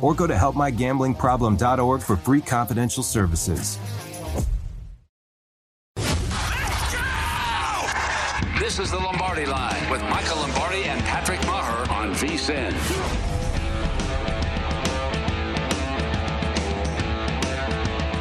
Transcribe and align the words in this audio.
or 0.00 0.14
go 0.14 0.26
to 0.26 0.34
helpmygamblingproblem.org 0.34 2.02
for 2.02 2.16
free 2.16 2.40
confidential 2.40 3.02
services. 3.02 3.78
This 8.58 8.78
is 8.78 8.90
the 8.90 8.98
Lombardi 8.98 9.46
Line 9.46 9.90
with 9.90 10.02
Michael 10.02 10.36
Lombardi 10.36 10.84
and 10.84 11.00
Patrick 11.04 11.40
Meagher 11.40 11.90
on 11.90 12.12
VSIN. 12.14 12.74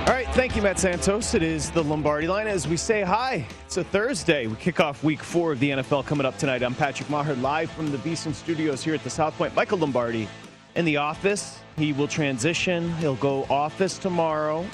All 0.08 0.14
right, 0.14 0.28
thank 0.30 0.56
you, 0.56 0.62
Matt 0.62 0.80
Santos. 0.80 1.34
It 1.34 1.44
is 1.44 1.70
the 1.70 1.84
Lombardi 1.84 2.28
line 2.28 2.48
as 2.48 2.66
we 2.66 2.78
say 2.78 3.02
hi. 3.02 3.46
It's 3.66 3.76
a 3.76 3.84
Thursday. 3.84 4.48
We 4.48 4.56
kick 4.56 4.80
off 4.80 5.04
week 5.04 5.22
four 5.22 5.52
of 5.52 5.60
the 5.60 5.72
NFL 5.72 6.06
coming 6.06 6.26
up 6.26 6.38
tonight. 6.38 6.64
I'm 6.64 6.74
Patrick 6.74 7.10
Meagher, 7.10 7.40
live 7.42 7.70
from 7.70 7.92
the 7.92 7.98
VSIN 7.98 8.34
studios 8.34 8.82
here 8.82 8.94
at 8.94 9.04
the 9.04 9.10
South 9.10 9.38
Point. 9.38 9.54
Michael 9.54 9.80
Lombardi 9.80 10.30
in 10.78 10.86
the 10.86 10.98
office. 10.98 11.60
He 11.76 11.92
will 11.92 12.08
transition. 12.08 12.94
He'll 12.98 13.16
go 13.16 13.44
office 13.50 13.98
tomorrow. 13.98 14.66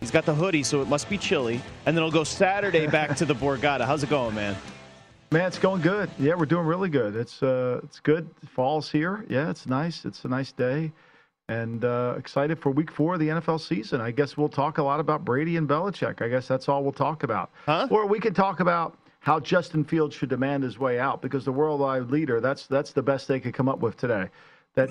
He's 0.00 0.12
got 0.12 0.24
the 0.24 0.34
hoodie, 0.34 0.62
so 0.62 0.80
it 0.80 0.88
must 0.88 1.10
be 1.10 1.18
chilly. 1.18 1.60
And 1.84 1.96
then 1.96 2.04
he'll 2.04 2.12
go 2.12 2.24
Saturday 2.24 2.86
back 2.98 3.16
to 3.16 3.24
the 3.24 3.34
Borgata. 3.34 3.84
How's 3.84 4.02
it 4.02 4.08
going, 4.08 4.34
man? 4.34 4.56
Man, 5.30 5.46
it's 5.46 5.58
going 5.58 5.82
good. 5.82 6.08
Yeah, 6.18 6.36
we're 6.36 6.46
doing 6.46 6.64
really 6.64 6.88
good. 6.88 7.14
It's 7.14 7.42
uh, 7.42 7.80
it's 7.82 8.00
good. 8.00 8.30
Fall's 8.46 8.90
here. 8.90 9.26
Yeah, 9.28 9.50
it's 9.50 9.66
nice. 9.66 10.06
It's 10.06 10.24
a 10.24 10.28
nice 10.28 10.52
day, 10.52 10.90
and 11.48 11.84
uh, 11.84 12.14
excited 12.16 12.58
for 12.58 12.70
Week 12.70 12.90
Four 12.90 13.14
of 13.14 13.20
the 13.20 13.28
NFL 13.28 13.60
season. 13.60 14.00
I 14.00 14.10
guess 14.10 14.38
we'll 14.38 14.48
talk 14.48 14.78
a 14.78 14.82
lot 14.82 15.00
about 15.00 15.26
Brady 15.26 15.58
and 15.58 15.68
Belichick. 15.68 16.22
I 16.22 16.28
guess 16.28 16.48
that's 16.48 16.66
all 16.66 16.82
we'll 16.82 16.92
talk 16.92 17.24
about. 17.24 17.50
Huh? 17.66 17.88
Or 17.90 18.06
we 18.06 18.20
can 18.20 18.32
talk 18.32 18.60
about 18.60 18.96
how 19.20 19.38
Justin 19.38 19.84
Fields 19.84 20.14
should 20.14 20.30
demand 20.30 20.62
his 20.62 20.78
way 20.78 20.98
out 20.98 21.20
because 21.20 21.44
the 21.44 21.52
worldwide 21.52 22.10
leader. 22.10 22.40
That's 22.40 22.66
that's 22.66 22.92
the 22.92 23.02
best 23.02 23.28
they 23.28 23.40
could 23.40 23.52
come 23.52 23.68
up 23.68 23.80
with 23.80 23.98
today. 23.98 24.28
That 24.76 24.88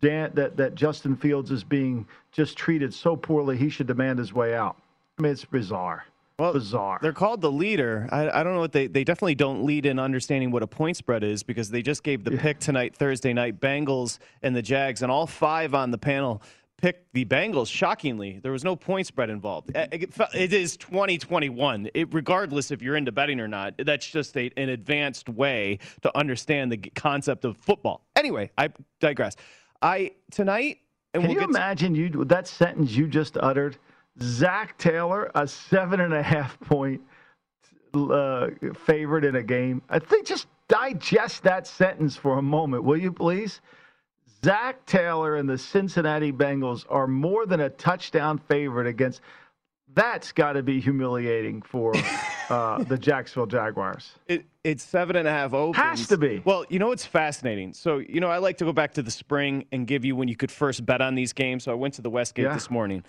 Dan, 0.00 0.30
that 0.34 0.56
that 0.56 0.74
Justin 0.74 1.16
Fields 1.16 1.50
is 1.50 1.64
being 1.64 2.06
just 2.32 2.56
treated 2.56 2.92
so 2.94 3.16
poorly. 3.16 3.56
He 3.56 3.68
should 3.68 3.86
demand 3.86 4.18
his 4.18 4.32
way 4.32 4.54
out. 4.54 4.76
I 5.18 5.22
mean, 5.22 5.32
it's 5.32 5.44
bizarre. 5.44 6.04
Well, 6.38 6.52
bizarre. 6.52 7.00
They're 7.02 7.12
called 7.12 7.40
the 7.40 7.50
leader. 7.50 8.08
I, 8.12 8.30
I 8.30 8.44
don't 8.44 8.54
know 8.54 8.60
what 8.60 8.72
they 8.72 8.86
they 8.86 9.02
definitely 9.02 9.34
don't 9.34 9.64
lead 9.64 9.86
in 9.86 9.98
understanding 9.98 10.52
what 10.52 10.62
a 10.62 10.68
point 10.68 10.96
spread 10.96 11.24
is 11.24 11.42
because 11.42 11.70
they 11.70 11.82
just 11.82 12.04
gave 12.04 12.22
the 12.22 12.30
pick 12.30 12.60
tonight, 12.60 12.94
Thursday 12.94 13.32
night, 13.32 13.60
Bengals 13.60 14.18
and 14.42 14.54
the 14.54 14.62
Jags, 14.62 15.02
and 15.02 15.10
all 15.10 15.26
five 15.26 15.74
on 15.74 15.90
the 15.90 15.98
panel 15.98 16.42
picked 16.80 17.12
the 17.12 17.24
Bengals. 17.24 17.66
Shockingly, 17.66 18.38
there 18.42 18.52
was 18.52 18.64
no 18.64 18.76
point 18.76 19.06
spread 19.06 19.30
involved. 19.30 19.72
Eh, 19.74 19.86
it, 19.92 20.14
it 20.34 20.52
is 20.52 20.76
2021. 20.76 21.90
It, 21.92 22.14
regardless 22.14 22.70
if 22.70 22.80
you're 22.80 22.96
into 22.96 23.12
betting 23.12 23.40
or 23.40 23.48
not, 23.48 23.74
that's 23.78 24.06
just 24.06 24.36
a, 24.36 24.50
an 24.56 24.68
advanced 24.68 25.28
way 25.28 25.80
to 26.02 26.16
understand 26.16 26.72
the 26.72 26.78
concept 26.94 27.44
of 27.44 27.56
football. 27.56 28.06
Anyway, 28.16 28.50
I 28.56 28.70
digress. 29.00 29.34
I 29.82 30.12
tonight. 30.30 30.78
And 31.14 31.22
Can 31.22 31.28
we'll 31.30 31.34
you 31.34 31.46
get 31.46 31.52
to- 31.52 31.58
imagine 31.58 31.94
you 31.94 32.24
that 32.26 32.46
sentence 32.46 32.92
you 32.92 33.06
just 33.06 33.36
uttered? 33.38 33.76
Zac 34.20 34.76
Taylor, 34.78 35.30
a 35.34 35.46
seven 35.46 36.00
and 36.00 36.12
a 36.12 36.22
half 36.22 36.58
point 36.60 37.00
uh, 37.94 38.48
favorite 38.84 39.24
in 39.24 39.36
a 39.36 39.42
game. 39.42 39.80
I 39.88 39.98
think 39.98 40.26
just 40.26 40.46
digest 40.68 41.44
that 41.44 41.66
sentence 41.66 42.16
for 42.16 42.38
a 42.38 42.42
moment, 42.42 42.84
will 42.84 42.96
you 42.98 43.12
please? 43.12 43.60
Zac 44.44 44.84
Taylor 44.86 45.36
and 45.36 45.48
the 45.48 45.56
Cincinnati 45.58 46.32
Bengals 46.32 46.84
are 46.90 47.06
more 47.06 47.46
than 47.46 47.60
a 47.60 47.70
touchdown 47.70 48.38
favorite 48.38 48.86
against. 48.86 49.20
That's 49.98 50.30
got 50.30 50.52
to 50.52 50.62
be 50.62 50.80
humiliating 50.80 51.60
for 51.60 51.92
uh, 52.50 52.84
the 52.84 52.96
Jacksonville 52.96 53.46
Jaguars. 53.46 54.12
It, 54.28 54.46
it's 54.62 54.84
seven 54.84 55.16
and 55.16 55.26
a 55.26 55.30
half 55.30 55.52
opens. 55.52 55.76
Has 55.76 56.06
to 56.06 56.16
be. 56.16 56.40
Well, 56.44 56.64
you 56.68 56.78
know 56.78 56.86
what's 56.88 57.04
fascinating? 57.04 57.72
So, 57.72 57.98
you 57.98 58.20
know, 58.20 58.28
I 58.28 58.38
like 58.38 58.58
to 58.58 58.64
go 58.64 58.72
back 58.72 58.94
to 58.94 59.02
the 59.02 59.10
spring 59.10 59.66
and 59.72 59.88
give 59.88 60.04
you 60.04 60.14
when 60.14 60.28
you 60.28 60.36
could 60.36 60.52
first 60.52 60.86
bet 60.86 61.00
on 61.00 61.16
these 61.16 61.32
games. 61.32 61.64
So 61.64 61.72
I 61.72 61.74
went 61.74 61.94
to 61.94 62.02
the 62.02 62.10
Westgate 62.10 62.44
Yeah. 62.44 62.54
this 62.54 62.70
morning. 62.70 63.02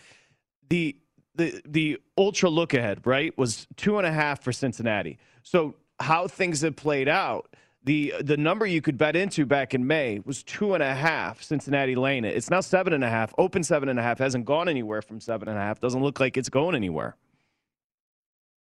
The 0.69 0.95
the 1.35 1.61
the 1.63 1.99
ultra 2.17 2.49
look 2.49 2.73
ahead, 2.73 3.05
right, 3.05 3.37
was 3.37 3.67
two 3.77 3.99
and 3.99 4.07
a 4.07 4.11
half 4.11 4.43
for 4.43 4.51
Cincinnati. 4.51 5.19
So 5.43 5.75
how 5.99 6.27
things 6.27 6.61
have 6.61 6.75
played 6.75 7.07
out, 7.07 7.55
the 7.83 8.13
the 8.21 8.37
number 8.37 8.65
you 8.65 8.81
could 8.81 8.97
bet 8.97 9.15
into 9.15 9.45
back 9.45 9.73
in 9.73 9.87
May 9.87 10.21
was 10.25 10.43
two 10.43 10.73
and 10.73 10.83
a 10.83 10.93
half, 10.93 11.41
Cincinnati 11.41 11.95
Lane. 11.95 12.25
it. 12.25 12.35
It's 12.35 12.49
now 12.49 12.61
seven 12.61 12.93
and 12.93 13.03
a 13.03 13.09
half, 13.09 13.33
open 13.37 13.63
seven 13.63 13.89
and 13.89 13.97
a 13.97 14.01
half, 14.01 14.19
hasn't 14.19 14.45
gone 14.45 14.67
anywhere 14.67 15.01
from 15.01 15.19
seven 15.19 15.47
and 15.47 15.57
a 15.57 15.61
half. 15.61 15.79
Doesn't 15.79 16.01
look 16.01 16.19
like 16.19 16.35
it's 16.35 16.49
going 16.49 16.75
anywhere. 16.75 17.15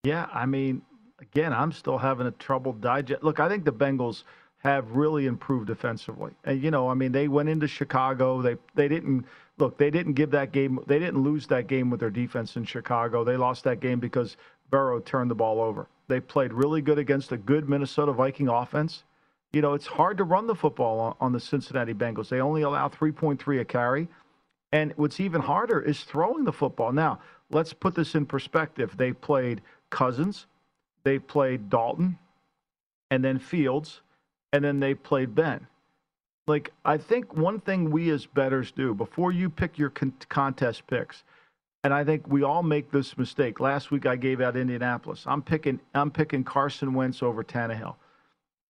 Yeah, 0.04 0.28
I 0.34 0.46
mean, 0.46 0.82
again, 1.20 1.54
I'm 1.54 1.72
still 1.72 1.98
having 1.98 2.28
a 2.28 2.32
trouble 2.32 2.74
digest. 2.74 3.24
Look, 3.24 3.40
I 3.40 3.48
think 3.48 3.66
the 3.66 3.74
Bengals 3.74 4.24
have 4.58 4.92
really 4.92 5.28
improved 5.28 5.68
defensively, 5.68 6.32
and 6.44 6.62
you 6.62 6.70
know, 6.70 6.90
I 6.90 6.94
mean, 6.94 7.12
they 7.12 7.28
went 7.28 7.50
into 7.50 7.68
Chicago. 7.68 8.42
They 8.42 8.58
they 8.76 8.88
didn't 8.88 9.26
look. 9.58 9.78
They 9.78 9.90
didn't 9.90 10.14
give 10.14 10.32
that 10.32 10.52
game. 10.52 10.80
They 10.88 11.00
didn't 11.00 11.24
lose 11.24 11.48
that 11.48 11.68
game 11.68 11.90
with 11.90 12.02
their 12.02 12.10
defense 12.10 12.58
in 12.58 12.66
Chicago. 12.66 13.24
They 13.24 13.38
lost 13.38 13.64
that 13.64 13.80
game 13.80 14.00
because 14.00 14.36
Burrow 14.70 15.00
turned 15.00 15.32
the 15.32 15.36
ball 15.36 15.62
over. 15.62 15.88
They 16.08 16.20
played 16.20 16.54
really 16.54 16.82
good 16.82 17.00
against 17.00 17.32
a 17.32 17.38
good 17.38 17.70
Minnesota 17.70 18.12
Viking 18.12 18.48
offense. 18.48 19.04
You 19.54 19.62
know, 19.62 19.74
it's 19.74 19.88
hard 19.88 20.18
to 20.18 20.24
run 20.26 20.48
the 20.48 20.56
football 20.56 21.00
on, 21.00 21.16
on 21.22 21.34
the 21.34 21.40
Cincinnati 21.40 21.94
Bengals. 21.94 22.30
They 22.30 22.42
only 22.42 22.64
allow 22.64 22.90
3.3 22.90 23.62
a 23.62 23.66
carry. 23.66 24.08
And 24.72 24.94
what's 24.98 25.20
even 25.20 25.42
harder 25.42 25.82
is 25.82 26.04
throwing 26.04 26.44
the 26.46 26.54
football. 26.54 26.92
Now, 26.92 27.20
let's 27.52 27.74
put 27.74 27.96
this 27.96 28.16
in 28.16 28.26
perspective. 28.26 28.98
They 28.98 29.14
played 29.14 29.62
Cousins, 29.90 30.48
they 31.04 31.20
played 31.20 31.70
Dalton, 31.70 32.18
and 33.12 33.24
then 33.24 33.40
Fields, 33.40 34.02
and 34.54 34.64
then 34.66 34.80
they 34.80 34.96
played 34.96 35.36
Ben. 35.36 35.68
Like, 36.48 36.74
I 36.86 36.98
think 36.98 37.36
one 37.36 37.60
thing 37.62 37.92
we 37.92 38.10
as 38.12 38.26
bettors 38.26 38.72
do 38.72 38.94
before 38.94 39.32
you 39.32 39.50
pick 39.50 39.78
your 39.78 39.92
con- 39.92 40.14
contest 40.30 40.88
picks, 40.88 41.24
And 41.84 41.94
I 41.94 42.04
think 42.06 42.28
we 42.28 42.44
all 42.44 42.64
make 42.64 42.92
this 42.92 43.18
mistake. 43.18 43.60
Last 43.60 43.92
week 43.92 44.06
I 44.08 44.16
gave 44.18 44.42
out 44.42 44.58
Indianapolis. 44.58 45.26
I'm 45.28 45.42
picking 45.44 45.80
I'm 45.96 46.12
picking 46.12 46.44
Carson 46.46 46.94
Wentz 46.94 47.24
over 47.24 47.44
Tannehill. 47.44 47.96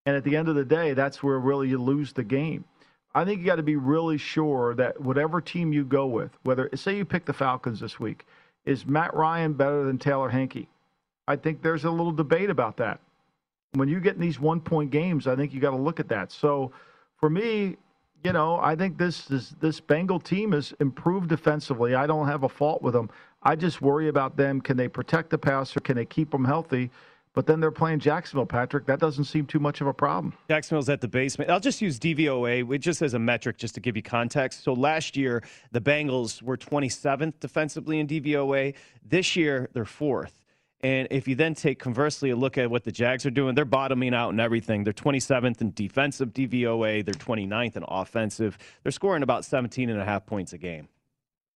And 0.06 0.16
at 0.16 0.24
the 0.24 0.36
end 0.36 0.48
of 0.48 0.56
the 0.56 0.66
day, 0.66 0.94
that's 0.94 1.24
where 1.24 1.40
really 1.40 1.69
you 1.69 1.81
lose 1.81 2.13
the 2.13 2.24
game. 2.24 2.66
I 3.16 3.24
think 3.24 3.40
you 3.40 3.46
got 3.46 3.56
to 3.56 3.63
be 3.63 3.78
really 3.78 4.18
sure 4.18 4.75
that 4.75 5.00
whatever 5.00 5.40
team 5.40 5.72
you 5.72 5.86
go 5.86 6.06
with, 6.06 6.31
whether 6.44 6.69
say 6.75 6.98
you 6.98 7.06
pick 7.06 7.25
the 7.25 7.34
Falcons 7.34 7.80
this 7.80 8.00
week, 8.00 8.25
is 8.66 8.86
Matt 8.86 9.13
Ryan 9.13 9.54
better 9.54 9.84
than 9.84 9.98
Taylor 9.98 10.30
Heinicke? 10.30 10.68
I 11.28 11.36
think 11.36 11.62
there's 11.62 11.86
a 11.86 11.90
little 11.90 12.12
debate 12.12 12.50
about 12.50 12.78
that. 12.78 13.00
When 13.74 13.88
you 13.88 14.00
get 14.00 14.16
in 14.16 14.22
these 14.22 14.40
one 14.40 14.60
point 14.60 14.92
games, 14.92 15.28
I 15.28 15.36
think 15.36 15.54
you 15.54 15.60
got 15.60 15.72
to 15.72 15.78
look 15.78 16.00
at 16.00 16.10
that. 16.10 16.31
So 16.31 16.72
for 17.18 17.30
me, 17.30 17.78
you 18.24 18.34
know, 18.34 18.60
I 18.60 18.75
think 18.75 18.98
this 18.98 19.25
this 19.25 19.54
this 19.60 19.80
Bengal 19.80 20.19
team 20.19 20.52
has 20.52 20.74
improved 20.80 21.30
defensively. 21.30 21.96
I 21.96 22.07
don't 22.07 22.28
have 22.28 22.44
a 22.44 22.50
fault 22.50 22.81
with 22.81 22.94
them. 22.94 23.10
I 23.44 23.56
just 23.56 23.81
worry 23.81 24.07
about 24.07 24.36
them. 24.36 24.60
Can 24.62 24.78
they 24.78 24.88
protect 24.88 25.30
the 25.30 25.38
passer? 25.38 25.80
Can 25.80 25.96
they 25.96 26.06
keep 26.06 26.31
them 26.31 26.44
healthy? 26.44 26.90
But 27.36 27.46
then 27.46 27.60
they're 27.60 27.70
playing 27.70 28.00
Jacksonville, 28.00 28.46
Patrick. 28.46 28.86
That 28.86 29.00
doesn't 29.00 29.26
seem 29.26 29.46
too 29.46 29.60
much 29.60 29.82
of 29.82 29.88
a 29.88 29.94
problem. 29.94 30.34
Jacksonville's 30.48 30.88
at 30.88 31.02
the 31.02 31.08
basement. 31.08 31.52
I'll 31.52 31.60
just 31.60 31.82
use 31.82 32.00
DVOA 32.00 32.80
just 32.80 33.02
as 33.02 33.14
a 33.14 33.20
metric 33.20 33.58
just 33.58 33.76
to 33.76 33.82
give 33.82 33.98
you 33.98 34.02
context. 34.02 34.64
So 34.64 34.74
last 34.74 35.18
year, 35.18 35.44
the 35.72 35.82
Bengals 35.82 36.42
were 36.42 36.58
27th 36.58 37.34
defensively 37.42 38.00
in 38.00 38.08
DVOA. 38.08 38.74
This 39.06 39.36
year, 39.36 39.70
they're 39.74 39.84
fourth. 39.86 40.42
And 40.82 41.08
if 41.12 41.28
you 41.28 41.36
then 41.36 41.56
take 41.56 41.80
conversely 41.80 42.30
a 42.30 42.36
look 42.36 42.58
at 42.58 42.70
what 42.70 42.84
the 42.84 42.92
Jags 42.92 43.26
are 43.26 43.32
doing, 43.32 43.54
they're 43.56 43.66
bottoming 43.66 44.14
out 44.14 44.30
in 44.30 44.40
everything. 44.40 44.84
They're 44.84 44.94
27th 44.94 45.60
in 45.60 45.74
defensive 45.74 46.34
DVOA, 46.34 47.04
they're 47.04 47.14
29th 47.14 47.76
in 47.76 47.84
offensive. 47.88 48.58
They're 48.84 48.92
scoring 48.92 49.24
about 49.24 49.46
17 49.46 49.90
and 49.90 50.00
a 50.00 50.06
half 50.06 50.26
points 50.26 50.54
a 50.54 50.58
game. 50.58 50.88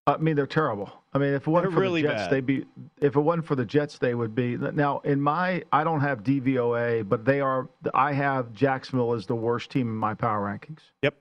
I 0.09 0.17
mean, 0.17 0.37
they're 0.37 0.47
terrible. 0.47 0.91
I 1.13 1.19
mean, 1.19 1.35
if 1.35 1.47
it 1.47 1.51
wasn't 1.51 1.73
They're 1.73 1.77
for 1.77 1.81
really 1.81 2.03
the 2.03 2.09
Jets, 2.09 2.23
bad. 2.23 2.31
they'd 2.31 2.47
be. 2.47 2.65
If 3.01 3.17
it 3.17 3.21
wasn't 3.21 3.47
for 3.47 3.57
the 3.57 3.65
Jets, 3.65 3.99
they 3.99 4.15
would 4.15 4.35
be. 4.35 4.57
Now, 4.57 5.01
in 5.01 5.21
my, 5.21 5.63
I 5.71 5.85
don't 5.85 6.01
have 6.01 6.23
DVOA, 6.25 7.07
but 7.07 7.25
they 7.25 7.41
are. 7.41 7.69
I 7.93 8.13
have 8.13 8.53
Jacksonville 8.55 9.13
as 9.13 9.27
the 9.27 9.35
worst 9.37 9.71
team 9.71 9.89
in 9.89 9.95
my 9.97 10.15
power 10.15 10.41
rankings. 10.47 10.81
Yep. 11.03 11.15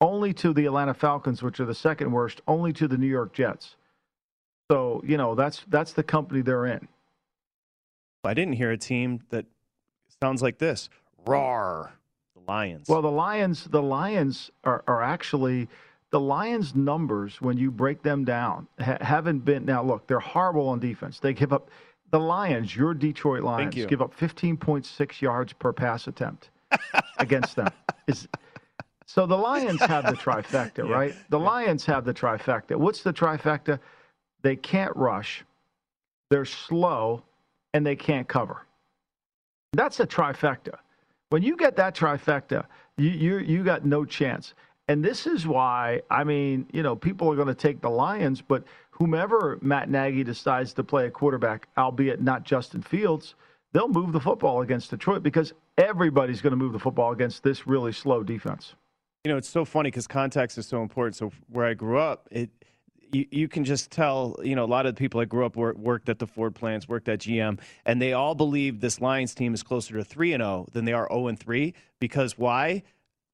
Only 0.00 0.32
to 0.34 0.54
the 0.54 0.64
Atlanta 0.64 0.94
Falcons, 0.94 1.42
which 1.42 1.60
are 1.60 1.66
the 1.66 1.74
second 1.74 2.10
worst. 2.10 2.40
Only 2.48 2.72
to 2.72 2.88
the 2.88 2.96
New 2.96 3.06
York 3.06 3.34
Jets. 3.34 3.76
So 4.70 5.02
you 5.04 5.18
know 5.18 5.34
that's 5.34 5.64
that's 5.68 5.92
the 5.92 6.02
company 6.02 6.40
they're 6.40 6.66
in. 6.66 6.88
I 8.24 8.34
didn't 8.34 8.54
hear 8.54 8.70
a 8.70 8.78
team 8.78 9.20
that 9.30 9.44
sounds 10.22 10.40
like 10.42 10.58
this. 10.58 10.88
Roar. 11.26 11.92
The 12.34 12.42
Lions. 12.50 12.88
Well, 12.88 13.02
the 13.02 13.10
Lions, 13.10 13.64
the 13.64 13.82
Lions 13.82 14.50
are, 14.64 14.84
are 14.86 15.02
actually 15.02 15.68
the 16.10 16.20
Lions' 16.20 16.74
numbers 16.74 17.40
when 17.40 17.56
you 17.56 17.70
break 17.70 18.02
them 18.02 18.24
down 18.24 18.66
ha- 18.80 18.98
haven't 19.00 19.44
been. 19.44 19.64
Now, 19.64 19.82
look, 19.82 20.06
they're 20.06 20.18
horrible 20.20 20.68
on 20.68 20.80
defense. 20.80 21.20
They 21.20 21.32
give 21.32 21.52
up. 21.52 21.70
The 22.10 22.18
Lions, 22.18 22.74
your 22.74 22.92
Detroit 22.92 23.44
Lions, 23.44 23.76
you. 23.76 23.86
give 23.86 24.02
up 24.02 24.12
15.6 24.18 25.20
yards 25.20 25.52
per 25.52 25.72
pass 25.72 26.08
attempt 26.08 26.50
against 27.18 27.54
them. 27.54 27.68
Is 28.08 28.26
so 29.06 29.26
the 29.26 29.36
Lions 29.36 29.80
have 29.80 30.06
the 30.06 30.16
trifecta, 30.16 30.88
Yeah. 30.88 30.92
right? 30.94 31.14
The 31.28 31.38
Lions 31.38 31.86
have 31.86 32.04
the 32.04 32.12
trifecta. 32.14 32.74
What's 32.76 33.02
the 33.04 33.12
trifecta? 33.12 33.78
They 34.42 34.56
can't 34.56 34.94
rush, 34.96 35.44
they're 36.30 36.44
slow, 36.44 37.22
and 37.74 37.86
they 37.86 37.94
can't 37.96 38.26
cover. 38.26 38.66
That's 39.72 40.00
a 40.00 40.06
trifecta. 40.06 40.78
When 41.28 41.42
you 41.42 41.56
get 41.56 41.76
that 41.76 41.94
trifecta, 41.94 42.64
you 42.96 43.10
you 43.10 43.38
you 43.38 43.62
got 43.62 43.84
no 43.84 44.04
chance. 44.04 44.54
And 44.90 45.04
this 45.04 45.24
is 45.24 45.46
why 45.46 46.02
I 46.10 46.24
mean, 46.24 46.66
you 46.72 46.82
know, 46.82 46.96
people 46.96 47.30
are 47.30 47.36
going 47.36 47.46
to 47.46 47.54
take 47.54 47.80
the 47.80 47.88
Lions, 47.88 48.42
but 48.42 48.64
whomever 48.90 49.56
Matt 49.62 49.88
Nagy 49.88 50.24
decides 50.24 50.72
to 50.72 50.82
play 50.82 51.06
a 51.06 51.10
quarterback, 51.10 51.68
albeit 51.78 52.20
not 52.20 52.42
Justin 52.42 52.82
Fields, 52.82 53.36
they'll 53.72 53.86
move 53.86 54.10
the 54.12 54.18
football 54.18 54.62
against 54.62 54.90
Detroit 54.90 55.22
because 55.22 55.52
everybody's 55.78 56.42
going 56.42 56.50
to 56.50 56.56
move 56.56 56.72
the 56.72 56.80
football 56.80 57.12
against 57.12 57.44
this 57.44 57.68
really 57.68 57.92
slow 57.92 58.24
defense. 58.24 58.74
You 59.22 59.30
know, 59.30 59.38
it's 59.38 59.48
so 59.48 59.64
funny 59.64 59.92
because 59.92 60.08
context 60.08 60.58
is 60.58 60.66
so 60.66 60.82
important. 60.82 61.14
So 61.14 61.30
where 61.46 61.66
I 61.66 61.74
grew 61.74 62.00
up, 62.00 62.26
it 62.32 62.50
you, 63.12 63.26
you 63.30 63.48
can 63.48 63.64
just 63.64 63.92
tell, 63.92 64.40
you 64.42 64.56
know, 64.56 64.64
a 64.64 64.66
lot 64.66 64.86
of 64.86 64.96
the 64.96 64.98
people 64.98 65.20
I 65.20 65.24
grew 65.24 65.46
up 65.46 65.54
wor- 65.54 65.74
worked 65.74 66.08
at 66.08 66.18
the 66.18 66.26
Ford 66.26 66.56
plants, 66.56 66.88
worked 66.88 67.08
at 67.08 67.20
GM, 67.20 67.60
and 67.84 68.02
they 68.02 68.12
all 68.12 68.34
believe 68.34 68.80
this 68.80 69.00
Lions 69.00 69.36
team 69.36 69.54
is 69.54 69.62
closer 69.62 69.94
to 69.94 70.04
3 70.04 70.32
and 70.32 70.42
0 70.42 70.66
than 70.72 70.84
they 70.84 70.92
are 70.92 71.08
0 71.12 71.28
and 71.28 71.38
3 71.38 71.74
because 72.00 72.36
why? 72.36 72.82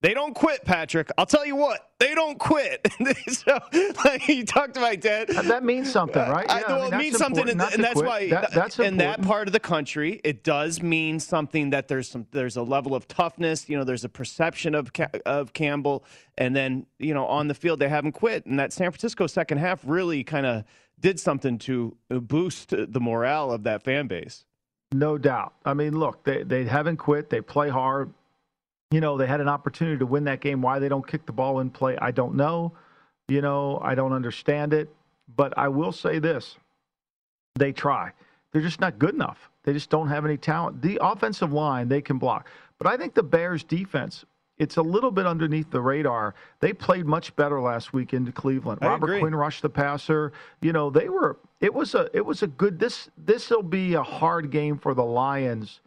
They 0.06 0.14
don't 0.14 0.36
quit, 0.36 0.64
Patrick. 0.64 1.10
I'll 1.18 1.26
tell 1.26 1.44
you 1.44 1.56
what, 1.56 1.90
they 1.98 2.14
don't 2.14 2.38
quit. 2.38 2.86
so, 3.28 3.58
like 4.04 4.28
you 4.28 4.44
talked 4.44 4.74
to 4.74 4.80
my 4.80 4.94
dad. 4.94 5.34
Uh, 5.34 5.42
that 5.42 5.64
means 5.64 5.90
something, 5.90 6.22
uh, 6.22 6.30
right? 6.30 6.48
I, 6.48 6.60
Yeah, 6.60 6.66
well, 6.68 6.84
mean, 6.84 6.94
it 6.94 6.96
means 6.96 7.16
something, 7.16 7.48
and, 7.48 7.60
and 7.60 7.82
that's 7.82 7.94
quit. 7.94 8.06
why 8.06 8.30
That- 8.30 8.44
uh, 8.44 8.48
that's 8.54 8.78
in 8.78 8.98
that 8.98 9.22
part 9.22 9.48
of 9.48 9.52
the 9.52 9.58
country, 9.58 10.20
it 10.22 10.44
does 10.44 10.80
mean 10.80 11.18
something 11.18 11.70
that 11.70 11.88
there's 11.88 12.08
some 12.08 12.24
there's 12.30 12.56
a 12.56 12.62
level 12.62 12.94
of 12.94 13.08
toughness. 13.08 13.68
You 13.68 13.78
know, 13.78 13.82
there's 13.82 14.04
a 14.04 14.08
perception 14.08 14.76
of 14.76 14.92
of 15.26 15.52
Campbell, 15.52 16.04
and 16.38 16.54
then 16.54 16.86
you 17.00 17.12
know 17.12 17.26
on 17.26 17.48
the 17.48 17.54
field 17.54 17.80
they 17.80 17.88
haven't 17.88 18.12
quit, 18.12 18.46
and 18.46 18.60
that 18.60 18.72
San 18.72 18.92
Francisco 18.92 19.26
second 19.26 19.58
half 19.58 19.80
really 19.84 20.22
kind 20.22 20.46
of 20.46 20.62
did 21.00 21.18
something 21.18 21.58
to 21.58 21.96
boost 22.08 22.68
the 22.70 23.00
morale 23.00 23.50
of 23.50 23.64
that 23.64 23.82
fan 23.82 24.06
base. 24.06 24.44
No 24.92 25.18
doubt. 25.18 25.54
I 25.64 25.74
mean, 25.74 25.98
look, 25.98 26.22
they 26.22 26.44
they 26.44 26.64
haven't 26.64 26.98
quit. 26.98 27.28
They 27.28 27.40
play 27.40 27.70
hard. 27.70 28.12
You 28.90 29.00
know, 29.00 29.16
they 29.16 29.26
had 29.26 29.40
an 29.40 29.48
opportunity 29.48 29.98
to 29.98 30.06
win 30.06 30.24
that 30.24 30.40
game. 30.40 30.62
Why 30.62 30.78
they 30.78 30.88
don't 30.88 31.06
kick 31.06 31.26
the 31.26 31.32
ball 31.32 31.60
in 31.60 31.70
play, 31.70 31.96
I 32.00 32.10
don't 32.12 32.34
know. 32.34 32.72
You 33.28 33.40
know, 33.40 33.80
I 33.82 33.94
don't 33.94 34.12
understand 34.12 34.72
it. 34.72 34.88
But 35.34 35.56
I 35.58 35.68
will 35.68 35.92
say 35.92 36.18
this: 36.20 36.56
they 37.56 37.72
try. 37.72 38.12
They're 38.52 38.62
just 38.62 38.80
not 38.80 38.98
good 38.98 39.14
enough. 39.14 39.50
They 39.64 39.72
just 39.72 39.90
don't 39.90 40.08
have 40.08 40.24
any 40.24 40.36
talent. 40.36 40.80
The 40.80 40.98
offensive 41.02 41.52
line 41.52 41.88
they 41.88 42.00
can 42.00 42.18
block, 42.18 42.48
but 42.78 42.86
I 42.86 42.96
think 42.96 43.14
the 43.14 43.22
Bears' 43.22 43.64
defense. 43.64 44.24
It's 44.58 44.78
a 44.78 44.82
little 44.82 45.10
bit 45.10 45.26
underneath 45.26 45.70
the 45.70 45.82
radar. 45.82 46.34
They 46.60 46.72
played 46.72 47.04
much 47.04 47.36
better 47.36 47.60
last 47.60 47.92
week 47.92 48.14
into 48.14 48.32
Cleveland. 48.32 48.78
I 48.80 48.86
Robert 48.86 49.06
agree. 49.06 49.20
Quinn 49.20 49.34
rushed 49.34 49.60
the 49.60 49.68
passer. 49.68 50.32
You 50.62 50.72
know, 50.72 50.88
they 50.88 51.10
were. 51.10 51.36
It 51.60 51.74
was 51.74 51.94
a. 51.94 52.08
It 52.14 52.24
was 52.24 52.42
a 52.42 52.46
good. 52.46 52.78
This. 52.78 53.10
This 53.18 53.50
will 53.50 53.62
be 53.62 53.94
a 53.94 54.02
hard 54.02 54.50
game 54.50 54.78
for 54.78 54.94
the 54.94 55.04
Lions, 55.04 55.80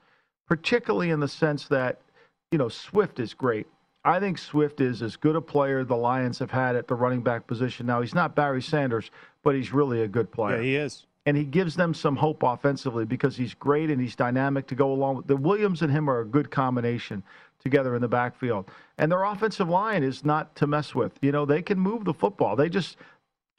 particularly 0.48 1.10
in 1.10 1.20
the 1.20 1.28
sense 1.28 1.68
that, 1.70 2.02
you 2.52 2.58
know, 2.58 2.70
Swift 2.70 3.20
is 3.20 3.34
great. 3.34 3.68
I 4.06 4.20
think 4.20 4.38
Swift 4.38 4.82
is 4.82 5.02
as 5.02 5.16
good 5.18 5.36
a 5.36 5.42
player 5.42 5.84
the 5.84 5.96
Lions 5.96 6.40
have 6.40 6.52
had 6.52 6.76
at 6.76 6.88
the 6.88 6.96
running 6.96 7.22
back 7.22 7.48
position. 7.48 7.86
Now 7.86 8.02
he's 8.02 8.16
not 8.16 8.36
Barry 8.36 8.62
Sanders, 8.62 9.12
but 9.44 9.56
he's 9.56 9.74
really 9.74 10.02
a 10.02 10.08
good 10.08 10.32
player 10.32 10.58
Yeah, 10.58 10.62
he 10.64 10.76
is. 10.78 11.06
and 11.26 11.36
he 11.36 11.44
gives 11.44 11.76
them 11.76 11.94
some 11.94 12.16
hope 12.16 12.42
offensively 12.44 13.06
because 13.06 13.36
he's 13.36 13.54
great 13.54 13.90
and 13.92 14.02
he's 14.02 14.16
dynamic 14.16 14.68
to 14.68 14.76
go 14.76 14.92
along 14.92 15.18
with 15.18 15.28
the 15.28 15.36
Williams 15.36 15.82
and 15.82 15.92
him 15.92 16.10
are 16.10 16.22
a 16.22 16.26
good 16.26 16.50
combination 16.50 17.24
together 17.62 17.94
in 17.94 18.02
the 18.02 18.08
backfield. 18.08 18.72
And 18.98 19.12
their 19.12 19.26
offensive 19.26 19.68
line 19.70 20.02
is 20.02 20.24
not 20.24 20.56
to 20.56 20.66
mess 20.66 20.96
with. 20.96 21.12
You 21.22 21.34
know, 21.34 21.46
they 21.46 21.62
can 21.62 21.78
move 21.78 22.06
the 22.06 22.14
football. 22.14 22.56
They 22.56 22.70
just 22.70 22.96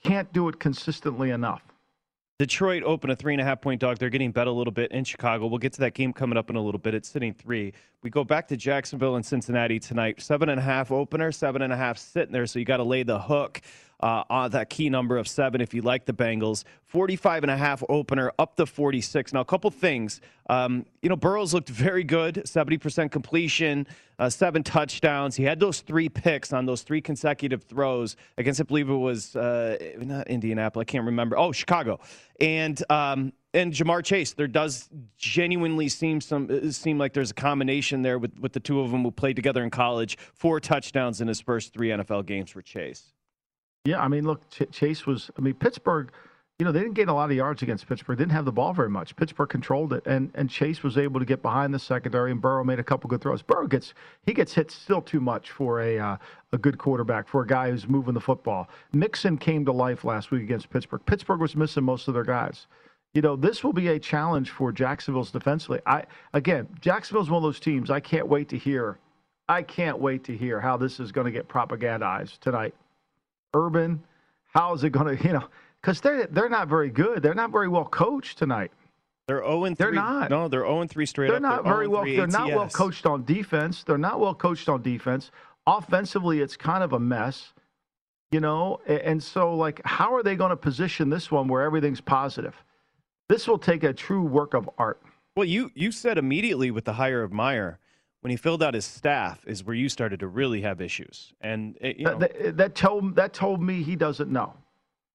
can't 0.02 0.32
do 0.32 0.48
it 0.48 0.58
consistently 0.58 1.30
enough. 1.30 1.62
Detroit 2.40 2.82
opened 2.84 3.12
a 3.12 3.16
three 3.16 3.34
and 3.34 3.40
a 3.42 3.44
half 3.44 3.60
point 3.60 3.82
dog. 3.82 3.98
They're 3.98 4.08
getting 4.08 4.32
bet 4.32 4.46
a 4.46 4.50
little 4.50 4.72
bit 4.72 4.90
in 4.92 5.04
Chicago. 5.04 5.46
We'll 5.46 5.58
get 5.58 5.74
to 5.74 5.80
that 5.80 5.92
game 5.92 6.10
coming 6.10 6.38
up 6.38 6.48
in 6.48 6.56
a 6.56 6.62
little 6.62 6.78
bit. 6.78 6.94
It's 6.94 7.06
sitting 7.06 7.34
three. 7.34 7.74
We 8.02 8.08
go 8.08 8.24
back 8.24 8.48
to 8.48 8.56
Jacksonville 8.56 9.16
and 9.16 9.26
Cincinnati 9.26 9.78
tonight. 9.78 10.22
Seven 10.22 10.48
and 10.48 10.58
a 10.58 10.62
half 10.62 10.90
opener, 10.90 11.32
seven 11.32 11.60
and 11.60 11.70
a 11.70 11.76
half 11.76 11.98
sitting 11.98 12.32
there. 12.32 12.46
So 12.46 12.58
you 12.58 12.64
got 12.64 12.78
to 12.78 12.82
lay 12.82 13.02
the 13.02 13.18
hook 13.18 13.60
uh, 14.00 14.24
on 14.30 14.50
that 14.50 14.70
key 14.70 14.88
number 14.88 15.16
of 15.16 15.28
seven 15.28 15.60
if 15.60 15.74
you 15.74 15.82
like 15.82 16.06
the 16.06 16.12
Bengals. 16.12 16.64
45 16.86 17.44
and 17.44 17.50
a 17.50 17.56
half 17.56 17.82
opener 17.88 18.32
up 18.38 18.56
to 18.56 18.66
46. 18.66 19.32
Now, 19.32 19.40
a 19.40 19.44
couple 19.44 19.70
things. 19.70 20.20
Um, 20.48 20.86
you 21.02 21.08
know, 21.08 21.16
Burrows 21.16 21.54
looked 21.54 21.68
very 21.68 22.02
good 22.02 22.42
70% 22.44 23.12
completion, 23.12 23.86
uh, 24.18 24.28
seven 24.28 24.62
touchdowns. 24.62 25.36
He 25.36 25.44
had 25.44 25.60
those 25.60 25.80
three 25.80 26.08
picks 26.08 26.52
on 26.52 26.66
those 26.66 26.82
three 26.82 27.00
consecutive 27.00 27.62
throws 27.62 28.16
against, 28.36 28.60
I 28.60 28.64
believe 28.64 28.90
it 28.90 28.94
was 28.94 29.36
uh, 29.36 29.78
not 29.98 30.28
Indianapolis. 30.28 30.84
I 30.84 30.90
can't 30.90 31.04
remember. 31.04 31.38
Oh, 31.38 31.52
Chicago. 31.52 32.00
And, 32.40 32.82
um, 32.90 33.32
and 33.54 33.72
Ja'Marr 33.72 34.04
Chase, 34.04 34.32
there 34.32 34.48
does 34.48 34.88
genuinely 35.16 35.88
seem 35.88 36.20
some 36.20 36.70
seem 36.72 36.98
like 36.98 37.12
there's 37.12 37.32
a 37.32 37.34
combination 37.34 38.02
there 38.02 38.18
with, 38.18 38.38
with 38.38 38.52
the 38.52 38.60
two 38.60 38.80
of 38.80 38.90
them 38.90 39.02
who 39.02 39.10
played 39.10 39.36
together 39.36 39.62
in 39.62 39.70
college. 39.70 40.16
Four 40.34 40.60
touchdowns 40.60 41.20
in 41.20 41.28
his 41.28 41.40
first 41.40 41.72
three 41.72 41.88
NFL 41.88 42.26
games 42.26 42.50
for 42.50 42.62
Chase. 42.62 43.12
Yeah, 43.84 44.02
I 44.02 44.08
mean, 44.08 44.26
look, 44.26 44.48
Ch- 44.50 44.70
Chase 44.70 45.06
was. 45.06 45.30
I 45.38 45.40
mean, 45.40 45.54
Pittsburgh. 45.54 46.12
You 46.58 46.66
know, 46.66 46.72
they 46.72 46.80
didn't 46.80 46.92
gain 46.92 47.08
a 47.08 47.14
lot 47.14 47.30
of 47.30 47.36
yards 47.36 47.62
against 47.62 47.86
Pittsburgh. 47.86 48.18
Didn't 48.18 48.32
have 48.32 48.44
the 48.44 48.52
ball 48.52 48.74
very 48.74 48.90
much. 48.90 49.16
Pittsburgh 49.16 49.48
controlled 49.48 49.94
it, 49.94 50.06
and 50.06 50.30
and 50.34 50.50
Chase 50.50 50.82
was 50.82 50.98
able 50.98 51.18
to 51.18 51.24
get 51.24 51.40
behind 51.40 51.72
the 51.72 51.78
secondary, 51.78 52.30
and 52.30 52.42
Burrow 52.42 52.62
made 52.64 52.78
a 52.78 52.84
couple 52.84 53.08
good 53.08 53.22
throws. 53.22 53.40
Burrow 53.40 53.66
gets 53.66 53.94
he 54.26 54.34
gets 54.34 54.52
hit 54.52 54.70
still 54.70 55.00
too 55.00 55.20
much 55.20 55.50
for 55.52 55.80
a 55.80 55.98
uh, 55.98 56.16
a 56.52 56.58
good 56.58 56.76
quarterback 56.76 57.28
for 57.28 57.40
a 57.40 57.46
guy 57.46 57.70
who's 57.70 57.88
moving 57.88 58.12
the 58.12 58.20
football. 58.20 58.68
Mixon 58.92 59.38
came 59.38 59.64
to 59.64 59.72
life 59.72 60.04
last 60.04 60.30
week 60.30 60.42
against 60.42 60.68
Pittsburgh. 60.68 61.00
Pittsburgh 61.06 61.40
was 61.40 61.56
missing 61.56 61.84
most 61.84 62.08
of 62.08 62.12
their 62.12 62.24
guys. 62.24 62.66
You 63.14 63.22
know, 63.22 63.36
this 63.36 63.64
will 63.64 63.72
be 63.72 63.88
a 63.88 63.98
challenge 63.98 64.50
for 64.50 64.70
Jacksonville's 64.70 65.30
defensively. 65.30 65.80
I 65.86 66.04
again, 66.34 66.68
Jacksonville's 66.82 67.30
one 67.30 67.38
of 67.38 67.42
those 67.42 67.58
teams. 67.58 67.90
I 67.90 68.00
can't 68.00 68.28
wait 68.28 68.50
to 68.50 68.58
hear. 68.58 68.98
I 69.48 69.62
can't 69.62 69.98
wait 69.98 70.24
to 70.24 70.36
hear 70.36 70.60
how 70.60 70.76
this 70.76 71.00
is 71.00 71.10
going 71.10 71.24
to 71.24 71.32
get 71.32 71.48
propagandized 71.48 72.38
tonight. 72.40 72.74
Urban, 73.54 74.02
how 74.52 74.74
is 74.74 74.84
it 74.84 74.90
going 74.90 75.16
to, 75.16 75.24
you 75.24 75.32
know, 75.32 75.44
because 75.80 76.00
they're 76.00 76.26
they're 76.26 76.48
not 76.48 76.68
very 76.68 76.90
good. 76.90 77.22
They're 77.22 77.34
not 77.34 77.50
very 77.52 77.68
well 77.68 77.84
coached 77.84 78.38
tonight. 78.38 78.70
They're 79.26 79.44
0 79.44 79.64
and 79.64 79.78
3. 79.78 79.84
They're 79.84 79.94
not. 79.94 80.30
No, 80.30 80.48
they're 80.48 80.62
0 80.64 80.80
and 80.80 80.90
3 80.90 81.06
straight 81.06 81.28
They're 81.28 81.36
up. 81.36 81.42
not 81.42 81.64
they're 81.64 81.72
oh 81.72 81.76
very 81.76 81.88
well. 81.88 82.04
They're 82.04 82.26
not 82.26 82.48
well 82.48 82.68
coached 82.68 83.06
on 83.06 83.24
defense. 83.24 83.84
They're 83.84 83.96
not 83.98 84.18
well 84.18 84.34
coached 84.34 84.68
on 84.68 84.82
defense. 84.82 85.30
Offensively, 85.66 86.40
it's 86.40 86.56
kind 86.56 86.82
of 86.82 86.92
a 86.94 86.98
mess, 86.98 87.52
you 88.32 88.40
know. 88.40 88.80
And 88.86 89.22
so, 89.22 89.54
like, 89.54 89.80
how 89.84 90.14
are 90.14 90.22
they 90.22 90.34
going 90.34 90.50
to 90.50 90.56
position 90.56 91.10
this 91.10 91.30
one 91.30 91.46
where 91.46 91.62
everything's 91.62 92.00
positive? 92.00 92.56
This 93.28 93.46
will 93.46 93.58
take 93.58 93.84
a 93.84 93.92
true 93.92 94.22
work 94.22 94.54
of 94.54 94.68
art. 94.78 95.00
Well, 95.36 95.46
you 95.46 95.70
you 95.74 95.92
said 95.92 96.18
immediately 96.18 96.72
with 96.72 96.84
the 96.84 96.94
hire 96.94 97.22
of 97.22 97.32
Meyer, 97.32 97.78
when 98.20 98.30
he 98.30 98.36
filled 98.36 98.62
out 98.62 98.74
his 98.74 98.84
staff, 98.84 99.46
is 99.46 99.64
where 99.64 99.74
you 99.74 99.88
started 99.88 100.20
to 100.20 100.28
really 100.28 100.60
have 100.60 100.80
issues. 100.80 101.32
And 101.40 101.76
it, 101.80 101.96
you 101.98 102.04
know, 102.04 102.18
That, 102.18 102.38
that, 102.42 102.56
that 102.56 102.74
told 102.74 103.16
that 103.16 103.32
told 103.32 103.62
me 103.62 103.82
he 103.82 103.96
doesn't 103.96 104.30
know. 104.30 104.54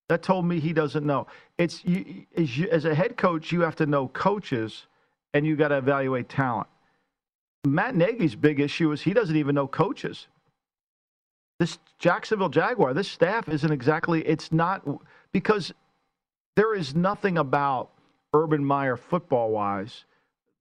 That 0.10 0.22
told 0.22 0.46
me 0.46 0.60
he 0.60 0.74
doesn't 0.74 1.06
know. 1.06 1.28
It's 1.58 1.84
you, 1.84 2.26
as, 2.38 2.58
you, 2.58 2.68
as 2.70 2.86
a 2.86 2.94
head 2.94 3.18
coach, 3.18 3.52
you 3.52 3.62
have 3.62 3.76
to 3.78 3.86
know 3.86 4.08
coaches, 4.10 4.88
and 5.34 5.46
you 5.46 5.56
got 5.56 5.70
to 5.70 5.78
evaluate 5.78 6.30
talent. 6.30 6.68
Matt 7.66 7.96
Nagy's 7.96 8.36
big 8.36 8.60
issue 8.60 8.92
is 8.92 9.02
he 9.02 9.14
doesn't 9.14 9.36
even 9.36 9.56
know 9.56 9.68
coaches. 9.68 10.28
This 11.60 11.80
Jacksonville 12.00 12.50
Jaguar, 12.50 12.94
this 12.94 13.08
staff 13.08 13.50
isn't 13.50 13.72
exactly. 13.72 14.22
It's 14.28 14.52
not 14.52 14.88
because 15.32 15.74
there 16.56 16.76
is 16.76 16.94
nothing 16.94 17.38
about 17.38 17.92
Urban 18.34 18.64
Meyer 18.64 18.98
football 18.98 19.52
wise 19.52 20.06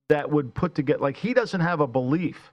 that 0.08 0.30
would 0.30 0.54
put 0.54 0.74
together 0.74 1.00
like 1.00 1.16
he 1.16 1.34
doesn't 1.34 1.60
have 1.60 1.80
a 1.80 1.86
belief. 1.86 2.52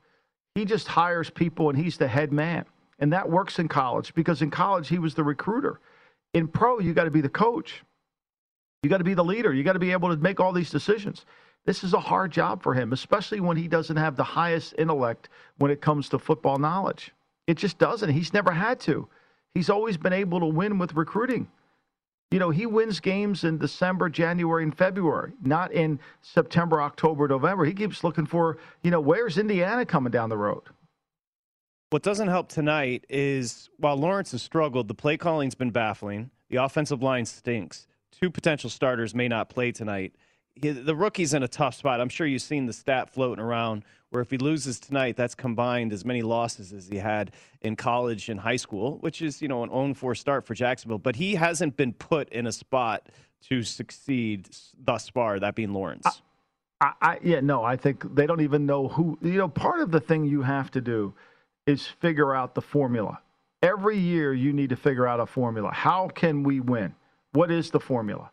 He 0.55 0.65
just 0.65 0.87
hires 0.87 1.29
people 1.29 1.69
and 1.69 1.77
he's 1.77 1.97
the 1.97 2.07
head 2.07 2.31
man. 2.31 2.65
And 2.99 3.13
that 3.13 3.29
works 3.29 3.59
in 3.59 3.67
college 3.67 4.13
because 4.13 4.41
in 4.41 4.51
college 4.51 4.87
he 4.87 4.99
was 4.99 5.15
the 5.15 5.23
recruiter. 5.23 5.79
In 6.33 6.47
pro, 6.47 6.79
you 6.79 6.93
got 6.93 7.05
to 7.05 7.11
be 7.11 7.21
the 7.21 7.29
coach. 7.29 7.83
You 8.83 8.89
got 8.89 8.99
to 8.99 9.03
be 9.03 9.13
the 9.13 9.23
leader. 9.23 9.53
You 9.53 9.63
got 9.63 9.73
to 9.73 9.79
be 9.79 9.91
able 9.91 10.09
to 10.09 10.17
make 10.17 10.39
all 10.39 10.53
these 10.53 10.69
decisions. 10.69 11.25
This 11.65 11.83
is 11.83 11.93
a 11.93 11.99
hard 11.99 12.31
job 12.31 12.63
for 12.63 12.73
him, 12.73 12.93
especially 12.93 13.39
when 13.39 13.57
he 13.57 13.67
doesn't 13.67 13.97
have 13.97 14.15
the 14.15 14.23
highest 14.23 14.73
intellect 14.77 15.29
when 15.57 15.71
it 15.71 15.81
comes 15.81 16.09
to 16.09 16.19
football 16.19 16.57
knowledge. 16.57 17.11
It 17.47 17.57
just 17.57 17.77
doesn't. 17.77 18.09
He's 18.09 18.33
never 18.33 18.51
had 18.51 18.79
to. 18.81 19.07
He's 19.53 19.69
always 19.69 19.97
been 19.97 20.13
able 20.13 20.39
to 20.39 20.45
win 20.45 20.79
with 20.79 20.95
recruiting. 20.95 21.47
You 22.31 22.39
know, 22.39 22.49
he 22.49 22.65
wins 22.65 23.01
games 23.01 23.43
in 23.43 23.57
December, 23.57 24.07
January, 24.09 24.63
and 24.63 24.75
February, 24.75 25.33
not 25.43 25.73
in 25.73 25.99
September, 26.21 26.81
October, 26.81 27.27
November. 27.27 27.65
He 27.65 27.73
keeps 27.73 28.05
looking 28.05 28.25
for, 28.25 28.57
you 28.83 28.89
know, 28.89 29.01
where's 29.01 29.37
Indiana 29.37 29.85
coming 29.85 30.11
down 30.11 30.29
the 30.29 30.37
road? 30.37 30.63
What 31.89 32.03
doesn't 32.03 32.29
help 32.29 32.47
tonight 32.47 33.05
is 33.09 33.69
while 33.77 33.97
Lawrence 33.97 34.31
has 34.31 34.41
struggled, 34.41 34.87
the 34.87 34.93
play 34.93 35.17
calling's 35.17 35.55
been 35.55 35.71
baffling. 35.71 36.31
The 36.49 36.63
offensive 36.63 37.03
line 37.03 37.25
stinks. 37.25 37.85
Two 38.13 38.29
potential 38.29 38.69
starters 38.69 39.13
may 39.13 39.27
not 39.27 39.49
play 39.49 39.73
tonight. 39.73 40.15
The 40.61 40.95
rookie's 40.95 41.33
in 41.33 41.43
a 41.43 41.49
tough 41.49 41.75
spot. 41.75 41.99
I'm 41.99 42.09
sure 42.09 42.25
you've 42.27 42.41
seen 42.41 42.65
the 42.65 42.73
stat 42.73 43.09
floating 43.09 43.43
around 43.43 43.83
where 44.11 44.21
if 44.21 44.29
he 44.29 44.37
loses 44.37 44.79
tonight, 44.79 45.15
that's 45.15 45.33
combined 45.33 45.91
as 45.91 46.05
many 46.05 46.21
losses 46.21 46.73
as 46.73 46.87
he 46.87 46.97
had 46.97 47.31
in 47.61 47.75
college 47.75 48.29
and 48.29 48.39
high 48.39 48.57
school, 48.57 48.97
which 48.99 49.21
is, 49.21 49.41
you 49.41 49.47
know, 49.47 49.63
an 49.63 49.69
0 49.69 49.93
4 49.93 50.15
start 50.15 50.45
for 50.45 50.53
Jacksonville. 50.53 50.99
But 50.99 51.15
he 51.15 51.35
hasn't 51.35 51.77
been 51.77 51.93
put 51.93 52.29
in 52.29 52.45
a 52.45 52.51
spot 52.51 53.07
to 53.49 53.63
succeed 53.63 54.49
thus 54.83 55.09
far, 55.09 55.39
that 55.39 55.55
being 55.55 55.73
Lawrence. 55.73 56.21
I, 56.81 56.91
I 57.01 57.19
yeah, 57.23 57.39
no, 57.39 57.63
I 57.63 57.77
think 57.77 58.13
they 58.13 58.27
don't 58.27 58.41
even 58.41 58.65
know 58.65 58.89
who. 58.89 59.17
You 59.21 59.37
know, 59.37 59.47
part 59.47 59.79
of 59.79 59.91
the 59.91 60.01
thing 60.01 60.25
you 60.25 60.41
have 60.41 60.69
to 60.71 60.81
do 60.81 61.13
is 61.65 61.87
figure 61.87 62.35
out 62.35 62.53
the 62.53 62.61
formula. 62.61 63.19
Every 63.63 63.97
year, 63.97 64.33
you 64.33 64.51
need 64.51 64.69
to 64.69 64.75
figure 64.75 65.07
out 65.07 65.19
a 65.19 65.25
formula. 65.25 65.71
How 65.71 66.09
can 66.09 66.43
we 66.43 66.59
win? 66.59 66.93
What 67.31 67.49
is 67.49 67.71
the 67.71 67.79
formula? 67.79 68.29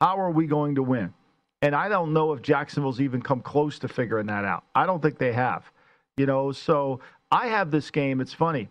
How 0.00 0.18
are 0.18 0.30
we 0.30 0.46
going 0.46 0.76
to 0.76 0.82
win? 0.82 1.12
And 1.62 1.74
I 1.74 1.88
don't 1.88 2.12
know 2.12 2.32
if 2.32 2.42
Jacksonville's 2.42 3.00
even 3.00 3.20
come 3.20 3.40
close 3.40 3.78
to 3.80 3.88
figuring 3.88 4.26
that 4.26 4.44
out. 4.44 4.64
I 4.74 4.86
don't 4.86 5.02
think 5.02 5.18
they 5.18 5.32
have. 5.32 5.64
You 6.16 6.26
know, 6.26 6.52
so 6.52 7.00
I 7.30 7.48
have 7.48 7.70
this 7.70 7.90
game. 7.90 8.20
It's 8.20 8.32
funny. 8.32 8.68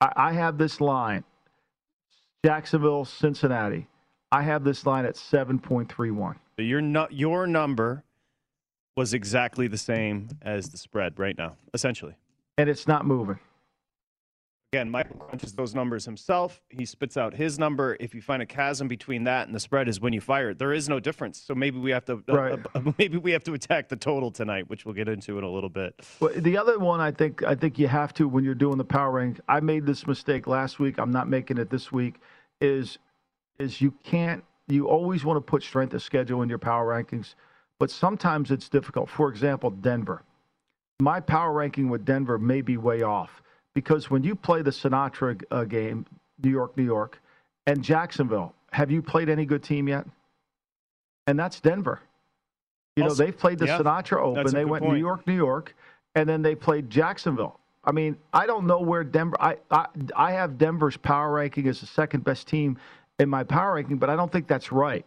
I, 0.00 0.12
I 0.16 0.32
have 0.32 0.58
this 0.58 0.80
line 0.80 1.24
Jacksonville, 2.44 3.04
Cincinnati. 3.04 3.88
I 4.30 4.42
have 4.42 4.62
this 4.62 4.86
line 4.86 5.04
at 5.04 5.14
7.31. 5.14 6.36
So 6.56 6.62
your 6.62 6.80
nu- 6.80 7.08
your 7.10 7.46
number 7.46 8.04
was 8.96 9.14
exactly 9.14 9.68
the 9.68 9.78
same 9.78 10.28
as 10.42 10.68
the 10.70 10.76
spread 10.78 11.18
right 11.18 11.36
now, 11.36 11.56
essentially. 11.72 12.14
And 12.56 12.68
it's 12.68 12.86
not 12.86 13.06
moving. 13.06 13.38
Again, 14.74 14.90
Michael 14.90 15.16
crunches 15.16 15.54
those 15.54 15.74
numbers 15.74 16.04
himself. 16.04 16.60
He 16.68 16.84
spits 16.84 17.16
out 17.16 17.32
his 17.32 17.58
number. 17.58 17.96
If 18.00 18.14
you 18.14 18.20
find 18.20 18.42
a 18.42 18.46
chasm 18.46 18.86
between 18.86 19.24
that 19.24 19.46
and 19.46 19.54
the 19.56 19.60
spread, 19.60 19.88
is 19.88 19.98
when 19.98 20.12
you 20.12 20.20
fire 20.20 20.50
it. 20.50 20.58
There 20.58 20.74
is 20.74 20.90
no 20.90 21.00
difference. 21.00 21.40
So 21.40 21.54
maybe 21.54 21.78
we 21.78 21.90
have 21.90 22.04
to 22.04 22.22
uh, 22.28 22.36
Right. 22.36 22.58
uh, 22.74 22.92
maybe 22.98 23.16
we 23.16 23.30
have 23.32 23.42
to 23.44 23.54
attack 23.54 23.88
the 23.88 23.96
total 23.96 24.30
tonight, 24.30 24.68
which 24.68 24.84
we'll 24.84 24.94
get 24.94 25.08
into 25.08 25.38
in 25.38 25.44
a 25.44 25.50
little 25.50 25.70
bit. 25.70 25.94
Well, 26.20 26.32
the 26.36 26.58
other 26.58 26.78
one, 26.78 27.00
I 27.00 27.12
think, 27.12 27.42
I 27.44 27.54
think 27.54 27.78
you 27.78 27.88
have 27.88 28.12
to 28.14 28.28
when 28.28 28.44
you're 28.44 28.54
doing 28.54 28.76
the 28.76 28.84
power 28.84 29.10
rank. 29.12 29.40
I 29.48 29.60
made 29.60 29.86
this 29.86 30.06
mistake 30.06 30.46
last 30.46 30.78
week. 30.78 30.98
I'm 30.98 31.12
not 31.12 31.30
making 31.30 31.56
it 31.56 31.70
this 31.70 31.90
week. 31.90 32.16
Is 32.60 32.98
is 33.58 33.80
you 33.80 33.92
can't. 34.04 34.44
You 34.66 34.86
always 34.86 35.24
want 35.24 35.38
to 35.38 35.40
put 35.40 35.62
strength 35.62 35.94
of 35.94 36.02
schedule 36.02 36.42
in 36.42 36.50
your 36.50 36.58
power 36.58 36.86
rankings, 36.92 37.36
but 37.78 37.90
sometimes 37.90 38.50
it's 38.50 38.68
difficult. 38.68 39.08
For 39.08 39.30
example, 39.30 39.70
Denver. 39.70 40.24
My 41.00 41.20
power 41.20 41.54
ranking 41.54 41.88
with 41.88 42.04
Denver 42.04 42.38
may 42.38 42.60
be 42.60 42.76
way 42.76 43.00
off 43.00 43.40
because 43.78 44.10
when 44.10 44.24
you 44.24 44.34
play 44.34 44.60
the 44.60 44.72
Sinatra 44.72 45.40
uh, 45.52 45.62
game, 45.62 46.04
New 46.42 46.50
York, 46.50 46.76
New 46.76 46.82
York, 46.82 47.20
and 47.68 47.80
Jacksonville, 47.80 48.52
have 48.72 48.90
you 48.90 49.00
played 49.00 49.28
any 49.28 49.46
good 49.46 49.62
team 49.62 49.86
yet? 49.86 50.04
And 51.28 51.38
that's 51.38 51.60
Denver. 51.60 52.00
You 52.96 53.04
know, 53.04 53.10
Also- 53.10 53.24
they've 53.24 53.38
played 53.38 53.60
the 53.60 53.66
yeah, 53.66 53.78
Sinatra 53.78 54.16
Open. 54.16 54.52
They 54.52 54.64
went 54.64 54.84
New. 54.84 54.96
York, 54.96 55.24
New 55.28 55.36
York, 55.36 55.76
and 56.16 56.28
then 56.28 56.42
they 56.42 56.56
played 56.56 56.90
Jacksonville. 56.90 57.60
I 57.84 57.92
mean, 57.92 58.16
I 58.32 58.46
don't 58.46 58.66
know 58.66 58.80
where 58.80 59.04
Denver. 59.04 59.36
I, 59.40 59.58
I 59.70 59.86
I 60.16 60.32
have 60.32 60.58
Denver's 60.58 60.96
power 60.96 61.30
ranking 61.32 61.68
as 61.68 61.78
the 61.78 61.86
second 61.86 62.24
best 62.24 62.48
team 62.48 62.78
in 63.20 63.28
my 63.28 63.44
power 63.44 63.74
ranking, 63.74 63.98
but 63.98 64.10
I 64.10 64.16
don't 64.16 64.32
think 64.32 64.48
that's 64.48 64.72
right. 64.72 65.06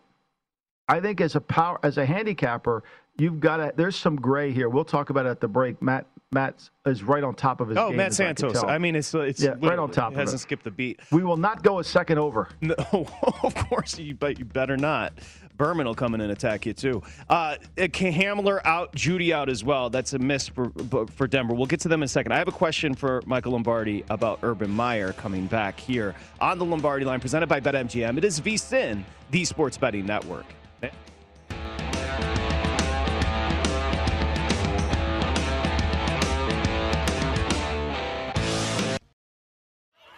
I 0.87 1.01
think 1.01 1.19
as 1.19 1.35
a 1.35 1.41
power 1.41 1.77
as 1.83 1.97
a 1.97 2.05
handicapper, 2.05 2.83
you've 3.17 3.41
got 3.41 3.57
to. 3.57 3.73
There's 3.75 3.97
some 3.97 4.15
gray 4.15 4.53
here. 4.53 4.69
We'll 4.69 4.85
talk 4.85 5.09
about 5.09 5.25
it 5.25 5.29
at 5.29 5.41
the 5.41 5.49
break. 5.49 5.81
Matt 5.81 6.05
Matt 6.33 6.69
is 6.85 7.03
right 7.03 7.25
on 7.25 7.35
top 7.35 7.59
of 7.59 7.67
his 7.67 7.77
Oh, 7.77 7.89
game. 7.89 7.97
Matt 7.97 8.07
as 8.11 8.19
I 8.21 8.23
Santos. 8.27 8.63
I, 8.63 8.77
mean, 8.77 8.95
it's 8.95 9.13
it's 9.13 9.41
Yeah, 9.43 9.55
right 9.59 9.77
on 9.77 9.91
top 9.91 10.13
of 10.13 10.17
Hasn't 10.17 10.39
it. 10.39 10.43
skipped 10.43 10.65
a 10.65 10.71
beat. 10.71 11.01
we 11.11 11.23
will 11.23 11.35
not 11.35 11.61
go 11.61 11.79
a 11.79 11.83
second 11.83 12.19
over. 12.19 12.47
No, 12.61 12.73
of 13.43 13.53
course 13.53 13.99
you, 13.99 14.15
but 14.15 14.39
you 14.39 14.45
better 14.45 14.77
not. 14.77 15.11
Berman 15.57 15.85
will 15.85 15.93
come 15.93 16.15
in 16.15 16.21
and 16.21 16.31
attack 16.31 16.65
you 16.65 16.71
too. 16.73 17.03
Uh, 17.29 17.57
Hamler 17.77 18.61
out, 18.63 18.93
Jeudy 18.95 19.33
out 19.33 19.49
as 19.49 19.65
well. 19.65 19.89
That's 19.89 20.13
a 20.13 20.19
miss 20.19 20.47
for 20.47 20.71
for 21.13 21.27
Denver. 21.27 21.53
We'll 21.53 21.65
get 21.65 21.81
to 21.81 21.89
them 21.89 22.01
in 22.01 22.05
a 22.05 22.07
second. 22.07 22.31
I 22.31 22.37
have 22.37 22.47
a 22.47 22.51
question 22.53 22.93
for 22.95 23.21
Michael 23.25 23.51
Lombardi 23.51 24.05
about 24.09 24.39
Urban 24.41 24.71
Meyer 24.71 25.11
coming 25.11 25.47
back 25.47 25.77
here 25.81 26.15
on 26.39 26.57
the 26.57 26.65
Lombardi 26.65 27.03
line, 27.03 27.19
presented 27.19 27.47
by 27.47 27.59
BetMGM. 27.59 28.17
It 28.17 28.23
is 28.23 28.39
VSIN, 28.39 29.03
the 29.31 29.43
sports 29.43 29.77
betting 29.77 30.05
network. 30.05 30.45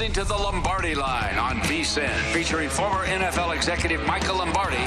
Listening 0.00 0.24
to 0.24 0.28
the 0.30 0.34
Lombardi 0.34 0.94
Line 0.94 1.36
on 1.36 1.58
VSIN, 1.58 2.08
featuring 2.32 2.70
former 2.70 3.04
NFL 3.04 3.54
executive 3.54 4.02
Michael 4.06 4.36
Lombardi. 4.36 4.78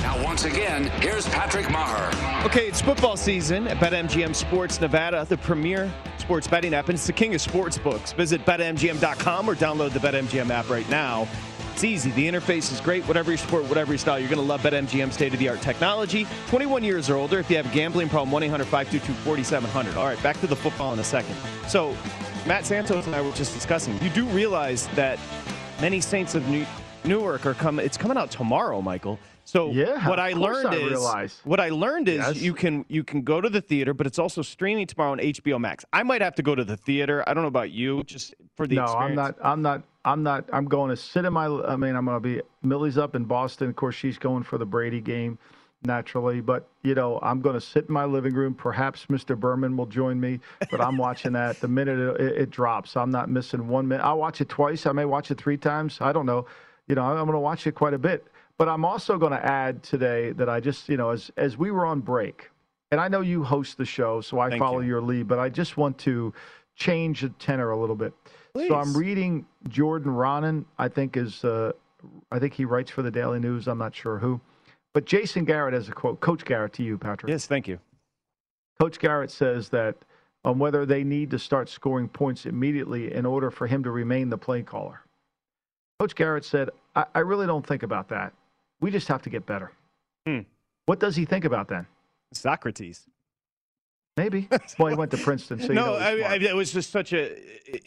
Now, 0.00 0.18
once 0.24 0.46
again, 0.46 0.84
here's 1.02 1.28
Patrick 1.28 1.66
Meagher. 1.66 2.46
Okay, 2.46 2.66
it's 2.66 2.80
football 2.80 3.18
season 3.18 3.68
at 3.68 3.76
BetMGM 3.76 4.34
Sports 4.34 4.80
Nevada, 4.80 5.26
the 5.28 5.36
premier 5.36 5.92
sports 6.16 6.48
betting 6.48 6.72
app, 6.72 6.88
and 6.88 6.94
it's 6.94 7.06
the 7.06 7.12
king 7.12 7.34
of 7.34 7.42
sports 7.42 7.76
books. 7.76 8.12
Visit 8.12 8.42
BetMGM.com 8.46 9.50
or 9.50 9.54
download 9.54 9.92
the 9.92 9.98
BetMGM 9.98 10.48
app 10.48 10.70
right 10.70 10.88
now. 10.88 11.28
It's 11.74 11.84
easy. 11.84 12.10
The 12.12 12.26
interface 12.26 12.72
is 12.72 12.80
great. 12.80 13.06
Whatever 13.06 13.30
your 13.30 13.38
sport, 13.38 13.64
whatever 13.64 13.92
your 13.92 13.98
style, 13.98 14.18
you're 14.18 14.30
going 14.30 14.40
to 14.40 14.46
love 14.48 14.62
BetMGM 14.62 15.12
state 15.12 15.34
of 15.34 15.40
the 15.40 15.50
art 15.50 15.60
technology. 15.60 16.26
21 16.46 16.82
years 16.84 17.10
or 17.10 17.16
older. 17.16 17.38
If 17.38 17.50
you 17.50 17.56
have 17.58 17.70
a 17.70 17.74
gambling 17.74 18.08
problem, 18.08 18.32
1 18.32 18.44
800 18.44 18.64
522 18.64 19.12
4700. 19.24 19.98
All 19.98 20.06
right, 20.06 20.22
back 20.22 20.40
to 20.40 20.46
the 20.46 20.56
football 20.56 20.94
in 20.94 21.00
a 21.00 21.04
second. 21.04 21.36
So, 21.68 21.94
Matt 22.48 22.64
Santos 22.64 23.04
and 23.06 23.14
I 23.14 23.20
were 23.20 23.30
just 23.32 23.52
discussing. 23.52 24.00
You 24.02 24.08
do 24.08 24.24
realize 24.26 24.86
that 24.94 25.18
many 25.82 26.00
Saints 26.00 26.34
of 26.34 26.48
New- 26.48 26.64
Newark 27.04 27.44
are 27.44 27.52
coming. 27.52 27.84
It's 27.84 27.98
coming 27.98 28.16
out 28.16 28.30
tomorrow, 28.30 28.80
Michael. 28.80 29.18
So 29.44 29.70
Yeah, 29.70 30.08
what 30.08 30.18
I 30.18 30.32
learned 30.32 30.68
I 30.68 30.74
is 30.76 30.90
realize. 30.90 31.40
what 31.44 31.60
I 31.60 31.68
learned 31.68 32.08
is 32.08 32.16
Yes. 32.18 32.40
you 32.42 32.54
can 32.54 32.84
you 32.88 33.04
can 33.04 33.20
go 33.22 33.40
to 33.42 33.48
the 33.50 33.60
theater, 33.60 33.92
but 33.94 34.06
it's 34.06 34.18
also 34.18 34.40
streaming 34.42 34.86
tomorrow 34.86 35.12
on 35.12 35.20
HBO 35.20 35.58
Max. 35.58 35.84
I 35.92 36.02
might 36.02 36.22
have 36.22 36.34
to 36.36 36.42
go 36.42 36.54
to 36.54 36.64
the 36.64 36.76
theater. 36.76 37.22
I 37.26 37.34
don't 37.34 37.42
know 37.44 37.48
about 37.48 37.70
you, 37.70 38.02
just 38.04 38.34
for 38.56 38.66
the 38.66 38.76
no, 38.76 38.84
experience. 38.84 39.10
I'm 39.10 39.14
not. 39.14 39.36
I'm 39.42 39.62
not. 39.62 39.82
I'm 40.06 40.22
not. 40.22 40.44
I'm 40.52 40.64
going 40.66 40.88
to 40.90 40.96
sit 40.96 41.24
in 41.26 41.32
my. 41.34 41.46
I 41.46 41.76
mean, 41.76 41.96
I'm 41.96 42.04
going 42.06 42.16
to 42.16 42.20
be. 42.20 42.40
Millie's 42.62 42.96
up 42.98 43.14
in 43.14 43.24
Boston. 43.24 43.68
Of 43.68 43.76
course, 43.76 43.94
she's 43.94 44.18
going 44.18 44.42
for 44.42 44.56
the 44.58 44.66
Brady 44.66 45.00
game, 45.00 45.38
naturally. 45.82 46.40
But 46.40 46.68
you 46.82 46.94
know, 46.94 47.18
I'm 47.22 47.40
going 47.40 47.54
to 47.54 47.60
sit 47.60 47.86
in 47.88 47.92
my 47.92 48.04
living 48.04 48.34
room. 48.34 48.54
Perhaps 48.54 49.06
Mr. 49.06 49.38
Berman 49.38 49.76
will 49.76 49.86
join 49.86 50.20
me. 50.20 50.40
But 50.70 50.80
I'm 50.80 50.96
watching 50.96 51.32
that 51.32 51.60
the 51.60 51.68
minute 51.68 51.98
it, 52.20 52.42
it, 52.42 52.50
drops. 52.50 52.96
I'm 52.96 53.10
not 53.10 53.30
missing 53.30 53.68
one 53.68 53.86
minute. 53.86 54.04
I'll 54.04 54.18
watch 54.18 54.40
it 54.40 54.48
twice. 54.48 54.86
I 54.86 54.92
may 54.92 55.04
watch 55.04 55.30
it 55.30 55.38
three 55.38 55.56
times. 55.56 55.98
I 56.00 56.12
don't 56.12 56.26
know. 56.26 56.46
You 56.86 56.94
know, 56.94 57.02
I'm 57.02 57.16
going 57.16 57.32
to 57.32 57.38
watch 57.38 57.66
it 57.66 57.72
quite 57.72 57.94
a 57.94 57.98
bit. 57.98 58.26
But 58.56 58.68
I'm 58.68 58.84
also 58.84 59.18
going 59.18 59.32
to 59.32 59.44
add 59.44 59.82
today 59.82 60.32
that 60.32 60.48
I 60.48 60.58
just, 60.58 60.88
you 60.88 60.96
know, 60.96 61.10
as 61.10 61.30
as 61.36 61.56
we 61.56 61.70
were 61.70 61.86
on 61.86 62.00
break, 62.00 62.50
and 62.90 63.00
I 63.00 63.08
know 63.08 63.20
you 63.20 63.44
host 63.44 63.78
the 63.78 63.84
show, 63.84 64.20
so 64.20 64.40
I 64.40 64.48
Thank 64.50 64.60
follow 64.60 64.80
you. 64.80 64.88
your 64.88 65.00
lead. 65.00 65.28
But 65.28 65.38
I 65.38 65.48
just 65.48 65.76
want 65.76 65.96
to 65.98 66.34
change 66.74 67.20
the 67.20 67.28
tenor 67.30 67.70
a 67.70 67.78
little 67.78 67.96
bit. 67.96 68.12
So 68.56 68.74
I'm 68.74 68.96
reading 68.96 69.46
Jordan 69.68 70.12
Raanan. 70.12 70.64
I 70.78 70.88
think 70.88 71.16
is 71.16 71.44
uh, 71.44 71.72
I 72.32 72.40
think 72.40 72.54
he 72.54 72.64
writes 72.64 72.90
for 72.90 73.02
the 73.02 73.10
Daily 73.10 73.38
News. 73.38 73.68
I'm 73.68 73.78
not 73.78 73.94
sure 73.94 74.18
who, 74.18 74.40
but 74.94 75.04
Jason 75.04 75.44
Garrett 75.44 75.74
has 75.74 75.88
a 75.88 75.92
quote. 75.92 76.20
Coach 76.20 76.44
Garrett 76.44 76.72
to 76.74 76.82
you, 76.82 76.98
Patrick. 76.98 77.30
Yes, 77.30 77.46
thank 77.46 77.68
you. 77.68 77.78
Coach 78.80 78.98
Garrett 78.98 79.30
says 79.30 79.68
that 79.70 79.96
on 80.44 80.58
whether 80.58 80.86
they 80.86 81.04
need 81.04 81.30
to 81.30 81.38
start 81.38 81.68
scoring 81.68 82.08
points 82.08 82.46
immediately 82.46 83.12
in 83.12 83.26
order 83.26 83.50
for 83.50 83.66
him 83.66 83.82
to 83.82 83.90
remain 83.90 84.30
the 84.30 84.38
play 84.38 84.62
caller. 84.62 85.00
Coach 85.98 86.14
Garrett 86.14 86.44
said, 86.44 86.70
I, 86.94 87.04
I 87.14 87.18
really 87.20 87.46
don't 87.46 87.66
think 87.66 87.82
about 87.82 88.08
that. 88.08 88.32
We 88.80 88.90
just 88.90 89.08
have 89.08 89.22
to 89.22 89.30
get 89.30 89.46
better. 89.46 89.72
Hmm. 90.26 90.40
What 90.86 91.00
does 91.00 91.16
he 91.16 91.24
think 91.24 91.44
about 91.44 91.68
then? 91.68 91.86
Socrates. 92.32 93.06
Maybe. 94.16 94.48
well, 94.78 94.88
he 94.88 94.96
went 94.96 95.10
to 95.12 95.16
Princeton, 95.16 95.60
so 95.60 95.72
no, 95.72 95.94
I, 95.94 96.18
I, 96.18 96.34
it 96.36 96.56
was 96.56 96.72
just 96.72 96.90
such 96.90 97.12
a, 97.12 97.36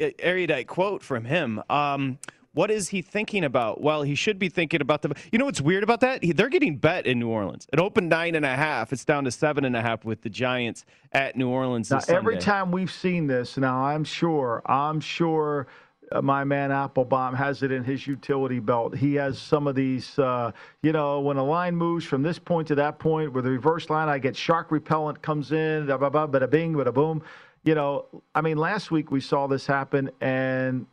a 0.01 0.13
erudite 0.19 0.67
quote 0.67 1.03
from 1.03 1.25
him. 1.25 1.61
Um, 1.69 2.19
what 2.53 2.69
is 2.69 2.89
he 2.89 3.01
thinking 3.01 3.43
about? 3.43 3.81
Well, 3.81 4.03
he 4.03 4.15
should 4.15 4.37
be 4.37 4.49
thinking 4.49 4.81
about 4.81 5.01
the. 5.01 5.15
You 5.31 5.39
know 5.39 5.45
what's 5.45 5.61
weird 5.61 5.83
about 5.83 6.01
that? 6.01 6.23
He, 6.23 6.33
they're 6.33 6.49
getting 6.49 6.77
bet 6.77 7.05
in 7.05 7.19
New 7.19 7.29
Orleans. 7.29 7.67
It 7.71 7.79
opened 7.79 8.09
nine 8.09 8.35
and 8.35 8.45
a 8.45 8.55
half. 8.55 8.91
It's 8.91 9.05
down 9.05 9.23
to 9.23 9.31
seven 9.31 9.63
and 9.63 9.75
a 9.75 9.81
half 9.81 10.03
with 10.03 10.21
the 10.21 10.29
Giants 10.29 10.85
at 11.13 11.35
New 11.37 11.49
Orleans. 11.49 11.89
Now, 11.89 12.01
every 12.09 12.37
time 12.37 12.71
we've 12.71 12.91
seen 12.91 13.27
this, 13.27 13.57
now 13.57 13.83
I'm 13.83 14.03
sure, 14.03 14.61
I'm 14.65 14.99
sure 14.99 15.67
uh, 16.11 16.21
my 16.21 16.43
man 16.43 16.71
Applebaum 16.71 17.33
has 17.35 17.63
it 17.63 17.71
in 17.71 17.85
his 17.85 18.05
utility 18.05 18.59
belt. 18.59 18.97
He 18.97 19.15
has 19.15 19.39
some 19.39 19.65
of 19.65 19.75
these, 19.75 20.19
uh, 20.19 20.51
you 20.81 20.91
know, 20.91 21.21
when 21.21 21.37
a 21.37 21.43
line 21.43 21.75
moves 21.75 22.03
from 22.03 22.21
this 22.21 22.37
point 22.37 22.67
to 22.67 22.75
that 22.75 22.99
point, 22.99 23.31
with 23.31 23.45
the 23.45 23.51
reverse 23.51 23.89
line, 23.89 24.09
I 24.09 24.19
get 24.19 24.35
shark 24.35 24.71
repellent 24.71 25.21
comes 25.21 25.53
in, 25.53 25.85
blah, 25.85 25.97
blah, 25.97 26.09
blah, 26.09 26.27
bada 26.27 26.49
bing, 26.49 26.73
bada 26.73 26.93
boom. 26.93 27.23
You 27.63 27.75
know, 27.75 28.07
I 28.35 28.41
mean, 28.41 28.57
last 28.57 28.91
week 28.91 29.11
we 29.11 29.21
saw 29.21 29.47
this 29.47 29.65
happen, 29.67 30.09
and 30.19 30.85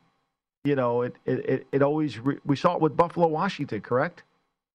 you 0.64 0.74
know, 0.76 1.02
it 1.02 1.16
it, 1.24 1.66
it, 1.72 1.82
always 1.82 2.18
re- 2.18 2.38
we 2.44 2.56
saw 2.56 2.74
it 2.74 2.80
with 2.80 2.96
Buffalo, 2.96 3.26
Washington, 3.26 3.80
correct? 3.80 4.24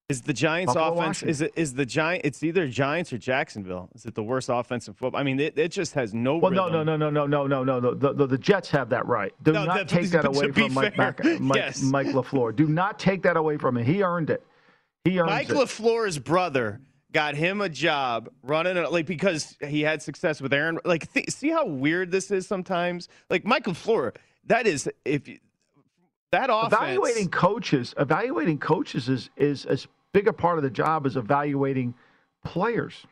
Is 0.10 0.22
the 0.22 0.34
Giants' 0.34 0.74
Buffalo, 0.74 0.94
offense 0.94 1.08
Washington. 1.24 1.30
is 1.30 1.42
it 1.42 1.52
is 1.56 1.74
the 1.76 1.86
Giant? 1.86 2.26
It's 2.26 2.44
either 2.44 2.68
Giants 2.68 3.14
or 3.14 3.18
Jacksonville. 3.18 3.90
Is 3.96 4.06
it 4.06 4.16
the 4.16 4.24
worst 4.24 4.50
offense 4.52 4.88
in 4.88 4.94
football? 4.94 5.20
I 5.20 5.24
mean, 5.24 5.40
it, 5.40 5.58
it 5.58 5.72
just 5.72 5.94
has 5.94 6.14
no. 6.14 6.38
Well, 6.38 6.52
no, 6.52 6.66
rhythm. 6.66 6.86
no, 6.86 6.96
no, 6.98 7.10
no, 7.10 7.26
no, 7.26 7.48
no, 7.48 7.64
no, 7.64 7.80
no. 7.80 7.94
The, 7.94 8.14
the, 8.14 8.28
the 8.28 8.38
Jets 8.38 8.70
have 8.72 8.90
that 8.90 9.06
right. 9.08 9.34
Do 9.44 9.54
No, 9.54 9.66
not 9.66 9.88
the- 9.88 9.96
take 10.00 10.10
that 10.12 10.26
away 10.26 10.52
from 10.52 10.74
Mike, 10.74 10.96
fair, 10.96 11.16
Mac, 11.24 11.40
Mike, 11.42 11.56
yes. 11.58 11.82
Mike 11.82 12.08
Lafleur. 12.08 12.56
Do 12.56 12.68
not 12.68 13.00
take 13.00 13.24
that 13.24 13.38
away 13.38 13.58
from 13.58 13.78
him. 13.78 13.86
He 13.86 14.04
earned 14.04 14.30
it. 14.30 14.46
He 15.06 15.20
earned 15.20 15.30
Mike 15.30 15.50
it. 15.50 15.56
LaFleur's 15.56 16.20
brother 16.20 16.82
got 17.14 17.36
him 17.36 17.62
a 17.62 17.70
job 17.70 18.30
running 18.42 18.76
it 18.76 18.92
like 18.92 19.06
because 19.06 19.56
he 19.68 19.82
had 19.82 20.02
success 20.02 20.42
with 20.42 20.52
Aaron. 20.54 20.80
Like, 20.84 21.12
th- 21.14 21.30
see 21.30 21.50
how 21.50 21.66
weird 21.66 22.12
this 22.12 22.30
is 22.30 22.46
sometimes. 22.46 23.08
Like 23.30 23.46
Mike 23.46 23.66
LaFleur, 23.66 24.16
that 24.48 24.68
is 24.68 24.90
if 25.06 25.28
you, 25.30 25.40
that 26.34 26.50
offense. 26.52 26.74
evaluating 26.74 27.30
coaches, 27.30 27.94
evaluating 27.98 28.58
coaches 28.58 29.08
is 29.08 29.30
is 29.38 29.66
as 29.66 29.88
big 30.14 30.28
a 30.28 30.34
part 30.34 30.58
of 30.58 30.64
the 30.64 30.70
job 30.70 31.06
as 31.06 31.16
evaluating 31.16 31.94
players. 32.44 33.06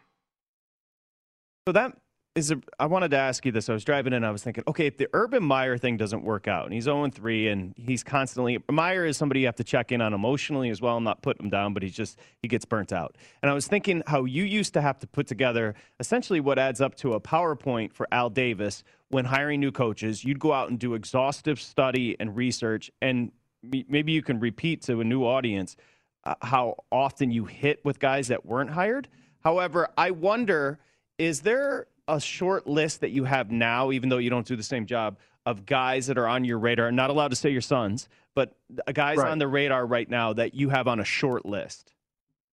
So 1.68 1.72
that 1.74 1.96
is 2.34 2.52
a. 2.52 2.62
I 2.80 2.86
wanted 2.86 3.12
to 3.12 3.18
ask 3.18 3.46
you 3.46 3.52
this. 3.52 3.70
I 3.70 3.74
was 3.74 3.84
driving 3.84 4.14
in. 4.14 4.24
I 4.24 4.32
was 4.32 4.42
thinking, 4.42 4.64
okay, 4.68 4.88
if 4.88 4.98
the 4.98 5.10
Urban 5.14 5.44
Meyer 5.44 5.78
thing 5.78 5.98
doesn't 5.98 6.24
work 6.24 6.48
out, 6.48 6.66
and 6.66 6.74
he's 6.74 6.86
0 6.86 7.10
3, 7.10 7.48
and 7.50 7.74
he's 7.76 8.04
constantly 8.04 8.58
Meyer 8.70 9.06
is 9.06 9.18
somebody 9.18 9.42
you 9.42 9.46
have 9.48 9.56
to 9.58 9.64
check 9.64 9.92
in 9.92 10.02
on 10.02 10.14
emotionally 10.14 10.70
as 10.70 10.82
well. 10.82 10.96
I'm 10.96 11.04
not 11.04 11.22
putting 11.22 11.46
him 11.46 11.50
down, 11.50 11.74
but 11.74 11.84
he's 11.84 11.96
just 11.96 12.20
he 12.42 12.48
gets 12.48 12.64
burnt 12.64 12.94
out. 12.94 13.18
And 13.42 13.52
I 13.52 13.54
was 13.54 13.68
thinking 13.68 14.02
how 14.08 14.24
you 14.24 14.44
used 14.44 14.74
to 14.76 14.82
have 14.82 14.98
to 15.00 15.08
put 15.08 15.28
together 15.28 15.76
essentially 16.00 16.40
what 16.40 16.58
adds 16.58 16.80
up 16.80 16.96
to 16.96 17.14
a 17.14 17.20
PowerPoint 17.20 17.94
for 17.94 18.08
Al 18.12 18.30
Davis 18.30 18.84
when 19.10 19.26
hiring 19.26 19.60
new 19.60 19.72
coaches. 19.72 20.24
You'd 20.24 20.40
go 20.40 20.54
out 20.54 20.70
and 20.70 20.80
do 20.80 20.94
exhaustive 20.94 21.60
study 21.60 22.16
and 22.20 22.36
research, 22.36 22.90
and 23.02 23.32
maybe 23.62 24.14
you 24.14 24.22
can 24.22 24.40
repeat 24.40 24.82
to 24.84 25.02
a 25.02 25.04
new 25.04 25.26
audience 25.26 25.76
uh, 26.24 26.36
how 26.42 26.78
often 26.92 27.30
you 27.30 27.44
hit 27.46 27.84
with 27.84 28.00
guys 28.00 28.30
that 28.30 28.46
weren't 28.46 28.70
hired. 28.70 29.10
However, 29.44 29.90
I 29.98 30.12
wonder 30.12 30.80
is 31.18 31.42
there 31.42 31.88
a 32.08 32.20
short 32.20 32.68
list 32.68 33.02
that 33.02 33.12
you 33.12 33.24
have 33.26 33.52
now, 33.52 33.92
even 33.92 34.10
though 34.10 34.18
you 34.18 34.30
don't 34.30 34.46
do 34.48 34.56
the 34.56 34.64
same 34.64 34.86
job, 34.86 35.18
of 35.46 35.66
guys 35.66 36.08
that 36.08 36.18
are 36.18 36.28
on 36.28 36.44
your 36.46 36.60
radar? 36.60 36.92
Not 36.92 37.10
allowed 37.10 37.30
to 37.30 37.36
say 37.36 37.50
your 37.50 37.62
sons, 37.62 38.08
but 38.36 38.56
uh, 38.88 38.92
guys 38.92 39.18
Right. 39.18 39.32
on 39.32 39.40
the 39.40 39.48
radar 39.48 39.86
right 39.86 40.10
now 40.10 40.34
that 40.34 40.54
you 40.54 40.70
have 40.70 40.88
on 40.88 41.00
a 41.00 41.06
short 41.06 41.46
list. 41.46 41.94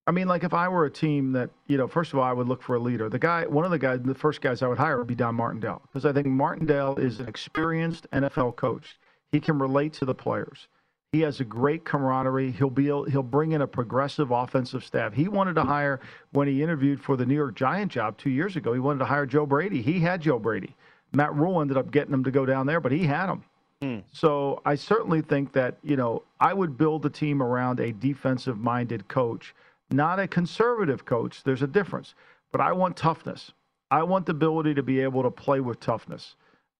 I 0.05 0.11
mean, 0.11 0.27
like 0.29 0.45
if 0.45 0.53
I 0.53 0.69
were 0.69 0.85
a 0.85 0.89
team 0.91 1.33
that, 1.33 1.49
you 1.67 1.77
know, 1.77 1.87
first 1.87 2.13
of 2.13 2.19
all, 2.19 2.23
I 2.25 2.31
would 2.31 2.47
look 2.47 2.61
for 2.63 2.75
a 2.75 2.79
leader. 2.79 3.09
The 3.09 3.19
guy, 3.19 3.45
one 3.45 3.65
of 3.65 3.71
the 3.71 3.79
guys, 3.79 3.99
the 4.03 4.15
first 4.15 4.39
guys 4.39 4.61
I 4.61 4.67
would 4.67 4.77
hire 4.77 4.97
would 4.97 5.07
be 5.07 5.15
Don 5.15 5.35
Martindale 5.35 5.81
because 5.87 6.05
I 6.05 6.13
think 6.13 6.27
Martindale 6.27 6.95
is 6.95 7.19
an 7.19 7.27
experienced 7.27 8.07
NFL 8.13 8.55
coach. 8.55 8.97
He 9.33 9.41
can 9.41 9.59
relate 9.59 9.91
to 9.93 10.05
the 10.05 10.15
players. 10.15 10.69
He 11.17 11.23
has 11.23 11.39
a 11.39 11.45
great 11.45 11.83
camaraderie. 11.83 12.51
He'll 12.51 12.69
be 12.69 12.83
he'll 12.83 13.23
bring 13.23 13.53
in 13.53 13.63
a 13.63 13.67
progressive 13.67 14.29
offensive 14.29 14.83
staff. 14.83 15.13
He 15.13 15.27
wanted 15.27 15.55
to 15.55 15.63
hire 15.63 15.99
when 16.31 16.47
he 16.47 16.61
interviewed 16.61 17.01
for 17.01 17.17
the 17.17 17.25
New 17.25 17.33
York 17.33 17.55
Giant 17.55 17.91
job 17.91 18.19
two 18.19 18.29
years 18.29 18.55
ago. 18.55 18.71
He 18.71 18.79
wanted 18.79 18.99
to 18.99 19.05
hire 19.05 19.25
Joe 19.25 19.47
Brady. 19.47 19.81
He 19.81 19.99
had 19.99 20.21
Joe 20.21 20.37
Brady. 20.37 20.75
Matt 21.13 21.33
Rhule 21.33 21.59
ended 21.59 21.75
up 21.75 21.89
getting 21.89 22.13
him 22.13 22.23
to 22.23 22.29
go 22.29 22.45
down 22.45 22.67
there, 22.67 22.79
but 22.79 22.91
he 22.91 23.03
had 23.03 23.31
him. 23.31 23.43
Hmm. 23.81 23.99
So 24.11 24.61
I 24.63 24.75
certainly 24.75 25.21
think 25.23 25.53
that, 25.53 25.79
you 25.81 25.95
know, 25.95 26.21
I 26.39 26.53
would 26.53 26.77
build 26.77 27.03
a 27.07 27.09
team 27.09 27.41
around 27.41 27.79
a 27.79 27.93
defensive 27.93 28.59
minded 28.59 29.07
coach, 29.07 29.55
not 29.89 30.19
a 30.19 30.27
conservative 30.27 31.03
coach. 31.05 31.41
There's 31.43 31.63
a 31.63 31.67
difference. 31.67 32.13
But 32.51 32.61
I 32.61 32.73
want 32.73 32.95
toughness. 32.95 33.53
I 33.89 34.03
want 34.03 34.27
the 34.27 34.33
ability 34.33 34.75
to 34.75 34.83
be 34.83 34.99
able 34.99 35.23
to 35.23 35.31
play 35.31 35.61
with 35.61 35.79
toughness. 35.79 36.35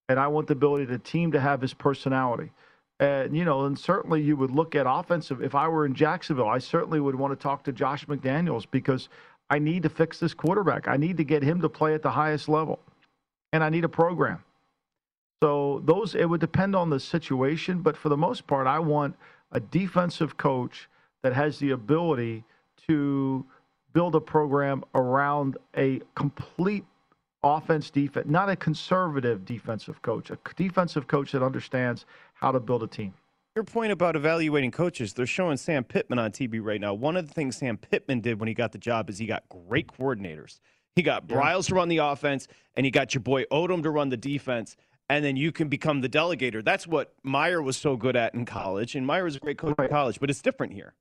And 0.07 0.19
I 0.19 0.27
want 0.27 0.45
the 0.45 0.53
ability 0.53 0.83
of 0.83 0.91
the 0.91 0.99
team 0.99 1.31
to 1.31 1.39
have 1.39 1.59
his 1.59 1.73
personality. 1.73 2.51
And, 2.99 3.37
you 3.37 3.45
know, 3.45 3.65
and 3.65 3.77
certainly 3.77 4.21
you 4.21 4.35
would 4.37 4.51
look 4.51 4.73
at 4.73 4.85
offensive. 4.87 5.41
If 5.41 5.53
I 5.53 5.67
were 5.67 5.85
in 5.85 5.93
Jacksonville, 5.93 6.47
I 6.47 6.57
certainly 6.57 6.99
would 6.99 7.15
want 7.15 7.31
to 7.31 7.41
talk 7.41 7.63
to 7.65 7.71
Josh 7.71 8.05
McDaniels 8.05 8.65
because 8.69 9.09
I 9.49 9.59
need 9.59 9.83
to 9.83 9.89
fix 9.89 10.19
this 10.19 10.33
quarterback. 10.33 10.87
I 10.87 10.97
need 10.97 11.17
to 11.17 11.23
get 11.23 11.43
him 11.43 11.61
to 11.61 11.69
play 11.69 11.93
at 11.93 12.01
the 12.01 12.11
highest 12.11 12.49
level. 12.49 12.79
And 13.53 13.63
I 13.63 13.69
need 13.69 13.83
a 13.83 13.89
program. 13.89 14.43
So 15.43 15.83
those 15.85 16.15
it 16.15 16.25
would 16.25 16.41
depend 16.41 16.75
on 16.75 16.89
the 16.89 16.99
situation, 16.99 17.81
but 17.81 17.95
for 17.95 18.09
the 18.09 18.17
most 18.17 18.47
part, 18.47 18.65
I 18.65 18.79
want 18.79 19.15
a 19.51 19.59
defensive 19.59 20.35
coach 20.37 20.89
that 21.21 21.33
has 21.33 21.59
the 21.59 21.71
ability 21.71 22.43
to 22.87 23.45
build 23.93 24.15
a 24.15 24.19
program 24.19 24.83
around 24.95 25.57
a 25.75 26.01
complete 26.15 26.85
offense 27.43 27.89
defense, 27.89 28.27
not 28.27 28.49
a 28.49 28.55
conservative 28.55 29.45
defensive 29.45 30.01
coach, 30.01 30.31
a 30.31 30.37
defensive 30.55 31.07
coach 31.07 31.31
that 31.31 31.43
understands 31.43 32.05
how 32.39 32.51
to 32.51 32.59
build 32.59 32.83
a 32.83 32.87
team. 32.87 33.13
Your 33.55 33.63
point 33.63 33.91
about 33.91 34.15
evaluating 34.15 34.69
coaches, 34.69 35.13
they're 35.13 35.25
showing 35.25 35.57
Sam 35.57 35.83
Pittman 35.83 36.19
on 36.19 36.31
TV 36.31 36.63
right 36.63 36.79
now. 36.79 36.93
One 36.93 37.17
of 37.17 37.27
the 37.27 37.33
things 37.33 37.57
Sam 37.57 37.77
Pittman 37.77 38.21
did 38.21 38.39
when 38.39 38.47
he 38.47 38.53
got 38.53 38.71
the 38.71 38.77
job 38.77 39.09
is 39.09 39.17
he 39.17 39.25
got 39.25 39.49
great 39.49 39.87
coordinators. 39.87 40.59
He 40.95 41.01
got 41.01 41.27
Briles 41.27 41.67
to 41.67 41.75
run 41.75 41.89
the 41.89 41.97
offense, 41.97 42.47
and 42.75 42.85
he 42.85 42.91
got 42.91 43.15
your 43.15 43.21
boy 43.21 43.45
Odom 43.51 43.81
to 43.83 43.89
run 43.89 44.09
the 44.09 44.17
defense, 44.17 44.75
and 45.09 45.25
then 45.25 45.35
you 45.35 45.51
can 45.51 45.69
become 45.69 46.01
the 46.01 46.09
delegator. 46.09 46.63
That's 46.63 46.85
what 46.85 47.13
Meyer 47.23 47.61
was 47.61 47.77
so 47.77 47.97
good 47.97 48.15
at 48.15 48.35
in 48.35 48.45
college, 48.45 48.95
and 48.95 49.07
Meyer 49.07 49.23
was 49.23 49.35
a 49.35 49.39
great 49.39 49.57
coach 49.57 49.75
in 49.79 49.87
college, 49.89 50.19
but 50.19 50.29
it's 50.29 50.41
different 50.41 50.73
here. 50.73 50.93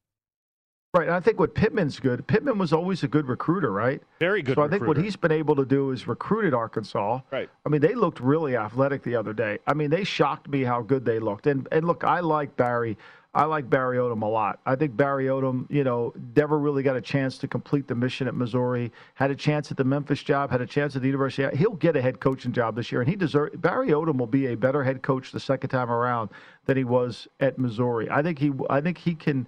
Right. 0.95 1.09
And 1.09 1.15
I 1.15 1.21
think 1.21 1.39
what 1.39 1.55
Pittman's 1.55 2.01
good, 2.01 2.27
Pittman 2.27 2.57
was 2.57 2.73
always 2.73 3.03
a 3.03 3.09
good 3.09 3.27
recruiter, 3.27 3.71
right? 3.71 4.01
Very 4.19 4.41
good 4.41 4.55
So 4.55 4.63
I 4.63 4.69
think 4.69 4.87
what 4.87 4.97
he's 4.97 5.17
been 5.17 5.33
able 5.33 5.55
to 5.57 5.67
do 5.67 5.91
is 5.91 6.07
recruited 6.07 6.55
Arkansas. 6.55 7.21
Right. 7.31 7.51
I 7.67 7.69
mean, 7.69 7.83
they 7.83 7.95
looked 7.95 8.19
really 8.19 8.57
athletic 8.57 9.03
the 9.03 9.15
other 9.15 9.35
day. 9.35 9.59
I 9.67 9.75
mean, 9.75 9.91
they 9.91 10.05
shocked 10.05 10.49
me 10.49 10.63
how 10.63 10.81
good 10.81 11.05
they 11.05 11.19
looked. 11.19 11.47
And 11.47 11.69
and 11.71 11.87
look, 11.87 12.05
I 12.05 12.21
like 12.21 12.57
Barry. 12.57 12.97
I 13.35 13.45
like 13.45 13.69
Barry 13.69 13.99
Odom 13.99 14.23
a 14.23 14.27
lot. 14.27 14.61
I 14.65 14.77
think 14.77 14.97
Barry 14.97 15.27
Odom, 15.27 15.67
you 15.69 15.85
know, 15.85 16.15
never 16.35 16.59
really 16.59 16.83
got 16.83 16.97
a 16.97 17.03
chance 17.03 17.37
to 17.39 17.47
complete 17.47 17.87
the 17.87 17.95
mission 17.95 18.27
at 18.27 18.35
Missouri. 18.35 18.91
Had 19.13 19.31
a 19.31 19.35
chance 19.35 19.71
at 19.71 19.77
the 19.77 19.85
Memphis 19.85 20.23
job. 20.23 20.51
Had 20.51 20.63
a 20.63 20.67
chance 20.67 20.97
at 20.97 21.03
the 21.03 21.09
University. 21.09 21.55
He'll 21.55 21.75
get 21.75 21.97
a 21.97 22.01
head 22.01 22.19
coaching 22.21 22.53
job 22.53 22.77
this 22.77 22.91
year, 22.91 23.03
and 23.03 23.11
he 23.11 23.17
deserves. 23.17 23.55
Barry 23.59 23.89
Odom 23.89 24.17
will 24.17 24.27
be 24.27 24.47
a 24.47 24.55
better 24.55 24.83
head 24.83 25.03
coach 25.03 25.33
the 25.33 25.41
second 25.41 25.69
time 25.69 25.91
around 25.91 26.31
than 26.65 26.79
he 26.79 26.85
was 26.85 27.29
at 27.39 27.59
Missouri. 27.59 28.09
I 28.11 28.23
think 28.23 28.39
he. 28.39 28.53
I 28.71 28.81
think 28.81 28.97
he 28.97 29.15
can 29.15 29.47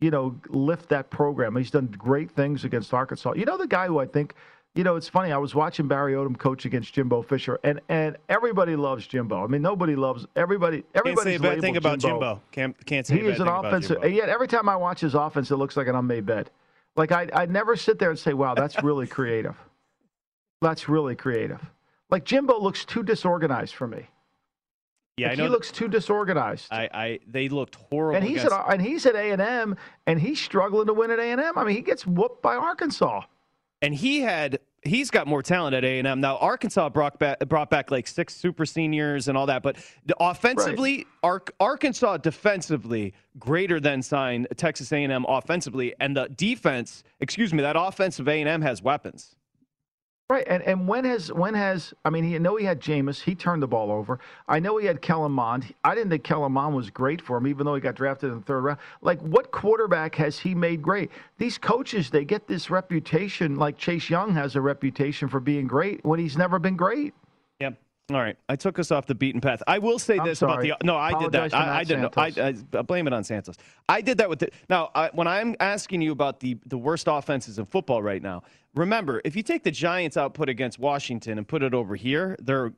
you 0.00 0.10
know, 0.10 0.38
lift 0.48 0.88
that 0.90 1.10
program. 1.10 1.56
He's 1.56 1.70
done 1.70 1.86
great 1.98 2.30
things 2.30 2.64
against 2.64 2.92
Arkansas. 2.92 3.34
You 3.34 3.44
know, 3.44 3.56
the 3.56 3.66
guy 3.66 3.86
who 3.86 3.98
I 4.00 4.06
think, 4.06 4.34
you 4.74 4.84
know, 4.84 4.96
it's 4.96 5.08
funny. 5.08 5.32
I 5.32 5.36
was 5.36 5.54
watching 5.54 5.86
Barry 5.86 6.14
Odom 6.14 6.36
coach 6.36 6.64
against 6.64 6.92
Jimbo 6.92 7.22
Fisher, 7.22 7.60
and 7.62 7.80
and 7.88 8.16
everybody 8.28 8.74
loves 8.74 9.06
Jimbo. 9.06 9.44
I 9.44 9.46
mean, 9.46 9.62
nobody 9.62 9.94
loves 9.94 10.26
everybody. 10.34 10.84
Can't 10.94 11.18
say 11.20 11.36
a 11.36 11.40
bad 11.40 11.60
thing 11.60 11.76
about 11.76 12.00
Jimbo. 12.00 12.40
Can't, 12.50 12.86
can't 12.86 13.06
say 13.06 13.14
He 13.14 13.20
a 13.20 13.24
bad 13.24 13.34
is 13.34 13.40
an 13.40 13.48
offensive. 13.48 14.02
And 14.02 14.14
yet, 14.14 14.28
every 14.28 14.48
time 14.48 14.68
I 14.68 14.76
watch 14.76 15.00
his 15.00 15.14
offense, 15.14 15.50
it 15.50 15.56
looks 15.56 15.76
like 15.76 15.86
an 15.86 15.94
unmade 15.94 16.26
bed. 16.26 16.50
Like 16.96 17.12
I, 17.12 17.28
I 17.32 17.46
never 17.46 17.76
sit 17.76 17.98
there 17.98 18.10
and 18.10 18.18
say, 18.18 18.34
"Wow, 18.34 18.54
that's 18.54 18.82
really 18.82 19.06
creative." 19.18 19.56
That's 20.60 20.88
really 20.88 21.14
creative. 21.14 21.60
Like 22.10 22.24
Jimbo 22.24 22.58
looks 22.58 22.84
too 22.84 23.02
disorganized 23.02 23.74
for 23.74 23.86
me. 23.86 24.08
Yeah, 25.16 25.28
Like, 25.28 25.38
he 25.38 25.48
looks 25.48 25.70
too 25.70 25.86
disorganized. 25.88 26.68
I, 26.72 26.88
I 26.92 27.18
they 27.26 27.48
looked 27.48 27.76
horrible. 27.76 28.16
And 28.16 28.26
he's 28.26 28.38
against, 28.44 28.56
at 28.56 28.72
and 28.72 28.82
he's 28.82 29.06
at 29.06 29.14
A 29.14 29.30
and 29.30 29.40
M, 29.40 29.76
and 30.06 30.20
he's 30.20 30.40
struggling 30.40 30.86
to 30.88 30.92
win 30.94 31.10
at 31.10 31.20
A 31.20 31.22
and 31.30 31.40
M. 31.40 31.56
I 31.56 31.64
mean, 31.64 31.76
he 31.76 31.82
gets 31.82 32.04
whooped 32.06 32.42
by 32.42 32.56
Arkansas. 32.56 33.22
and 33.80 33.94
he 33.94 34.20
had 34.20 34.58
he's 34.82 35.10
got 35.10 35.26
more 35.26 35.42
talent 35.42 35.74
at 35.74 35.82
A&M. 35.84 36.20
Now 36.20 36.36
Arkansas 36.38 36.88
brought 36.90 37.18
back 37.18 37.38
brought 37.48 37.70
back 37.70 37.90
like 37.90 38.06
six 38.06 38.34
super 38.34 38.66
seniors 38.66 39.28
and 39.28 39.38
all 39.38 39.46
that, 39.46 39.62
but 39.62 39.76
the- 40.04 40.16
offensively, 40.20 41.06
Ar- 41.22 41.42
Arkansas 41.60 42.16
defensively 42.18 43.14
greater 43.38 43.78
than 43.80 44.02
sign 44.02 44.46
Texas 44.56 44.92
A&M 44.92 45.24
offensively, 45.28 45.94
and 46.00 46.16
the 46.16 46.28
defense, 46.34 47.02
excuse 47.20 47.54
me, 47.54 47.62
that 47.62 47.76
offensive 47.78 48.26
A&M 48.28 48.62
has 48.62 48.82
weapons. 48.82 49.36
Right, 50.30 50.44
and 50.48 50.62
and 50.62 50.88
when 50.88 51.04
has 51.04 51.30
when 51.30 51.52
has 51.52 51.92
I 52.02 52.08
mean, 52.08 52.24
he 52.24 52.36
I 52.36 52.38
know 52.38 52.56
he 52.56 52.64
had 52.64 52.80
Jameis, 52.80 53.20
he 53.20 53.34
turned 53.34 53.62
the 53.62 53.66
ball 53.66 53.92
over. 53.92 54.20
I 54.48 54.58
know 54.58 54.78
he 54.78 54.86
had 54.86 55.02
Kellen 55.02 55.32
Mond. 55.32 55.74
I 55.84 55.94
didn't 55.94 56.08
think 56.08 56.24
Kellen 56.24 56.52
Mond 56.52 56.74
was 56.74 56.88
great 56.88 57.20
for 57.20 57.36
him, 57.36 57.46
even 57.46 57.66
though 57.66 57.74
he 57.74 57.80
got 57.82 57.94
drafted 57.94 58.30
in 58.30 58.38
the 58.38 58.44
third 58.44 58.62
round. 58.62 58.78
Like, 59.02 59.20
what 59.20 59.50
quarterback 59.50 60.14
has 60.14 60.38
he 60.38 60.54
made 60.54 60.80
great? 60.80 61.10
These 61.36 61.58
coaches, 61.58 62.08
they 62.08 62.24
get 62.24 62.46
this 62.46 62.70
reputation. 62.70 63.56
Like 63.56 63.76
Chase 63.76 64.08
Young 64.08 64.32
has 64.32 64.56
a 64.56 64.62
reputation 64.62 65.28
for 65.28 65.40
being 65.40 65.66
great 65.66 66.02
when 66.06 66.18
he's 66.18 66.38
never 66.38 66.58
been 66.58 66.76
great. 66.76 67.12
All 68.10 68.20
right, 68.20 68.36
I 68.50 68.56
took 68.56 68.78
us 68.78 68.90
off 68.90 69.06
the 69.06 69.14
beaten 69.14 69.40
path. 69.40 69.62
I 69.66 69.78
will 69.78 69.98
say 69.98 70.18
I'm 70.18 70.26
this 70.26 70.42
about 70.42 70.60
the 70.60 70.74
no, 70.84 70.94
I 70.94 71.18
did 71.18 71.32
that. 71.32 71.54
I, 71.54 71.78
I 71.78 71.84
didn't. 71.84 72.16
I, 72.18 72.32
I, 72.36 72.54
I 72.78 72.82
blame 72.82 73.06
it 73.06 73.14
on 73.14 73.24
Santos. 73.24 73.56
I 73.88 74.02
did 74.02 74.18
that 74.18 74.28
with 74.28 74.40
the 74.40 74.50
now. 74.68 74.90
I, 74.94 75.08
when 75.14 75.26
I'm 75.26 75.56
asking 75.58 76.02
you 76.02 76.12
about 76.12 76.38
the 76.38 76.58
the 76.66 76.76
worst 76.76 77.06
offenses 77.08 77.58
in 77.58 77.64
football 77.64 78.02
right 78.02 78.20
now, 78.22 78.42
remember 78.74 79.22
if 79.24 79.34
you 79.34 79.42
take 79.42 79.62
the 79.64 79.70
Giants' 79.70 80.18
output 80.18 80.50
against 80.50 80.78
Washington 80.78 81.38
and 81.38 81.48
put 81.48 81.62
it 81.62 81.72
over 81.72 81.96
here, 81.96 82.36
they're 82.42 82.74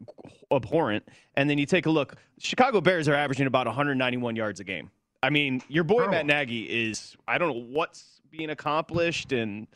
abhorrent. 0.52 1.08
And 1.34 1.50
then 1.50 1.58
you 1.58 1.66
take 1.66 1.86
a 1.86 1.90
look, 1.90 2.14
Chicago 2.38 2.80
Bears 2.80 3.08
are 3.08 3.14
averaging 3.14 3.48
about 3.48 3.66
191 3.66 4.36
yards 4.36 4.60
a 4.60 4.64
game. 4.64 4.92
I 5.24 5.30
mean, 5.30 5.60
your 5.66 5.82
boy 5.82 6.06
Matt 6.06 6.26
Nagy 6.26 6.62
is 6.62 7.16
I 7.26 7.38
don't 7.38 7.48
know 7.48 7.66
what's 7.68 8.20
being 8.30 8.50
accomplished 8.50 9.32
and 9.32 9.66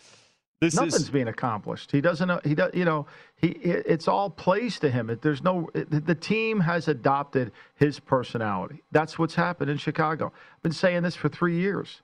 This 0.61 0.75
Nothing's 0.75 0.97
is 0.97 1.11
being 1.11 1.29
accomplished. 1.29 1.91
He 1.91 2.03
doesn't. 2.03 2.47
He 2.47 2.55
does. 2.55 2.71
You 2.75 2.85
know. 2.85 3.07
He. 3.37 3.49
It's 3.49 4.09
all 4.09 4.29
plays 4.29 4.79
to 4.81 4.91
him. 4.91 5.19
There's 5.23 5.43
no. 5.43 5.71
The 5.73 6.15
team 6.15 6.61
has 6.61 6.87
adopted 6.89 7.53
his 7.77 7.99
personality. 7.99 8.83
That's 8.93 9.19
what's 9.19 9.35
happened 9.35 9.71
in 9.71 9.79
Chicago. 9.79 10.27
I've 10.27 10.63
been 10.63 10.73
saying 10.73 11.03
this 11.03 11.17
for 11.17 11.31
three 11.31 11.59
years. 11.59 12.03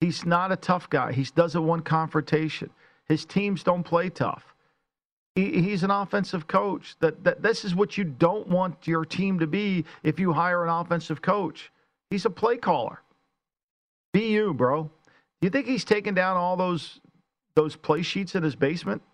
He's 0.00 0.26
not 0.26 0.52
a 0.52 0.56
tough 0.56 0.90
guy. 0.90 1.12
He 1.12 1.24
doesn't 1.24 1.64
want 1.66 1.86
confrontation. 1.86 2.68
His 3.08 3.24
teams 3.24 3.62
don't 3.62 3.82
play 3.82 4.10
tough. 4.10 4.44
He, 5.34 5.62
he's 5.62 5.82
an 5.82 5.90
offensive 5.90 6.46
coach. 6.46 6.96
That, 7.00 7.24
that 7.24 7.42
this 7.42 7.64
is 7.64 7.74
what 7.74 7.96
you 7.96 8.04
don't 8.04 8.46
want 8.48 8.86
your 8.86 9.06
team 9.06 9.38
to 9.38 9.46
be 9.46 9.86
if 10.02 10.20
you 10.20 10.34
hire 10.34 10.64
an 10.64 10.70
offensive 10.70 11.22
coach. 11.22 11.72
He's 12.10 12.26
a 12.26 12.30
play 12.30 12.58
caller. 12.58 13.00
Be 14.12 14.28
you, 14.28 14.52
bro. 14.52 14.90
You 15.40 15.48
think 15.48 15.66
he's 15.66 15.84
taking 15.84 16.14
down 16.14 16.36
all 16.36 16.56
those 16.56 17.00
those 17.56 17.74
play 17.74 18.02
sheets 18.02 18.36
in 18.36 18.44
his 18.44 18.54
basement? 18.54 19.02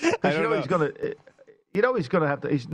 Because 0.00 0.34
you 0.36 0.42
know, 0.42 0.56
he's 0.56 0.66
gonna, 0.66 0.90
eh, 1.02 1.12
you 1.74 1.82
know 1.82 1.94
he's 1.94 2.08
gonna 2.08 2.26
have 2.26 2.40
to. 2.40 2.48
He's 2.48 2.66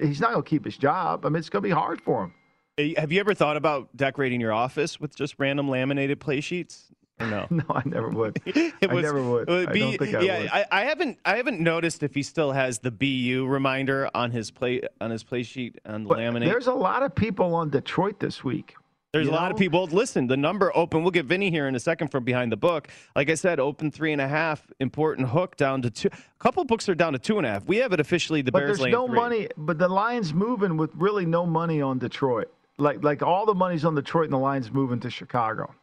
he's 0.00 0.20
not 0.20 0.30
gonna 0.30 0.42
keep 0.44 0.64
his 0.64 0.76
job. 0.76 1.26
I 1.26 1.28
mean, 1.28 1.38
it's 1.40 1.48
gonna 1.48 1.62
be 1.62 1.70
hard 1.70 2.00
for 2.00 2.22
him. 2.24 2.94
Have 2.96 3.10
you 3.10 3.18
ever 3.20 3.34
thought 3.34 3.56
about 3.56 3.88
decorating 3.96 4.40
your 4.40 4.52
office 4.52 5.00
with 5.00 5.16
just 5.16 5.34
random 5.38 5.68
laminated 5.68 6.20
play 6.20 6.40
sheets? 6.40 6.92
No? 7.18 7.46
no, 7.50 7.64
I 7.70 7.82
never 7.84 8.10
would. 8.10 8.40
It 8.46 8.74
I 8.90 9.00
never 9.00 9.22
would. 9.22 9.48
would 9.48 9.68
I 9.70 9.72
be- 9.72 9.80
don't 9.80 9.98
think 9.98 10.14
I 10.14 10.20
yeah, 10.20 10.38
would. 10.40 10.48
I, 10.50 10.66
I 10.70 10.84
haven't. 10.84 11.18
I 11.24 11.36
haven't 11.36 11.60
noticed 11.60 12.02
if 12.04 12.14
he 12.14 12.22
still 12.22 12.52
has 12.52 12.78
the 12.78 12.90
BU 12.92 13.46
reminder 13.48 14.08
on 14.14 14.30
his 14.30 14.50
play 14.52 14.82
on 15.00 15.10
his 15.10 15.24
play 15.24 15.42
sheet 15.42 15.80
on 15.84 16.04
the 16.04 16.08
But 16.10 16.18
laminate. 16.18 16.44
there's 16.44 16.68
a 16.68 16.74
lot 16.74 17.02
of 17.02 17.12
people 17.14 17.54
on 17.56 17.70
Detroit 17.70 18.20
this 18.20 18.44
week. 18.44 18.74
There's 19.16 19.26
you 19.26 19.32
a 19.32 19.34
lot 19.34 19.50
of 19.50 19.56
people. 19.56 19.86
Listen, 19.86 20.26
the 20.26 20.36
number 20.36 20.70
open. 20.76 21.02
We'll 21.02 21.10
get 21.10 21.26
Vinny 21.26 21.50
here 21.50 21.68
in 21.68 21.74
a 21.74 21.80
second 21.80 22.08
from 22.08 22.24
behind 22.24 22.52
the 22.52 22.56
book. 22.56 22.88
Like 23.14 23.30
I 23.30 23.34
said, 23.34 23.60
open 23.60 23.90
three 23.90 24.12
and 24.12 24.20
a 24.20 24.28
half. 24.28 24.66
Important 24.80 25.28
hook 25.28 25.56
down 25.56 25.82
to 25.82 25.90
two. 25.90 26.08
A 26.12 26.42
couple 26.42 26.64
books 26.64 26.88
are 26.88 26.94
down 26.94 27.12
to 27.14 27.18
two 27.18 27.38
and 27.38 27.46
a 27.46 27.50
half. 27.50 27.66
We 27.66 27.78
have 27.78 27.92
it 27.92 28.00
officially. 28.00 28.42
The 28.42 28.52
But 28.52 28.60
Bears 28.60 28.78
there's 28.78 28.92
no 28.92 29.06
three. 29.06 29.16
money. 29.16 29.48
But 29.56 29.78
the 29.78 29.88
Lions 29.88 30.32
moving 30.34 30.76
with 30.76 30.90
really 30.94 31.26
no 31.26 31.46
money 31.46 31.80
on 31.80 31.98
Detroit. 31.98 32.52
Like 32.78 33.02
like 33.02 33.22
all 33.22 33.46
the 33.46 33.54
money's 33.54 33.84
on 33.84 33.94
Detroit, 33.94 34.24
and 34.24 34.32
the 34.32 34.38
Lions 34.38 34.70
moving 34.70 35.00
to 35.00 35.10
Chicago. 35.10 35.74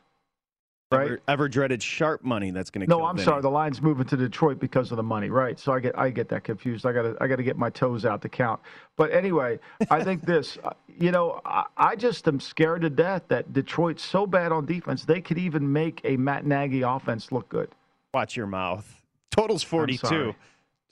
Right. 0.94 1.06
Ever, 1.08 1.22
ever 1.28 1.50
dreaded 1.50 1.82
sharp 1.84 2.24
money. 2.24 2.52
That's 2.52 2.70
going 2.70 2.82
to. 2.82 2.88
Come. 2.92 3.00
No, 3.00 3.06
I'm 3.06 3.18
sorry. 3.18 3.42
The 3.42 3.50
line's 3.50 3.82
moving 3.82 4.06
to 4.06 4.18
Detroit 4.18 4.60
because 4.60 4.92
of 4.92 4.98
the 4.98 5.04
money, 5.04 5.30
right? 5.30 5.60
So 5.60 5.74
I 5.74 5.80
get 5.80 5.98
I 5.98 6.10
get 6.10 6.30
that 6.30 6.44
confused. 6.44 6.86
I 6.86 6.94
got 6.94 7.02
to 7.04 7.18
I 7.22 7.28
got 7.28 7.38
to 7.38 7.44
get 7.44 7.58
my 7.58 7.70
toes 7.70 8.06
out 8.06 8.22
to 8.22 8.30
count. 8.30 8.60
But 8.96 9.12
anyway, 9.12 9.60
I 9.90 10.04
think 10.04 10.22
this. 10.26 10.58
uh, 10.64 10.72
You 11.00 11.12
know, 11.12 11.42
I, 11.46 11.66
I 11.78 11.96
just 11.96 12.28
am 12.28 12.40
scared 12.40 12.82
to 12.84 12.90
death 12.90 13.24
that 13.30 13.54
Detroit's 13.54 14.04
so 14.04 14.26
bad 14.28 14.52
on 14.52 14.66
defense 14.66 15.06
they 15.06 15.22
could 15.22 15.38
even 15.38 15.72
make 15.72 16.02
a 16.04 16.18
Matt 16.18 16.46
Nagy 16.46 16.82
offense 16.84 17.32
look 17.32 17.50
good. 17.50 17.70
Watch 18.14 18.36
your 18.38 18.48
mouth. 18.48 19.02
Total's 19.32 19.64
42. 19.64 20.36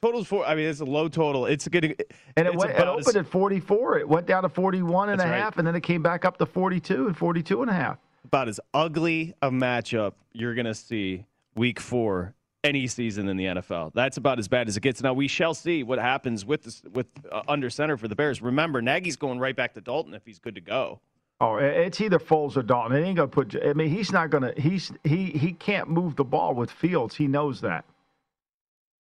Total's 0.02 0.26
four. 0.26 0.44
I 0.48 0.56
mean, 0.56 0.66
it's 0.66 0.80
a 0.80 0.86
low 0.86 1.08
total. 1.08 1.46
It's 1.46 1.68
getting. 1.68 1.94
And 2.36 2.48
it 2.48 2.56
went 2.56 2.72
it 2.72 2.88
opened 2.88 3.16
at 3.16 3.28
44. 3.28 4.00
It 4.00 4.10
went 4.10 4.26
down 4.26 4.42
to 4.42 4.50
41 4.50 5.10
and 5.10 5.14
a 5.14 5.24
That's 5.24 5.30
right. 5.30 5.38
half, 5.38 5.58
and 5.60 5.68
then 5.68 5.76
it 5.76 5.82
came 5.82 6.02
back 6.02 6.26
up 6.26 6.38
to 6.40 6.48
42 6.48 7.06
and 7.06 7.16
42 7.16 7.62
and 7.62 7.70
a 7.70 7.74
half. 7.76 7.98
About 8.24 8.48
as 8.48 8.60
ugly 8.74 9.34
a 9.42 9.50
matchup 9.50 10.14
you're 10.34 10.54
going 10.54 10.66
to 10.66 10.76
see 10.76 11.26
week 11.56 11.80
four 11.80 12.34
any 12.64 12.88
season 12.88 13.28
in 13.28 13.38
the 13.38 13.46
NFL. 13.46 13.92
That's 13.94 14.18
about 14.18 14.40
as 14.40 14.48
bad 14.48 14.68
as 14.68 14.78
it 14.78 14.82
gets. 14.82 15.02
Now 15.02 15.14
we 15.14 15.28
shall 15.28 15.54
see 15.54 15.84
what 15.84 16.00
happens 16.00 16.46
with 16.46 16.64
this, 16.64 16.84
with 16.94 17.08
uh, 17.32 17.42
under 17.48 17.70
center 17.70 17.98
for 17.98 18.08
the 18.08 18.16
Bears. 18.16 18.42
Remember, 18.42 18.82
Nagy's 18.82 19.16
going 19.16 19.40
right 19.40 19.56
back 19.56 19.74
to 19.74 19.82
Dalton 19.82 20.14
if 20.14 20.26
he's 20.26 20.40
good 20.40 20.56
to 20.56 20.62
go. 20.62 21.00
Oh, 21.40 21.56
it's 21.56 22.00
either 22.00 22.20
Foles 22.20 22.56
or 22.56 22.62
Dalton. 22.62 22.96
It 22.96 23.02
ain't 23.02 23.16
gonna 23.16 23.28
put. 23.28 23.56
I 23.66 23.74
mean, 23.74 23.90
he's 23.90 24.12
not 24.12 24.30
gonna. 24.30 24.54
He's 24.56 24.92
he 25.04 25.32
he 25.32 25.54
can't 25.54 25.90
move 25.90 26.16
the 26.16 26.24
ball 26.24 26.54
with 26.54 26.70
Fields. 26.70 27.16
He 27.16 27.28
knows 27.28 27.62
that. 27.62 27.84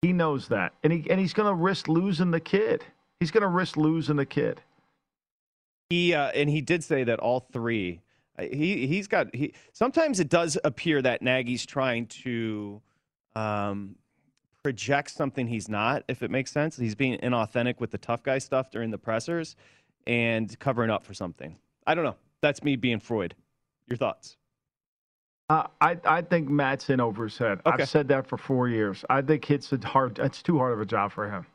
He 0.02 0.12
knows 0.12 0.48
that, 0.48 0.74
and 0.84 0.92
he 0.92 1.10
and 1.10 1.18
he's 1.18 1.32
gonna 1.32 1.54
risk 1.54 1.88
losing 1.88 2.30
the 2.30 2.40
kid. 2.40 2.84
He's 3.20 3.30
gonna 3.30 3.48
risk 3.48 3.78
losing 3.78 4.16
the 4.16 4.26
kid. 4.26 4.60
He 5.88 6.12
uh, 6.12 6.28
and 6.28 6.50
he 6.50 6.60
did 6.60 6.84
say 6.84 7.04
that 7.04 7.20
all 7.20 7.40
three. 7.40 8.02
He 8.38 8.86
he's 8.86 9.06
got 9.08 9.34
he. 9.34 9.54
Sometimes 9.72 10.20
it 10.20 10.28
does 10.28 10.58
appear 10.64 11.00
that 11.02 11.22
Nagy's 11.22 11.64
trying 11.64 12.06
to 12.06 12.80
um, 13.34 13.96
project 14.62 15.10
something 15.10 15.46
he's 15.46 15.68
not. 15.68 16.04
If 16.08 16.22
it 16.22 16.30
makes 16.30 16.50
sense, 16.50 16.76
he's 16.76 16.94
being 16.94 17.18
inauthentic 17.20 17.80
with 17.80 17.90
the 17.90 17.98
tough 17.98 18.22
guy 18.22 18.38
stuff 18.38 18.70
during 18.70 18.90
the 18.90 18.98
pressers 18.98 19.56
and 20.06 20.58
covering 20.58 20.90
up 20.90 21.04
for 21.04 21.14
something. 21.14 21.56
I 21.86 21.94
don't 21.94 22.04
know. 22.04 22.16
That's 22.40 22.62
me 22.62 22.76
being 22.76 23.00
Freud. 23.00 23.34
Your 23.86 23.96
thoughts? 23.96 24.36
Uh, 25.48 25.68
I 25.80 25.96
I 26.04 26.22
think 26.22 26.48
Matt's 26.48 26.90
in 26.90 27.00
over 27.00 27.24
his 27.24 27.38
head. 27.38 27.60
Okay. 27.64 27.82
I've 27.82 27.88
said 27.88 28.08
that 28.08 28.26
for 28.26 28.36
four 28.36 28.68
years. 28.68 29.04
I 29.08 29.22
think 29.22 29.50
it's 29.50 29.72
a 29.72 29.78
hard. 29.78 30.18
It's 30.18 30.42
too 30.42 30.58
hard 30.58 30.72
of 30.72 30.80
a 30.80 30.86
job 30.86 31.12
for 31.12 31.30
him. 31.30 31.46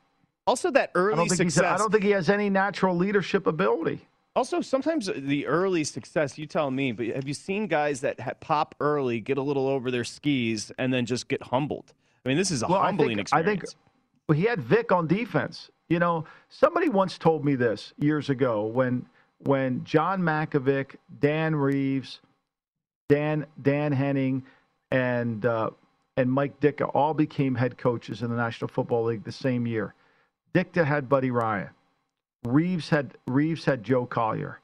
Also, 0.46 0.70
that 0.70 0.90
early 0.94 1.12
I 1.12 1.16
don't 1.16 1.28
think 1.28 1.42
he's. 1.42 1.54
success. 1.54 1.74
I 1.74 1.76
don't 1.76 1.92
think 1.92 2.04
he 2.04 2.10
has 2.10 2.30
any 2.30 2.48
natural 2.48 2.96
leadership 2.96 3.46
ability. 3.46 4.00
Also, 4.34 4.62
sometimes 4.62 5.10
the 5.14 5.46
early 5.46 5.84
success, 5.84 6.38
you 6.38 6.46
tell 6.46 6.70
me, 6.70 6.92
but 6.92 7.06
have 7.08 7.28
you 7.28 7.34
seen 7.34 7.66
guys 7.66 8.00
that 8.00 8.18
ha- 8.18 8.32
pop 8.40 8.74
early, 8.80 9.20
get 9.20 9.36
a 9.36 9.42
little 9.42 9.68
over 9.68 9.90
their 9.90 10.04
skis, 10.04 10.72
and 10.78 10.92
then 10.92 11.04
just 11.04 11.28
get 11.28 11.42
humbled? 11.42 11.92
I 12.24 12.28
mean, 12.30 12.38
this 12.38 12.50
is 12.50 12.62
a 12.62 12.66
Well, 12.66 12.78
I 12.78 12.86
humbling 12.86 13.18
experience. 13.18 13.48
I 13.48 13.50
think 13.50 13.64
well, 14.28 14.38
he 14.38 14.44
had 14.44 14.60
Vic 14.60 14.90
on 14.90 15.06
defense. 15.06 15.70
You 15.88 15.98
know, 15.98 16.24
somebody 16.48 16.88
once 16.88 17.18
told 17.18 17.44
me 17.44 17.54
this 17.54 17.92
years 17.98 18.30
ago 18.30 18.64
when 18.64 19.04
when 19.44 19.84
John 19.84 20.22
Mackovic, 20.22 20.96
Dan 21.20 21.54
Reeves, 21.54 22.20
Dan 23.08 23.44
Dan 23.60 23.92
Henning, 23.92 24.42
and 24.90 25.44
uh, 25.44 25.70
and 26.16 26.32
Mike 26.32 26.58
Ditka 26.60 26.90
all 26.94 27.12
became 27.12 27.54
head 27.54 27.76
coaches 27.76 28.22
in 28.22 28.30
the 28.30 28.36
National 28.36 28.68
Football 28.68 29.04
League 29.04 29.24
the 29.24 29.32
same 29.32 29.66
year. 29.66 29.94
Ditka 30.54 30.84
had 30.84 31.08
Buddy 31.08 31.30
Ryan. 31.30 31.70
Reeves 32.44 32.88
had 32.88 33.16
Reeves 33.26 33.64
had 33.64 33.82
Joe 33.82 34.06
Collier. 34.06 34.60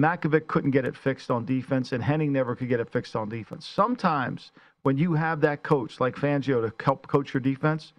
Mackovic 0.00 0.46
couldn't 0.46 0.70
get 0.70 0.84
it 0.84 0.96
fixed 0.96 1.30
on 1.30 1.44
defense, 1.44 1.92
and 1.92 2.02
Henning 2.02 2.32
never 2.32 2.56
could 2.56 2.68
get 2.68 2.80
it 2.80 2.90
fixed 2.90 3.14
on 3.14 3.28
defense. 3.28 3.66
Sometimes 3.66 4.52
when 4.82 4.96
you 4.96 5.12
have 5.12 5.40
that 5.42 5.62
coach 5.62 6.00
like 6.00 6.16
Fangio 6.16 6.62
to 6.62 6.84
help 6.84 7.06
coach 7.06 7.34
your 7.34 7.40
defense, 7.40 7.92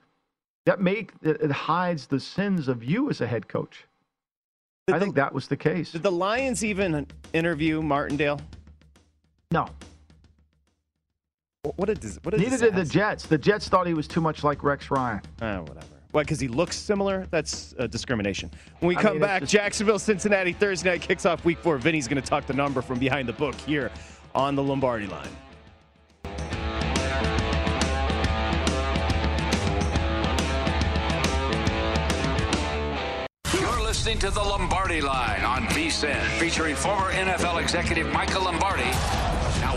that 0.66 0.82
make 0.82 1.12
it, 1.22 1.52
hides 1.52 2.08
the 2.08 2.20
sins 2.20 2.68
of 2.68 2.84
you 2.84 3.10
as 3.10 3.22
a 3.22 3.28
head 3.28 3.48
coach. 3.48 3.86
I 4.92 5.00
think 5.00 5.16
that 5.16 5.34
was 5.34 5.48
the 5.48 5.58
case. 5.58 5.92
Did 5.92 6.04
the 6.04 6.12
Lions 6.12 6.64
even 6.66 7.08
interview 7.34 7.82
Martindale? 7.82 8.42
No. 9.52 9.68
What 11.76 11.90
a 11.90 11.96
what 12.24 12.34
a 12.34 12.38
Neither 12.38 12.58
did 12.58 12.76
the. 12.76 12.86
Jets. 12.86 13.28
The 13.28 13.38
Jets 13.38 13.70
thought 13.70 13.86
he 13.86 13.94
was 13.94 14.08
too 14.08 14.22
much 14.22 14.44
like 14.44 14.64
Rex 14.64 14.90
Ryan. 14.90 15.22
Ah, 15.42 15.60
whatever. 15.62 15.91
Why? 16.12 16.24
Because 16.24 16.40
he 16.40 16.48
looks 16.48 16.76
similar? 16.76 17.26
That's 17.32 17.74
uh, 17.80 17.88
discrimination. 17.88 18.52
When 18.80 18.90
we 18.90 18.98
I 18.98 19.02
come 19.02 19.14
mean, 19.14 19.22
back, 19.22 19.42
just- 19.42 19.52
Jacksonville, 19.54 20.00
Cincinnati, 20.00 20.54
Thursday 20.54 20.90
night 20.90 21.02
kicks 21.02 21.26
off 21.26 21.46
week 21.46 21.60
four. 21.60 21.78
Vinny's 21.78 22.08
going 22.08 22.22
to 22.22 22.28
talk 22.28 22.46
the 22.46 22.54
number 22.54 22.82
from 22.82 23.00
behind 23.00 23.28
the 23.28 23.34
book 23.34 23.56
here 23.56 23.92
on 24.36 24.56
the 24.56 24.64
Lombardi 24.64 25.08
line. 25.08 25.30
You're 33.54 33.82
listening 33.82 34.18
to 34.20 34.30
the 34.30 34.40
Lombardi 34.42 35.02
Line 35.02 35.44
on 35.44 35.64
VSIN, 35.68 36.22
featuring 36.40 36.76
former 36.76 37.12
NFL 37.12 37.62
executive 37.62 38.12
Michael 38.12 38.44
Lombardi. 38.44 38.90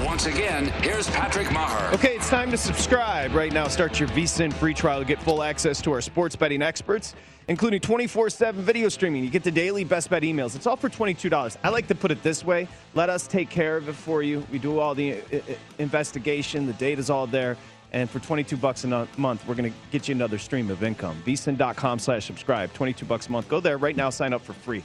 Once 0.05 0.27
again, 0.27 0.67
here's 0.83 1.09
Patrick 1.09 1.47
Meagher. 1.47 1.90
Okay, 1.95 2.17
it's 2.17 2.29
time 2.29 2.51
to 2.51 2.59
subscribe. 2.59 3.33
Right 3.35 3.51
now, 3.51 3.67
start 3.69 3.99
your 3.99 4.07
VSIN 4.11 4.53
free 4.53 4.75
trial 4.75 4.99
to 4.99 5.05
get 5.07 5.19
full 5.23 5.43
access 5.43 5.81
to 5.81 5.93
our 5.93 6.03
sports 6.03 6.37
betting 6.37 6.61
experts, 6.61 7.14
including 7.49 7.81
24 7.81 8.29
7 8.29 8.62
video 8.62 8.90
streaming. 8.90 9.25
You 9.25 9.31
get 9.31 9.45
the 9.45 9.51
daily 9.51 9.83
best 9.83 10.11
bet 10.11 10.23
emails. 10.23 10.55
It's 10.57 10.67
all 10.67 10.77
for 10.77 10.90
$22. 10.90 11.57
I 11.64 11.69
like 11.71 11.87
to 11.87 11.95
put 11.95 12.11
it 12.11 12.23
this 12.23 12.45
way 12.45 12.69
let 12.93 13.09
us 13.09 13.27
take 13.27 13.49
care 13.49 13.79
of 13.79 13.88
it 13.88 13.95
for 13.95 14.23
you. 14.23 14.47
We 14.53 14.59
do 14.59 14.79
all 14.79 14.95
the 14.95 15.14
uh, 15.14 15.17
uh, 15.33 15.40
investigation, 15.79 16.67
the 16.67 16.75
data's 16.75 17.09
all 17.09 17.27
there. 17.27 17.57
And 17.90 18.11
for 18.11 18.19
22 18.19 18.59
bucks 18.59 18.85
a 18.85 19.09
month, 19.17 19.47
we're 19.47 19.55
going 19.55 19.73
to 19.73 19.79
get 19.90 20.09
you 20.09 20.14
another 20.17 20.37
stream 20.37 20.69
of 20.69 20.83
income. 20.83 21.23
VSIN.com 21.25 22.01
slash 22.01 22.27
subscribe. 22.27 22.73
22 22.75 23.07
bucks 23.07 23.29
a 23.29 23.33
month. 23.33 23.49
Go 23.49 23.61
there 23.61 23.79
right 23.79 23.97
now. 23.97 24.11
Sign 24.11 24.33
up 24.33 24.43
for 24.43 24.53
free. 24.53 24.83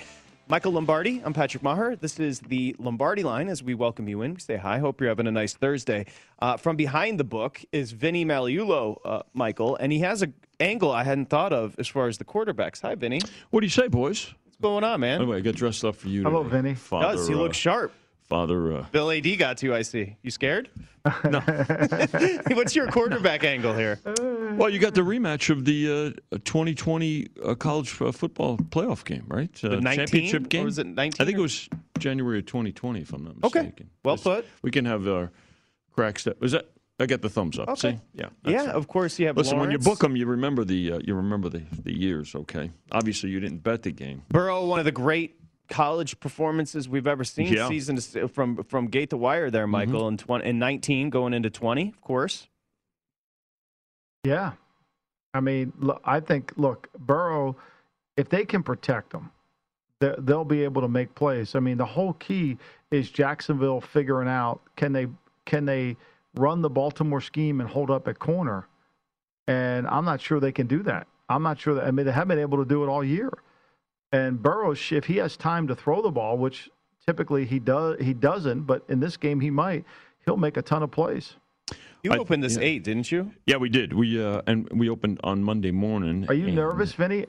Michael 0.52 0.72
Lombardi, 0.72 1.22
I'm 1.24 1.32
Patrick 1.32 1.62
Meagher. 1.62 2.00
This 2.00 2.20
is 2.20 2.40
the 2.40 2.76
Lombardi 2.80 3.22
line 3.22 3.50
as 3.50 3.62
we 3.62 3.76
welcome 3.76 4.10
you 4.10 4.24
in. 4.24 4.34
We 4.34 4.40
say 4.40 4.58
hi. 4.58 4.80
Hope 4.80 5.00
you're 5.00 5.10
having 5.10 5.28
a 5.28 5.32
nice 5.32 5.54
Thursday. 5.54 6.08
Uh, 6.40 6.58
from 6.58 6.76
behind 6.76 7.20
the 7.20 7.24
book 7.24 7.64
is 7.72 7.92
Vinny 7.92 8.26
Magliulo, 8.26 8.98
uh, 9.06 9.22
Michael, 9.36 9.76
and 9.76 9.92
he 9.92 10.00
has 10.00 10.24
an 10.24 10.34
angle 10.60 10.92
I 10.92 11.04
hadn't 11.04 11.30
thought 11.30 11.54
of 11.54 11.76
as 11.78 11.88
far 11.88 12.08
as 12.08 12.18
the 12.18 12.26
quarterbacks. 12.26 12.82
Hi, 12.82 12.96
Vinny. 12.96 13.22
What 13.52 13.60
do 13.60 13.68
you 13.68 13.70
say, 13.70 13.90
boys? 13.90 14.34
What's 14.46 14.58
going 14.60 14.84
on, 14.84 15.02
man? 15.02 15.22
Anyway, 15.22 15.38
I 15.38 15.42
got 15.42 15.54
dressed 15.54 15.86
up 15.86 15.96
for 15.96 16.08
you. 16.08 16.24
Hello, 16.24 16.42
today. 16.42 16.56
Vinny. 16.56 16.74
Father, 16.74 17.16
Does 17.16 17.28
he 17.28 17.36
uh, 17.36 17.38
looks 17.38 17.56
sharp? 17.56 17.94
Father, 18.30 18.74
uh, 18.74 18.86
Bill 18.92 19.10
AD 19.12 19.38
got 19.40 19.58
to 19.58 19.66
you, 19.66 19.76
I 19.76 19.82
see. 19.82 20.16
You 20.22 20.32
scared? 20.32 20.70
No. 21.24 21.40
What's 22.52 22.76
your 22.76 22.88
quarterback 22.88 23.44
angle 23.44 23.74
here? 23.74 24.00
well, 24.58 24.70
you 24.70 24.78
got 24.80 24.94
the 24.94 25.02
rematch 25.02 25.50
of 25.50 25.66
the 25.66 26.14
uh, 26.34 26.38
2020 26.44 27.28
uh, 27.44 27.56
college 27.56 28.00
uh, 28.02 28.12
football 28.12 28.58
playoff 28.58 29.04
game, 29.06 29.24
right? 29.28 29.50
Uh, 29.64 29.70
The 29.70 29.82
19? 29.82 29.98
championship 30.08 30.44
Or 30.44 30.48
game. 30.50 30.66
was 30.66 30.78
it 30.78 30.86
19 30.86 31.14
I 31.20 31.26
think 31.26 31.38
or- 31.38 31.40
it 31.40 31.44
was 31.44 31.70
January 31.98 32.40
of 32.40 32.46
2020, 32.46 33.00
if 33.02 33.14
I'm 33.14 33.24
not 33.24 33.42
mistaken. 33.42 33.74
Okay. 33.76 33.86
Well 34.04 34.14
Let's- 34.16 34.24
put. 34.24 34.46
We 34.62 34.70
can 34.72 34.86
have 34.86 35.08
our 35.08 35.32
cracks. 35.96 36.26
That 36.26 36.40
was 36.40 36.52
that. 36.52 36.70
I 37.00 37.06
get 37.06 37.22
the 37.22 37.30
thumbs 37.30 37.58
up. 37.58 37.70
Okay. 37.70 37.92
See, 37.94 38.00
yeah, 38.14 38.26
Yeah, 38.46 38.58
that's- 38.58 38.76
of 38.76 38.88
course 38.90 39.18
you 39.18 39.28
have 39.28 39.38
Listen, 39.38 39.58
when 39.58 39.72
you 39.72 39.80
book 39.80 40.00
them, 40.00 40.16
you 40.18 40.26
remember 40.26 40.66
the 40.66 40.92
uh, 40.94 41.00
you 41.04 41.16
remember 41.16 41.48
the 41.50 41.62
the 41.84 41.98
years. 41.98 42.36
Okay, 42.36 42.70
obviously 42.92 43.30
you 43.30 43.40
didn't 43.40 43.64
bet 43.64 43.84
the 43.84 43.92
game. 43.92 44.22
Burrow, 44.30 44.66
one 44.66 44.80
of 44.80 44.86
the 44.86 44.92
great 44.92 45.40
college 45.70 46.20
performances 46.20 46.90
we've 46.90 47.08
ever 47.08 47.24
seen, 47.24 47.54
Yeah. 47.54 47.68
season 47.68 47.96
to, 47.98 48.28
from 48.28 48.64
from 48.64 48.88
gate 48.88 49.12
to 49.12 49.18
wire. 49.18 49.50
There, 49.50 49.64
mm-hmm. 49.64 49.72
Michael, 49.72 50.08
in 50.08 50.18
twenty 50.18 50.46
in 50.50 50.60
nineteen, 50.60 51.10
going 51.10 51.34
into 51.34 51.50
twenty, 51.50 51.90
of 51.90 52.02
course. 52.02 52.48
Yeah. 54.24 54.54
I 55.34 55.40
mean, 55.42 55.74
look, 55.78 56.02
I 56.04 56.20
think, 56.20 56.54
look, 56.58 56.90
Burrow, 56.98 57.56
if 58.18 58.30
they 58.30 58.46
can 58.46 58.64
protect 58.64 59.12
them 59.12 59.32
they- 60.00 60.16
they'll 60.18 60.46
be 60.46 60.64
able 60.64 60.82
to 60.82 60.88
make 60.88 61.14
plays. 61.16 61.56
I 61.56 61.60
mean, 61.60 61.78
the 61.78 61.86
whole 61.86 62.14
key 62.14 62.58
is 62.92 63.12
Jacksonville 63.12 63.82
figuring 63.82 64.28
out 64.30 64.62
can 64.76 64.94
they 64.94 65.08
can 65.46 65.66
they 65.66 65.98
run 66.36 66.62
the 66.62 66.70
Baltimore 66.70 67.22
scheme 67.22 67.60
and 67.60 67.70
hold 67.70 67.92
up 67.92 68.08
at 68.08 68.20
corner, 68.20 68.68
and 69.48 69.88
I'm 69.88 70.06
not 70.06 70.22
sure 70.22 70.40
they 70.40 70.52
can 70.52 70.68
do 70.68 70.84
that. 70.84 71.08
I'm 71.28 71.44
not 71.44 71.60
sure 71.60 71.74
that. 71.76 71.86
I 71.86 71.92
mean, 71.92 72.06
they 72.06 72.12
haven't 72.12 72.30
been 72.30 72.40
able 72.40 72.58
to 72.60 72.66
do 72.66 72.84
it 72.84 72.88
all 72.88 73.04
year. 73.04 73.32
And 74.12 74.42
Burrow, 74.42 74.72
if 74.72 75.06
he 75.06 75.18
has 75.18 75.38
time 75.38 75.68
to 75.68 75.76
throw 75.76 76.02
the 76.02 76.12
ball, 76.12 76.38
which 76.38 76.70
typically 77.06 77.46
he 77.46 77.60
does, 77.60 77.98
he 78.02 78.14
doesn't, 78.14 78.62
but 78.62 78.84
in 78.90 79.00
this 79.00 79.18
game 79.18 79.40
he 79.40 79.50
might. 79.50 79.86
He'll 80.26 80.38
make 80.38 80.58
a 80.58 80.62
ton 80.62 80.84
of 80.84 80.92
plays. 80.92 81.36
You 82.04 82.12
opened 82.14 82.44
this 82.44 82.56
yeah. 82.56 82.64
eight, 82.64 82.84
didn't 82.84 83.12
you? 83.12 83.32
Yeah, 83.46 83.58
we 83.58 83.70
did. 83.70 83.94
We 83.94 84.24
uh, 84.24 84.42
and 84.48 84.70
we 84.72 84.90
opened 84.90 85.20
on 85.24 85.44
Monday 85.44 85.72
morning. 85.72 86.26
Are 86.30 86.34
you 86.34 86.48
and- 86.48 86.56
nervous, 86.56 86.94
Vinny? 86.94 87.26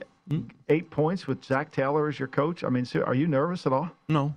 Eight 0.69 0.89
points 0.89 1.27
with 1.27 1.43
Zac 1.43 1.71
Taylor 1.71 2.07
as 2.07 2.17
your 2.17 2.29
coach. 2.29 2.63
I 2.63 2.69
mean, 2.69 2.85
are 3.05 3.15
you 3.15 3.27
nervous 3.27 3.65
at 3.65 3.73
all? 3.73 3.91
No. 4.07 4.33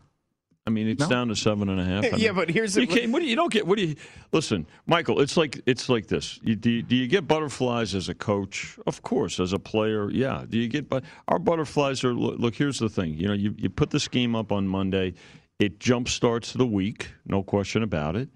I 0.67 0.71
mean, 0.71 0.89
it's 0.89 1.01
No? 1.01 1.09
down 1.11 1.29
to 1.29 1.37
seven 1.37 1.69
and 1.69 1.79
a 1.79 1.85
half. 1.85 2.05
I 2.05 2.17
Yeah, 2.17 2.29
mean, 2.29 2.37
but 2.37 2.51
here's 2.51 2.73
the- 2.75 2.81
you, 2.83 2.87
can't, 2.87 3.13
what 3.13 3.19
do 3.19 3.27
you, 3.27 3.31
you 3.31 3.37
don't 3.37 3.53
get. 3.53 3.67
What 3.67 3.77
do 3.77 3.87
you 3.87 3.97
listen, 4.33 4.67
Michael? 4.87 5.21
It's 5.21 5.37
like 5.37 5.61
it's 5.67 5.91
like 5.91 6.07
this. 6.07 6.41
You, 6.43 6.57
do, 6.57 6.71
you, 6.71 6.83
do 6.83 6.97
you 6.97 7.07
get 7.07 7.29
butterflies 7.29 7.95
as 7.95 8.09
a 8.09 8.15
coach? 8.15 8.79
Of 8.87 9.03
course, 9.03 9.39
as 9.41 9.53
a 9.53 9.59
player, 9.59 10.11
yeah. 10.11 10.45
Do 10.49 10.59
you 10.59 10.69
get? 10.69 10.89
But 10.89 11.05
our 11.29 11.39
butterflies 11.39 12.03
are. 12.03 12.15
Look, 12.15 12.39
look, 12.39 12.55
here's 12.55 12.79
the 12.79 12.89
thing. 12.89 13.15
You 13.15 13.29
know, 13.29 13.35
you, 13.35 13.55
you 13.59 13.69
put 13.69 13.91
the 13.91 14.01
scheme 14.01 14.35
up 14.35 14.53
on 14.53 14.67
Monday. 14.67 15.15
It 15.59 15.81
jump 15.81 16.09
starts 16.09 16.55
the 16.55 16.67
week, 16.67 17.11
no 17.27 17.43
question 17.43 17.83
about 17.83 18.17
it. 18.17 18.29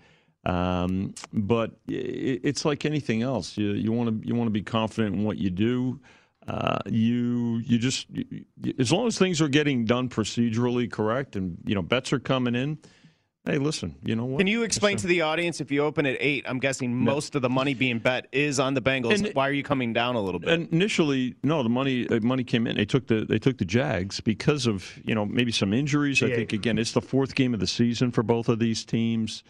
Um, 0.44 1.14
but 1.32 1.72
it, 1.88 2.40
it's 2.44 2.64
like 2.66 2.84
anything 2.84 3.22
else. 3.22 3.56
You 3.56 3.70
you 3.72 3.90
want 3.90 4.20
to 4.22 4.28
you 4.28 4.34
want 4.34 4.48
to 4.48 4.52
be 4.52 4.62
confident 4.62 5.16
in 5.16 5.24
what 5.24 5.38
you 5.38 5.48
do. 5.48 5.98
Uh, 6.48 6.78
you 6.86 7.60
you 7.66 7.78
just 7.78 8.06
you, 8.10 8.44
as 8.78 8.90
long 8.90 9.06
as 9.06 9.18
things 9.18 9.42
are 9.42 9.48
getting 9.48 9.84
done 9.84 10.08
procedurally 10.08 10.90
correct 10.90 11.36
and 11.36 11.58
you 11.66 11.74
know 11.74 11.82
bets 11.82 12.12
are 12.12 12.18
coming 12.18 12.54
in. 12.54 12.78
Hey, 13.44 13.56
listen, 13.58 13.96
you 14.02 14.14
know 14.14 14.26
what? 14.26 14.38
Can 14.38 14.46
you 14.46 14.62
explain 14.62 14.98
to 14.98 15.06
the 15.06 15.22
audience 15.22 15.60
if 15.62 15.70
you 15.70 15.82
open 15.82 16.04
at 16.04 16.16
eight? 16.20 16.44
I'm 16.46 16.58
guessing 16.58 16.94
most 16.94 17.34
of 17.34 17.40
the 17.40 17.48
money 17.48 17.72
being 17.72 17.98
bet 17.98 18.26
is 18.30 18.60
on 18.60 18.74
the 18.74 18.82
Bengals. 18.82 19.14
And- 19.24 19.34
Why 19.34 19.48
are 19.48 19.52
you 19.52 19.62
coming 19.62 19.94
down 19.94 20.16
a 20.16 20.20
little 20.20 20.38
bit? 20.40 20.50
And 20.50 20.68
initially, 20.70 21.34
no, 21.42 21.62
the 21.62 21.68
money 21.70 22.06
uh, 22.08 22.20
money 22.20 22.44
came 22.44 22.66
in. 22.66 22.76
They 22.76 22.84
took 22.84 23.06
the 23.06 23.24
they 23.24 23.38
took 23.38 23.58
the 23.58 23.64
Jags 23.64 24.20
because 24.20 24.66
of 24.66 24.98
you 25.04 25.14
know 25.14 25.24
maybe 25.26 25.52
some 25.52 25.72
injuries. 25.72 26.22
I 26.22 26.30
think 26.34 26.52
again 26.52 26.78
it's 26.78 26.92
the 26.92 27.00
fourth 27.02 27.34
game 27.34 27.52
of 27.54 27.60
the 27.60 27.66
season 27.66 28.10
for 28.10 28.22
both 28.22 28.48
of 28.48 28.58
these 28.58 28.84
teams. 28.84 29.44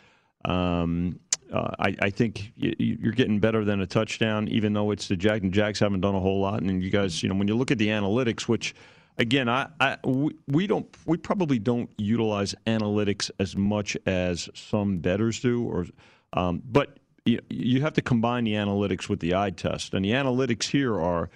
Um, 0.45 1.19
uh, 1.53 1.71
I, 1.79 1.95
I 2.01 2.11
think 2.11 2.53
you're 2.57 3.13
getting 3.13 3.41
better 3.41 3.65
than 3.65 3.81
a 3.81 3.87
touchdown, 3.87 4.49
even 4.49 4.73
though 4.73 4.91
it's 4.91 5.09
the 5.09 5.17
Jags. 5.17 5.43
And 5.43 5.53
Jags 5.53 5.79
haven't 5.81 6.01
done 6.01 6.15
a 6.15 6.21
whole 6.21 6.41
lot. 6.41 6.63
And 6.63 6.83
you 6.83 6.91
guys, 6.91 7.23
you 7.23 7.29
know, 7.29 7.35
when 7.35 7.49
you 7.49 7.57
look 7.57 7.71
at 7.71 7.79
the 7.79 7.89
analytics, 7.89 8.43
which 8.43 8.75
again, 9.19 9.49
I, 9.49 9.69
I 9.81 9.97
we, 10.05 10.35
we 10.47 10.67
don't 10.67 10.87
we 11.07 11.17
probably 11.17 11.59
don't 11.59 11.91
utilize 11.99 12.55
analytics 12.67 13.31
as 13.39 13.57
much 13.57 13.97
as 14.07 14.49
some 14.55 14.99
bettors 14.99 15.41
do, 15.41 15.65
or 15.65 15.87
um, 16.33 16.63
but 16.65 16.99
you, 17.25 17.41
you 17.51 17.81
have 17.83 17.95
to 17.95 18.03
combine 18.03 18.45
the 18.45 18.55
analytics 18.55 19.09
with 19.09 19.21
the 19.21 19.35
eye 19.35 19.51
test, 19.51 19.95
and 19.95 20.05
the 20.05 20.13
analytics 20.13 20.65
here 20.65 20.99
are 20.99 21.29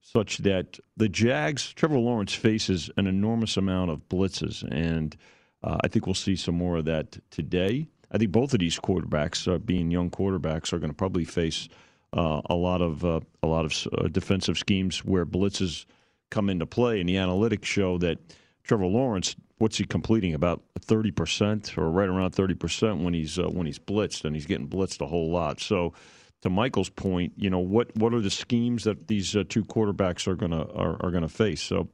such 0.00 0.38
that 0.38 0.78
the 0.96 1.08
Jags, 1.08 1.72
Trevor 1.72 1.98
Lawrence 1.98 2.34
faces 2.34 2.90
an 2.96 3.06
enormous 3.06 3.56
amount 3.56 3.90
of 3.90 4.08
blitzes, 4.08 4.62
and 4.70 5.16
uh, 5.62 5.78
I 5.82 5.88
think 5.88 6.06
we'll 6.06 6.14
see 6.14 6.36
some 6.36 6.54
more 6.54 6.78
of 6.78 6.84
that 6.86 7.18
today. 7.30 7.88
I 8.10 8.18
think 8.18 8.32
both 8.32 8.54
of 8.54 8.60
these 8.60 8.78
quarterbacks, 8.78 9.52
uh, 9.52 9.58
being 9.58 9.90
young 9.90 10.10
quarterbacks, 10.10 10.72
are 10.72 10.78
going 10.78 10.90
to 10.90 10.96
probably 10.96 11.24
face 11.24 11.68
uh, 12.12 12.40
a 12.46 12.54
lot 12.54 12.80
of 12.80 13.04
uh, 13.04 13.20
a 13.42 13.46
lot 13.46 13.64
of 13.64 13.86
uh, 13.92 14.08
defensive 14.08 14.56
schemes 14.56 15.04
where 15.04 15.26
blitzes 15.26 15.84
come 16.30 16.48
into 16.48 16.66
play, 16.66 17.00
and 17.00 17.08
the 17.08 17.16
analytics 17.16 17.64
show 17.64 17.98
that 17.98 18.18
Trevor 18.64 18.86
Lawrence, 18.86 19.36
what's 19.58 19.76
he 19.78 19.84
completing 19.84 20.34
about 20.34 20.62
thirty 20.80 21.10
percent 21.10 21.76
or 21.76 21.90
right 21.90 22.08
around 22.08 22.30
thirty 22.30 22.54
percent 22.54 23.00
when 23.00 23.12
he's 23.12 23.38
uh, 23.38 23.48
when 23.48 23.66
he's 23.66 23.78
blitzed, 23.78 24.24
and 24.24 24.34
he's 24.34 24.46
getting 24.46 24.68
blitzed 24.68 25.00
a 25.02 25.06
whole 25.06 25.30
lot. 25.30 25.60
So, 25.60 25.92
to 26.40 26.48
Michael's 26.48 26.88
point, 26.88 27.34
you 27.36 27.50
know 27.50 27.58
what 27.58 27.94
what 27.94 28.14
are 28.14 28.20
the 28.20 28.30
schemes 28.30 28.84
that 28.84 29.08
these 29.08 29.36
uh, 29.36 29.44
two 29.46 29.64
quarterbacks 29.64 30.26
are 30.26 30.34
gonna 30.34 30.62
are, 30.72 30.96
are 31.04 31.10
gonna 31.10 31.28
face? 31.28 31.60
So, 31.60 31.88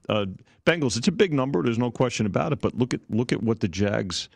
Bengals, 0.64 0.96
it's 0.96 1.09
a 1.09 1.12
big 1.12 1.33
number. 1.33 1.62
There's 1.62 1.79
no 1.79 1.90
question 1.90 2.24
about 2.24 2.53
it. 2.53 2.61
But 2.61 2.77
look 2.77 2.94
at 2.94 3.00
look 3.11 3.33
at 3.33 3.42
what 3.42 3.59
the 3.59 3.68
Jags 3.68 4.29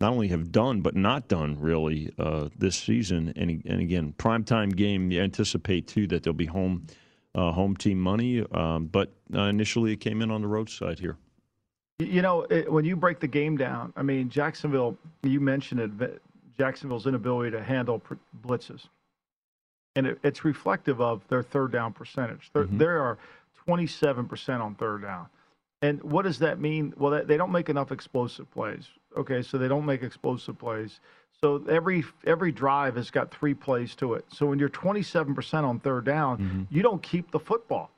not 0.00 0.12
only 0.12 0.28
have 0.28 0.50
done 0.50 0.80
but 0.80 0.96
not 0.96 1.28
done 1.28 1.58
really 1.60 2.12
uh, 2.18 2.48
this 2.56 2.76
season. 2.76 3.32
And 3.36 3.62
and 3.66 3.80
again, 3.80 4.14
primetime 4.18 4.74
game. 4.74 5.10
You 5.10 5.22
anticipate 5.22 5.86
too 5.86 6.06
that 6.08 6.22
there'll 6.22 6.34
be 6.34 6.46
home 6.46 6.86
uh, 7.34 7.52
home 7.52 7.76
team 7.76 8.00
money. 8.00 8.44
Um, 8.52 8.86
but 8.86 9.12
uh, 9.34 9.42
initially, 9.42 9.92
it 9.92 10.00
came 10.00 10.22
in 10.22 10.30
on 10.30 10.42
the 10.42 10.48
roadside 10.48 10.98
here. 10.98 11.16
You 11.98 12.22
know, 12.22 12.42
it, 12.50 12.70
when 12.72 12.84
you 12.84 12.96
break 12.96 13.20
the 13.20 13.28
game 13.28 13.56
down, 13.56 13.92
I 13.94 14.02
mean, 14.02 14.30
Jacksonville, 14.30 14.96
you 15.22 15.38
mentioned 15.38 16.00
it, 16.00 16.22
Jacksonville's 16.56 17.06
inability 17.06 17.50
to 17.50 17.62
handle 17.62 17.98
pr- 17.98 18.14
blitzes. 18.42 18.86
And 19.96 20.06
it, 20.06 20.18
it's 20.22 20.44
reflective 20.44 21.00
of 21.00 21.26
their 21.28 21.42
third 21.42 21.72
down 21.72 21.92
percentage. 21.92 22.50
They're, 22.54 22.64
They 22.64 22.86
are 22.86 23.18
27% 23.68 24.60
on 24.60 24.74
third 24.76 25.02
down. 25.02 25.26
And 25.82 26.02
what 26.02 26.22
does 26.22 26.38
that 26.38 26.58
mean? 26.58 26.94
Well, 26.96 27.22
they 27.24 27.36
don't 27.36 27.52
make 27.52 27.68
enough 27.68 27.92
explosive 27.92 28.50
plays. 28.50 28.86
Okay, 29.16 29.42
so 29.42 29.58
they 29.58 29.68
don't 29.68 29.84
make 29.84 30.02
explosive 30.02 30.58
plays. 30.58 31.00
So 31.40 31.64
every 31.68 32.04
every 32.26 32.52
drive 32.52 32.96
has 32.96 33.10
got 33.10 33.30
three 33.30 33.54
plays 33.54 33.94
to 33.96 34.14
it. 34.14 34.24
So 34.28 34.46
when 34.46 34.58
you're 34.58 34.68
27% 34.68 35.64
on 35.64 35.80
third 35.80 36.04
down, 36.04 36.38
mm-hmm. 36.38 36.62
you 36.70 36.82
don't 36.82 37.02
keep 37.02 37.30
the 37.30 37.40
football. 37.40 37.90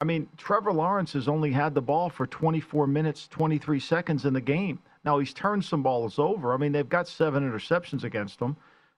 I 0.00 0.04
mean, 0.04 0.28
Trevor 0.36 0.72
Lawrence 0.72 1.14
has 1.14 1.28
only 1.28 1.50
had 1.50 1.74
the 1.74 1.80
ball 1.80 2.10
for 2.10 2.26
24 2.26 2.86
minutes, 2.86 3.26
23 3.28 3.80
seconds 3.80 4.26
in 4.26 4.34
the 4.34 4.40
game. 4.40 4.80
Now 5.04 5.18
he's 5.18 5.32
turned 5.32 5.64
some 5.64 5.82
balls 5.82 6.18
over. 6.18 6.52
I 6.52 6.56
mean, 6.58 6.72
they've 6.72 6.88
got 6.88 7.08
seven 7.08 7.50
interceptions 7.50 8.04
against 8.04 8.38
them. 8.38 8.56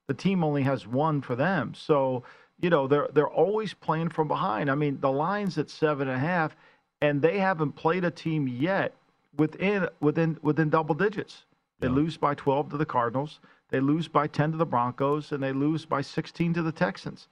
The 0.08 0.14
team 0.14 0.42
only 0.42 0.62
has 0.62 0.86
one 0.86 1.20
for 1.20 1.36
them. 1.36 1.74
So, 1.74 2.24
you 2.60 2.70
know, 2.70 2.88
they're 2.88 3.08
they're 3.12 3.28
always 3.28 3.72
playing 3.72 4.08
from 4.08 4.26
behind. 4.26 4.70
I 4.70 4.74
mean, 4.74 4.98
the 5.00 5.12
line's 5.12 5.58
at 5.58 5.70
seven 5.70 6.08
and 6.08 6.16
a 6.16 6.20
half, 6.20 6.56
and 7.00 7.22
they 7.22 7.38
haven't 7.38 7.72
played 7.72 8.04
a 8.04 8.10
team 8.10 8.48
yet 8.48 8.94
within 9.37 9.88
within 10.01 10.38
within 10.42 10.70
double 10.70 10.94
digits. 10.94 11.44
They 11.81 11.88
lose 11.88 12.16
by 12.16 12.35
12 12.35 12.70
to 12.70 12.77
the 12.77 12.87
Cardinals. 12.87 13.40
They 13.70 13.81
lose 13.81 14.09
by 14.09 14.29
10 14.29 14.53
to 14.53 14.57
the 14.57 14.64
Broncos, 14.66 15.33
and 15.33 15.42
they 15.42 15.53
lose 15.53 15.85
by 15.85 16.01
16 16.01 16.55
to 16.55 16.62
the 16.62 16.72
Texans. 16.72 17.29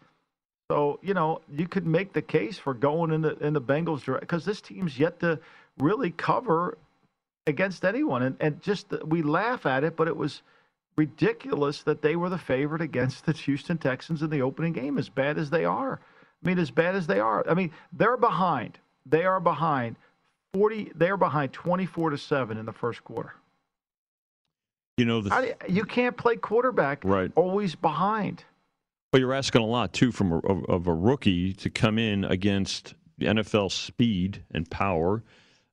So 0.70 0.98
you 1.02 1.14
know 1.14 1.40
you 1.50 1.68
could 1.68 1.86
make 1.86 2.12
the 2.12 2.22
case 2.22 2.58
for 2.58 2.74
going 2.74 3.10
in 3.10 3.22
the 3.22 3.36
in 3.38 3.52
the 3.52 3.60
Bengals 3.60 4.04
direct 4.04 4.22
because 4.22 4.44
this 4.44 4.60
team's 4.60 4.98
yet 4.98 5.20
to 5.20 5.38
really 5.78 6.10
cover 6.10 6.78
against 7.46 7.84
anyone, 7.84 8.22
and 8.22 8.36
and 8.40 8.62
just 8.62 8.86
we 9.04 9.22
laugh 9.22 9.66
at 9.66 9.84
it, 9.84 9.96
but 9.96 10.08
it 10.08 10.16
was 10.16 10.42
ridiculous 10.96 11.82
that 11.82 12.02
they 12.02 12.16
were 12.16 12.30
the 12.30 12.38
favorite 12.38 12.80
against 12.80 13.26
the 13.26 13.32
Houston 13.32 13.78
Texans 13.78 14.22
in 14.22 14.30
the 14.30 14.42
opening 14.42 14.72
game. 14.72 14.96
As 14.96 15.08
bad 15.08 15.38
as 15.38 15.50
they 15.50 15.64
are, 15.64 16.00
I 16.42 16.46
mean, 16.46 16.58
as 16.58 16.70
bad 16.70 16.94
as 16.94 17.06
they 17.06 17.20
are, 17.20 17.44
I 17.48 17.54
mean, 17.54 17.72
they're 17.92 18.16
behind. 18.16 18.78
They 19.04 19.24
are 19.24 19.40
behind 19.40 19.96
forty. 20.54 20.90
They 20.94 21.10
are 21.10 21.16
behind 21.18 21.52
twenty-four 21.52 22.10
to 22.10 22.18
seven 22.18 22.56
in 22.56 22.64
the 22.64 22.72
first 22.72 23.04
quarter. 23.04 23.34
You 24.96 25.04
know, 25.04 25.20
the, 25.20 25.56
you, 25.68 25.84
can't 25.84 26.16
play 26.16 26.36
quarterback 26.36 27.00
Right. 27.02 27.32
always 27.34 27.74
behind. 27.74 28.44
But 29.10 29.20
you're 29.20 29.34
asking 29.34 29.62
a 29.62 29.66
lot 29.66 29.92
too 29.92 30.12
from 30.12 30.32
a, 30.32 30.38
of, 30.38 30.86
a 30.86 30.94
rookie 30.94 31.52
to 31.54 31.68
come 31.68 31.98
in 31.98 32.24
against 32.24 32.94
the 33.18 33.26
NFL 33.26 33.72
speed 33.72 34.44
and 34.52 34.70
power, 34.70 35.24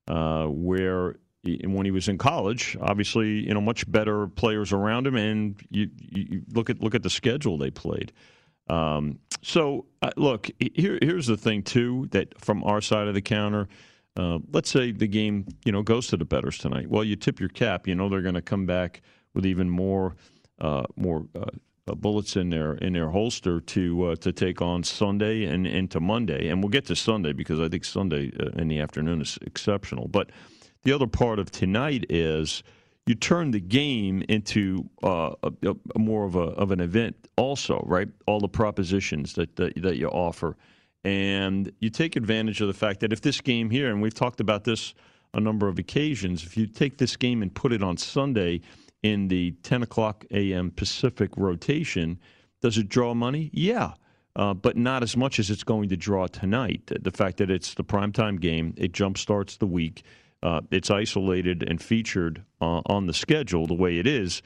uh, 0.07 0.45
where 0.45 1.17
he, 1.43 1.61
when 1.65 1.85
he 1.85 1.91
was 1.91 2.07
in 2.07 2.17
college, 2.17 2.75
obviously 2.81 3.47
you 3.47 3.53
know 3.53 3.61
much 3.61 3.89
better 3.91 4.27
players 4.27 4.73
around 4.73 5.05
him, 5.05 5.15
and 5.15 5.61
you, 5.69 5.89
you 5.99 6.27
you 6.29 6.41
look 6.53 6.71
at 6.71 6.81
look 6.81 6.95
at 6.95 7.03
the 7.03 7.09
schedule 7.09 7.57
they 7.59 7.71
played. 7.71 8.11
Um, 8.69 9.19
so 9.43 9.85
uh, 10.01 10.11
look, 10.17 10.49
here 10.59 10.97
here's 11.01 11.27
the 11.27 11.37
thing 11.37 11.61
too 11.61 12.07
that 12.11 12.39
from 12.39 12.63
our 12.63 12.81
side 12.81 13.07
of 13.07 13.13
the 13.13 13.21
counter. 13.21 13.67
Uh, 14.17 14.39
let's 14.51 14.69
say 14.69 14.91
the 14.91 15.07
game, 15.07 15.47
you 15.65 15.71
know, 15.71 15.81
goes 15.81 16.07
to 16.07 16.17
the 16.17 16.25
bettors 16.25 16.57
tonight. 16.57 16.89
Well, 16.89 17.03
you 17.03 17.15
tip 17.15 17.39
your 17.39 17.49
cap. 17.49 17.87
You 17.87 17.95
know 17.95 18.09
they're 18.09 18.21
going 18.21 18.35
to 18.35 18.41
come 18.41 18.65
back 18.65 19.01
with 19.33 19.45
even 19.45 19.69
more, 19.69 20.15
uh, 20.59 20.83
more 20.97 21.25
uh, 21.35 21.45
bullets 21.95 22.35
in 22.35 22.49
their 22.49 22.73
in 22.75 22.93
their 22.93 23.09
holster 23.09 23.59
to 23.59 24.03
uh, 24.03 24.15
to 24.17 24.31
take 24.31 24.61
on 24.61 24.83
Sunday 24.83 25.45
and 25.45 25.65
into 25.65 25.99
Monday. 25.99 26.49
And 26.49 26.61
we'll 26.61 26.69
get 26.69 26.85
to 26.87 26.95
Sunday 26.95 27.33
because 27.33 27.59
I 27.59 27.69
think 27.69 27.85
Sunday 27.85 28.31
uh, 28.39 28.59
in 28.59 28.67
the 28.67 28.79
afternoon 28.79 29.21
is 29.21 29.37
exceptional. 29.41 30.07
But 30.07 30.31
the 30.83 30.91
other 30.91 31.07
part 31.07 31.39
of 31.39 31.51
tonight 31.51 32.05
is 32.09 32.63
you 33.07 33.15
turn 33.15 33.51
the 33.51 33.59
game 33.59 34.23
into 34.29 34.89
uh, 35.03 35.33
a, 35.43 35.75
a 35.95 35.99
more 35.99 36.25
of 36.25 36.35
a 36.35 36.39
of 36.39 36.71
an 36.71 36.79
event, 36.79 37.15
also, 37.35 37.83
right? 37.85 38.07
All 38.27 38.39
the 38.39 38.47
propositions 38.47 39.33
that, 39.33 39.55
that 39.55 39.81
that 39.81 39.97
you 39.97 40.07
offer, 40.07 40.55
and 41.03 41.71
you 41.79 41.89
take 41.89 42.15
advantage 42.15 42.61
of 42.61 42.67
the 42.67 42.73
fact 42.73 42.99
that 42.99 43.11
if 43.11 43.21
this 43.21 43.41
game 43.41 43.69
here, 43.69 43.89
and 43.89 44.01
we've 44.01 44.13
talked 44.13 44.39
about 44.39 44.63
this 44.63 44.93
a 45.33 45.39
number 45.39 45.67
of 45.67 45.79
occasions, 45.79 46.43
if 46.43 46.57
you 46.57 46.67
take 46.67 46.97
this 46.97 47.15
game 47.15 47.41
and 47.41 47.53
put 47.53 47.71
it 47.71 47.81
on 47.81 47.97
Sunday 47.97 48.61
in 49.01 49.27
the 49.27 49.51
10 49.63 49.83
o'clock 49.83 50.25
a.m. 50.31 50.71
Pacific 50.71 51.31
rotation, 51.37 52.19
does 52.61 52.77
it 52.77 52.89
draw 52.89 53.13
money? 53.13 53.49
Yeah. 53.53 53.93
Uh, 54.35 54.53
but 54.53 54.77
not 54.77 55.03
as 55.03 55.17
much 55.17 55.39
as 55.39 55.49
it's 55.49 55.63
going 55.63 55.89
to 55.89 55.97
draw 55.97 56.27
tonight. 56.27 56.91
The 57.01 57.11
fact 57.11 57.37
that 57.37 57.49
it's 57.49 57.73
the 57.73 57.83
primetime 57.83 58.39
game, 58.39 58.73
it 58.77 58.93
jumpstarts 58.93 59.57
the 59.57 59.65
week. 59.65 60.03
Uh, 60.43 60.61
it's 60.71 60.89
isolated 60.89 61.63
and 61.67 61.81
featured 61.81 62.43
uh, 62.61 62.81
on 62.85 63.07
the 63.07 63.13
schedule 63.13 63.67
the 63.67 63.73
way 63.73 63.97
it 63.99 64.07
is. 64.07 64.41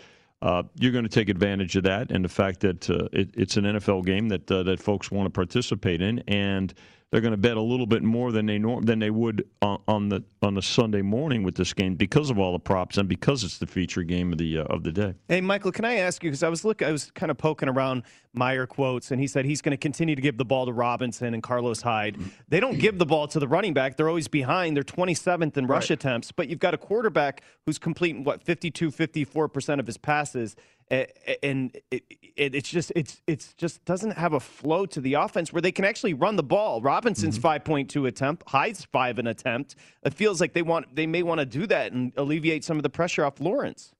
Uh, 0.45 0.61
you're 0.75 0.91
going 0.91 1.03
to 1.03 1.09
take 1.09 1.27
advantage 1.27 1.75
of 1.75 1.81
that, 1.81 2.11
and 2.11 2.23
the 2.23 2.29
fact 2.29 2.59
that 2.59 2.87
uh, 2.87 3.07
it, 3.11 3.31
it's 3.33 3.57
an 3.57 3.63
NFL 3.63 4.05
game 4.05 4.29
that 4.29 4.51
uh, 4.51 4.61
that 4.61 4.79
folks 4.79 5.09
want 5.09 5.25
to 5.25 5.31
participate 5.31 6.03
in, 6.03 6.19
and 6.27 6.71
they're 7.09 7.21
going 7.21 7.31
to 7.31 7.37
bet 7.37 7.57
a 7.57 7.61
little 7.61 7.87
bit 7.87 8.03
more 8.03 8.31
than 8.31 8.45
they 8.45 8.59
norm- 8.59 8.83
than 8.83 8.99
they 8.99 9.09
would 9.09 9.47
on, 9.63 9.81
on, 9.87 10.09
the 10.09 10.23
on 10.43 10.53
the 10.53 10.61
Sunday 10.61 11.01
morning 11.01 11.41
with 11.41 11.55
this 11.55 11.73
game 11.73 11.95
because 11.95 12.29
of 12.29 12.37
all 12.37 12.51
the 12.51 12.59
props 12.59 12.97
and 12.99 13.09
because 13.09 13.43
it's 13.43 13.57
the 13.57 13.65
feature 13.65 14.03
game 14.03 14.31
of 14.31 14.37
the 14.37 14.59
uh, 14.59 14.63
of 14.65 14.83
the 14.83 14.91
day. 14.91 15.15
Hey, 15.27 15.41
Michael, 15.41 15.71
can 15.71 15.83
I 15.83 15.95
ask 15.95 16.23
you 16.23 16.29
because 16.29 16.43
I 16.43 16.49
was 16.49 16.63
look 16.63 16.83
I 16.83 16.91
was 16.91 17.09
kind 17.09 17.31
of 17.31 17.39
poking 17.39 17.67
around 17.67 18.03
Meyer 18.35 18.65
quotes, 18.67 19.11
and 19.11 19.19
he 19.19 19.27
said 19.27 19.45
he's 19.45 19.61
going 19.61 19.71
to 19.71 19.77
continue 19.77 20.15
to 20.15 20.21
give 20.21 20.37
the 20.37 20.45
ball 20.45 20.65
to 20.65 20.73
Robinson 20.73 21.33
and 21.33 21.41
Carlos 21.41 21.81
Hyde. 21.81 22.17
Mm-hmm. 22.17 22.29
They 22.49 22.59
don't 22.59 22.79
give 22.79 22.97
the 22.99 23.05
ball 23.05 23.27
to 23.29 23.39
the 23.39 23.47
running 23.47 23.73
back; 23.73 23.97
they're 23.97 24.09
always 24.09 24.27
behind. 24.27 24.75
They're 24.75 24.83
27th 24.83 25.57
in 25.57 25.67
rush 25.67 25.89
Right. 25.89 25.91
attempts, 25.91 26.31
but 26.31 26.47
you've 26.47 26.59
got 26.59 26.73
a 26.73 26.77
quarterback 26.77 27.41
who's 27.65 27.77
completing 27.77 28.23
what 28.23 28.41
52, 28.41 28.91
54 28.91 29.47
percent 29.47 29.79
of 29.79 29.87
his 29.87 29.97
passes. 29.97 30.55
And 30.91 31.75
it, 31.89 32.03
it, 32.35 32.53
it's 32.53 32.69
just 32.69 32.91
it's 32.95 33.21
it's 33.25 33.53
just 33.55 33.83
doesn't 33.85 34.11
have 34.11 34.33
a 34.33 34.39
flow 34.39 34.85
to 34.85 35.01
the 35.01 35.15
offense 35.15 35.51
where 35.51 35.61
they 35.61 35.71
can 35.71 35.83
actually 35.83 36.13
run 36.13 36.35
the 36.35 36.43
ball. 36.43 36.79
Robinson's 36.79 37.39
mm-hmm. 37.39 37.71
5.2 37.71 38.07
attempt, 38.07 38.47
Hyde's 38.47 38.85
five 38.85 39.17
an 39.17 39.25
attempt. 39.25 39.75
It 40.03 40.13
feels 40.13 40.39
like 40.39 40.53
they 40.53 40.61
want 40.61 40.95
they 40.95 41.07
may 41.07 41.23
want 41.23 41.39
to 41.39 41.45
do 41.45 41.65
that 41.67 41.91
and 41.91 42.13
alleviate 42.17 42.63
some 42.63 42.77
of 42.77 42.83
the 42.83 42.89
pressure 42.89 43.25
off 43.25 43.39
Lawrence. 43.39 43.93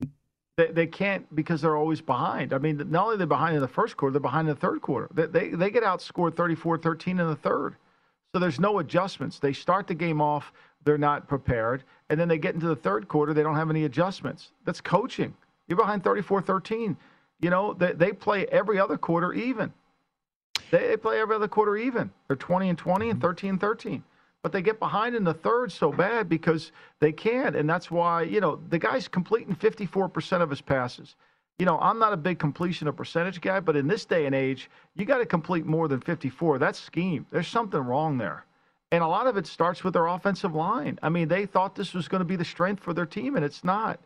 They, 0.58 0.68
they 0.68 0.88
can't 0.88 1.34
because 1.36 1.62
they're 1.62 1.76
always 1.76 2.02
behind. 2.02 2.54
I 2.54 2.58
mean, 2.60 2.82
not 2.90 3.06
only 3.06 3.18
they're 3.18 3.28
behind 3.28 3.56
in 3.56 3.62
the 3.62 3.68
first 3.68 3.98
quarter, 3.98 4.14
they're 4.14 4.22
behind 4.22 4.48
in 4.48 4.56
the 4.56 4.60
third 4.60 4.82
quarter. 4.82 5.10
They, 5.14 5.26
they, 5.26 5.50
they 5.50 5.70
get 5.70 5.84
outscored 5.84 6.36
34 6.36 6.78
13 6.78 7.20
in 7.20 7.28
the 7.28 7.36
third. 7.36 7.76
So 8.34 8.40
there's 8.40 8.60
no 8.60 8.80
adjustments. 8.80 9.40
They 9.40 9.54
start 9.54 9.88
the 9.88 9.94
game 9.94 10.22
off, 10.22 10.54
they're 10.84 10.98
not 10.98 11.28
prepared. 11.28 11.84
And 12.10 12.20
then 12.20 12.28
they 12.28 12.38
get 12.38 12.54
into 12.54 12.68
the 12.68 12.76
third 12.76 13.08
quarter, 13.08 13.34
they 13.34 13.44
don't 13.44 13.56
have 13.56 13.70
any 13.70 13.86
adjustments. 13.86 14.52
That's 14.66 14.82
coaching. 14.82 15.34
You're 15.68 15.78
behind 15.78 16.04
34 16.04 16.42
13. 16.42 16.96
You 17.42 17.50
know, 17.50 17.74
they, 17.74 17.92
they 17.92 18.14
play 18.14 18.46
every 18.48 18.80
other 18.80 18.98
quarter 18.98 19.34
even. 19.34 19.74
They, 20.72 20.88
they 20.88 20.98
play 20.98 21.20
every 21.20 21.36
other 21.36 21.48
quarter 21.48 21.76
even. 21.76 22.12
They're 22.28 22.38
20 22.38 22.70
and 22.70 22.78
20 22.78 23.10
and 23.10 23.20
mm-hmm. 23.20 23.28
13 23.28 23.50
and 23.52 23.62
13. 23.62 24.04
But 24.46 24.52
they 24.52 24.62
get 24.62 24.78
behind 24.78 25.16
in 25.16 25.24
the 25.24 25.34
third 25.34 25.72
so 25.72 25.92
bad 25.92 26.30
because 26.30 26.72
they 27.00 27.12
can't. 27.12 27.56
And 27.56 27.68
that's 27.68 27.90
why, 27.90 28.22
you 28.22 28.40
know, 28.40 28.60
the 28.70 28.78
guy's 28.78 29.08
completing 29.08 29.56
54% 29.56 30.40
of 30.40 30.52
his 30.52 30.62
passes. 30.62 31.16
You 31.58 31.66
know, 31.66 31.80
I'm 31.80 31.98
not 31.98 32.14
a 32.14 32.18
big 32.18 32.38
completion 32.38 32.88
of 32.88 32.96
percentage 32.96 33.42
guy, 33.42 33.60
but 33.60 33.76
in 33.76 33.88
this 33.88 34.06
day 34.06 34.28
and 34.28 34.36
age, 34.36 34.70
you 34.94 35.04
got 35.04 35.18
to 35.18 35.26
complete 35.26 35.66
more 35.66 35.88
than 35.88 36.00
54. 36.00 36.60
That's 36.60 36.80
scheme. 36.80 37.26
There's 37.32 37.48
something 37.48 37.80
wrong 37.80 38.20
there. 38.20 38.46
And 38.92 39.04
a 39.04 39.08
lot 39.08 39.26
of 39.26 39.36
it 39.36 39.48
starts 39.48 39.84
with 39.84 39.96
their 39.96 40.06
offensive 40.06 40.54
line. 40.54 41.00
I 41.02 41.10
mean, 41.10 41.28
they 41.28 41.48
thought 41.48 41.74
this 41.74 41.96
was 41.96 42.08
going 42.08 42.22
to 42.22 42.24
be 42.24 42.36
the 42.36 42.46
strength 42.46 42.84
for 42.84 42.94
their 42.94 43.08
team, 43.08 43.36
and 43.36 43.44
it's 43.44 43.64
not. 43.64 44.00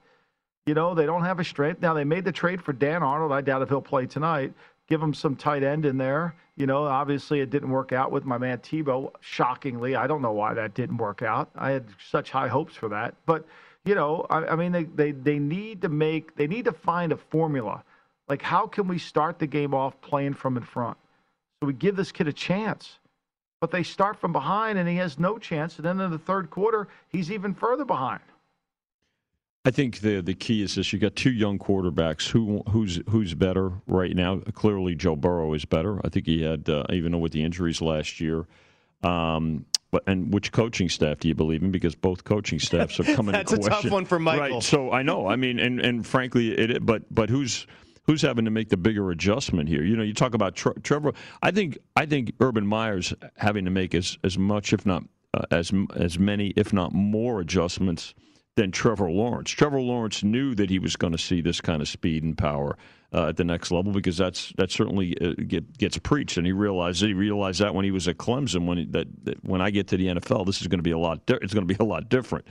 You 0.65 0.73
know, 0.73 0.95
they 0.95 1.05
don't 1.05 1.25
have 1.25 1.41
a 1.41 1.43
strength. 1.43 1.81
Now, 1.81 1.93
they 1.93 2.05
made 2.05 2.23
the 2.23 2.31
trade 2.31 2.61
for 2.61 2.71
Dan 2.71 3.03
Arnold. 3.03 3.33
I 3.33 3.41
doubt 3.41 3.61
if 3.61 3.67
he'll 3.67 3.81
play 3.81 4.05
tonight. 4.05 4.53
Give 4.89 5.01
him 5.01 5.13
some 5.13 5.35
tight 5.35 5.63
end 5.63 5.85
in 5.85 5.97
there. 5.97 6.35
You 6.55 6.65
know, 6.65 6.85
obviously 6.85 7.39
it 7.39 7.49
didn't 7.51 7.69
work 7.69 7.93
out 7.93 8.11
with 8.11 8.25
my 8.25 8.37
man 8.37 8.57
Tebow, 8.57 9.11
shockingly. 9.21 9.95
I 9.95 10.07
don't 10.07 10.21
know 10.21 10.31
why 10.31 10.53
that 10.55 10.73
didn't 10.73 10.97
work 10.97 11.21
out. 11.21 11.49
I 11.55 11.71
had 11.71 11.85
such 12.09 12.31
high 12.31 12.47
hopes 12.47 12.75
for 12.75 12.89
that. 12.89 13.13
But, 13.25 13.45
you 13.85 13.95
know, 13.95 14.25
I, 14.29 14.47
I 14.47 14.55
mean, 14.55 14.71
they, 14.71 14.83
they, 14.83 15.11
they 15.11 15.39
need 15.39 15.81
to 15.83 15.89
make, 15.89 16.35
they 16.35 16.47
need 16.47 16.65
to 16.65 16.71
find 16.73 17.11
a 17.11 17.17
formula. 17.17 17.83
Like, 18.27 18.41
how 18.41 18.67
can 18.67 18.87
we 18.87 18.97
start 18.97 19.39
the 19.39 19.47
game 19.47 19.73
off 19.73 19.99
playing 20.01 20.33
from 20.33 20.57
in 20.57 20.63
front? 20.63 20.97
So 21.61 21.67
we 21.67 21.73
give 21.73 21.95
this 21.95 22.11
kid 22.11 22.27
a 22.27 22.33
chance. 22.33 22.99
But 23.61 23.71
they 23.71 23.83
start 23.83 24.17
from 24.17 24.31
behind 24.31 24.79
and 24.79 24.87
he 24.87 24.95
has 24.95 25.19
no 25.19 25.37
chance. 25.37 25.77
And 25.77 25.85
then 25.85 25.99
in 25.99 26.11
the 26.11 26.17
third 26.17 26.49
quarter, 26.49 26.87
he's 27.09 27.31
even 27.31 27.53
further 27.53 27.85
behind. 27.85 28.21
I 29.65 29.71
think 29.71 29.99
the 29.99 30.21
the 30.21 30.33
key 30.33 30.61
is 30.61 30.75
this: 30.75 30.93
you 30.93 30.99
got 30.99 31.15
two 31.15 31.31
young 31.31 31.59
quarterbacks. 31.59 32.29
Who 32.29 32.63
who's 32.69 33.01
who's 33.09 33.33
better 33.33 33.73
right 33.87 34.15
now? 34.15 34.37
Clearly, 34.53 34.95
Joe 34.95 35.15
Burrow 35.15 35.53
is 35.53 35.65
better. 35.65 35.99
I 36.05 36.09
think 36.09 36.27
he 36.27 36.41
had 36.43 36.69
uh, 36.69 36.85
even 36.91 37.11
though 37.11 37.17
with 37.17 37.33
the 37.33 37.43
injuries 37.43 37.81
last 37.81 38.21
year. 38.21 38.47
Um, 39.03 39.65
but 39.91 40.03
and 40.07 40.33
which 40.33 40.51
coaching 40.51 40.87
staff 40.87 41.19
do 41.19 41.27
you 41.27 41.35
believe 41.35 41.61
in? 41.61 41.71
Because 41.71 41.95
both 41.95 42.23
coaching 42.23 42.59
staffs 42.59 42.99
are 42.99 43.03
coming. 43.03 43.31
That's 43.33 43.51
to 43.51 43.59
a 43.59 43.69
tough 43.69 43.89
one 43.89 44.05
for 44.05 44.19
Michael. 44.19 44.55
Right. 44.55 44.63
So 44.63 44.91
I 44.91 45.01
know. 45.01 45.27
I 45.27 45.35
mean, 45.35 45.59
and 45.59 45.81
and 45.81 46.07
frankly, 46.07 46.51
it. 46.51 46.85
But 46.85 47.03
but 47.13 47.29
who's 47.29 47.67
who's 48.03 48.21
having 48.21 48.45
to 48.45 48.51
make 48.51 48.69
the 48.69 48.77
bigger 48.77 49.11
adjustment 49.11 49.67
here? 49.67 49.83
You 49.83 49.97
know, 49.97 50.03
you 50.03 50.13
talk 50.13 50.35
about 50.35 50.55
Tre- 50.55 50.73
Trevor. 50.83 51.13
I 51.41 51.51
think 51.51 51.77
I 51.97 52.05
think 52.05 52.33
Urban 52.39 52.65
Meyer's 52.65 53.13
having 53.35 53.65
to 53.65 53.71
make 53.71 53.93
as 53.93 54.17
as 54.23 54.37
much, 54.37 54.71
if 54.71 54.85
not 54.85 55.03
uh, 55.33 55.41
as 55.51 55.73
as 55.95 56.17
many, 56.17 56.53
if 56.55 56.71
not 56.71 56.93
more 56.93 57.41
adjustments 57.41 58.13
than 58.59 58.71
Trevor 58.71 59.09
Lawrence. 59.09 59.51
Trevor 59.51 59.79
Lawrence 59.79 60.21
knew 60.21 60.53
that 60.55 60.69
he 60.69 60.79
was 60.79 60.97
going 60.97 61.13
to 61.13 61.17
see 61.17 61.39
this 61.39 61.61
kind 61.61 61.81
of 61.81 61.87
speed 61.87 62.23
and 62.23 62.37
power 62.37 62.77
uh, 63.13 63.29
at 63.29 63.37
the 63.37 63.45
next 63.45 63.71
level 63.71 63.93
because 63.93 64.17
that's 64.17 64.51
that 64.57 64.69
certainly 64.69 65.17
uh, 65.21 65.33
get, 65.47 65.77
gets 65.77 65.97
preached, 65.97 66.35
and 66.35 66.45
he 66.45 66.51
realized. 66.51 67.01
He 67.01 67.13
realized 67.13 67.61
that 67.61 67.73
when 67.73 67.85
he 67.85 67.91
was 67.91 68.09
at 68.09 68.17
Clemson, 68.17 68.65
when 68.65 68.79
he, 68.79 68.85
that, 68.87 69.07
that 69.23 69.45
when 69.45 69.61
I 69.61 69.69
get 69.69 69.87
to 69.87 69.97
the 69.97 70.07
NFL, 70.07 70.45
this 70.45 70.59
is 70.59 70.67
going 70.67 70.79
to 70.79 70.83
be 70.83 70.91
a 70.91 70.97
lot. 70.97 71.25
Di- 71.25 71.39
it's 71.41 71.53
going 71.53 71.65
to 71.65 71.73
be 71.73 71.81
a 71.81 71.87
lot 71.87 72.09
different. 72.09 72.45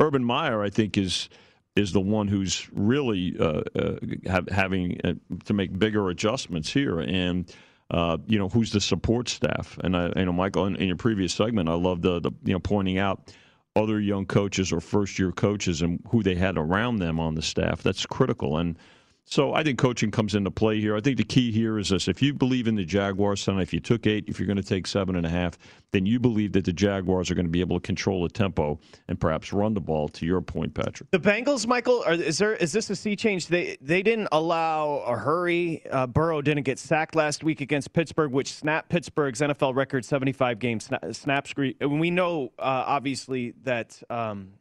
Urban 0.00 0.24
Meyer, 0.24 0.60
I 0.60 0.70
think, 0.70 0.98
is 0.98 1.28
is 1.76 1.92
the 1.92 2.00
one 2.00 2.26
who's 2.26 2.68
really 2.72 3.36
uh, 3.38 3.62
uh, 3.78 3.96
have, 4.26 4.48
having 4.48 5.00
uh, 5.04 5.14
to 5.44 5.54
make 5.54 5.78
bigger 5.78 6.10
adjustments 6.10 6.72
here, 6.72 6.98
and 6.98 7.48
uh, 7.92 8.18
you 8.26 8.40
know 8.40 8.48
who's 8.48 8.72
the 8.72 8.80
support 8.80 9.28
staff. 9.28 9.78
And 9.84 9.96
I, 9.96 10.12
you 10.16 10.24
know, 10.24 10.32
Michael, 10.32 10.66
in, 10.66 10.74
in 10.74 10.88
your 10.88 10.96
previous 10.96 11.32
segment, 11.32 11.68
I 11.68 11.74
love 11.74 12.02
the, 12.02 12.18
the 12.18 12.32
you 12.42 12.54
know 12.54 12.60
pointing 12.60 12.98
out 12.98 13.32
other 13.76 14.00
young 14.00 14.26
coaches 14.26 14.72
or 14.72 14.80
first 14.80 15.18
year 15.18 15.32
coaches 15.32 15.82
and 15.82 16.00
who 16.10 16.22
they 16.22 16.34
had 16.34 16.56
around 16.56 16.98
them 16.98 17.18
on 17.18 17.34
the 17.34 17.42
staff. 17.42 17.82
That's 17.82 18.06
critical. 18.06 18.56
And 18.56 18.78
so 19.26 19.54
I 19.54 19.62
think 19.62 19.78
coaching 19.78 20.10
comes 20.10 20.34
into 20.34 20.50
play 20.50 20.80
here. 20.80 20.94
I 20.94 21.00
think 21.00 21.16
the 21.16 21.24
key 21.24 21.50
here 21.50 21.78
is 21.78 21.88
this: 21.88 22.08
if 22.08 22.20
you 22.20 22.34
believe 22.34 22.68
in 22.68 22.74
the 22.74 22.84
Jaguars 22.84 23.42
tonight, 23.42 23.62
if 23.62 23.72
you 23.72 23.80
took 23.80 24.06
eight, 24.06 24.24
if 24.28 24.38
you're 24.38 24.46
going 24.46 24.58
to 24.58 24.62
take 24.62 24.86
seven 24.86 25.16
and 25.16 25.24
a 25.24 25.30
half, 25.30 25.58
then 25.92 26.04
you 26.04 26.20
believe 26.20 26.52
that 26.52 26.66
the 26.66 26.72
Jaguars 26.72 27.30
are 27.30 27.34
going 27.34 27.46
to 27.46 27.50
be 27.50 27.60
able 27.60 27.80
to 27.80 27.86
control 27.86 28.22
the 28.22 28.28
tempo 28.28 28.78
and 29.08 29.18
perhaps 29.18 29.52
run 29.52 29.72
the 29.72 29.80
ball. 29.80 30.08
To 30.08 30.26
your 30.26 30.42
point, 30.42 30.74
Patrick. 30.74 31.10
The 31.10 31.18
Bengals, 31.18 31.66
Michael, 31.66 32.04
are, 32.06 32.12
is 32.12 32.36
there 32.36 32.54
is 32.54 32.72
this 32.72 32.90
a 32.90 32.96
sea 32.96 33.16
change? 33.16 33.46
They 33.46 33.78
they 33.80 34.02
didn't 34.02 34.28
allow 34.30 35.02
a 35.06 35.16
hurry. 35.16 35.82
Uh, 35.90 36.06
Burrow 36.06 36.42
didn't 36.42 36.64
get 36.64 36.78
sacked 36.78 37.14
last 37.14 37.42
week 37.42 37.62
against 37.62 37.94
Pittsburgh, 37.94 38.30
which 38.30 38.52
snapped 38.52 38.90
Pittsburgh's 38.90 39.40
NFL 39.40 39.74
record 39.74 40.04
75 40.04 40.58
game 40.58 40.80
sna- 40.80 41.14
snap 41.14 41.48
screen. 41.48 41.74
And 41.80 41.98
we 41.98 42.10
know 42.10 42.52
uh, 42.58 42.84
obviously 42.86 43.54
that 43.62 44.02
um, 44.10 44.52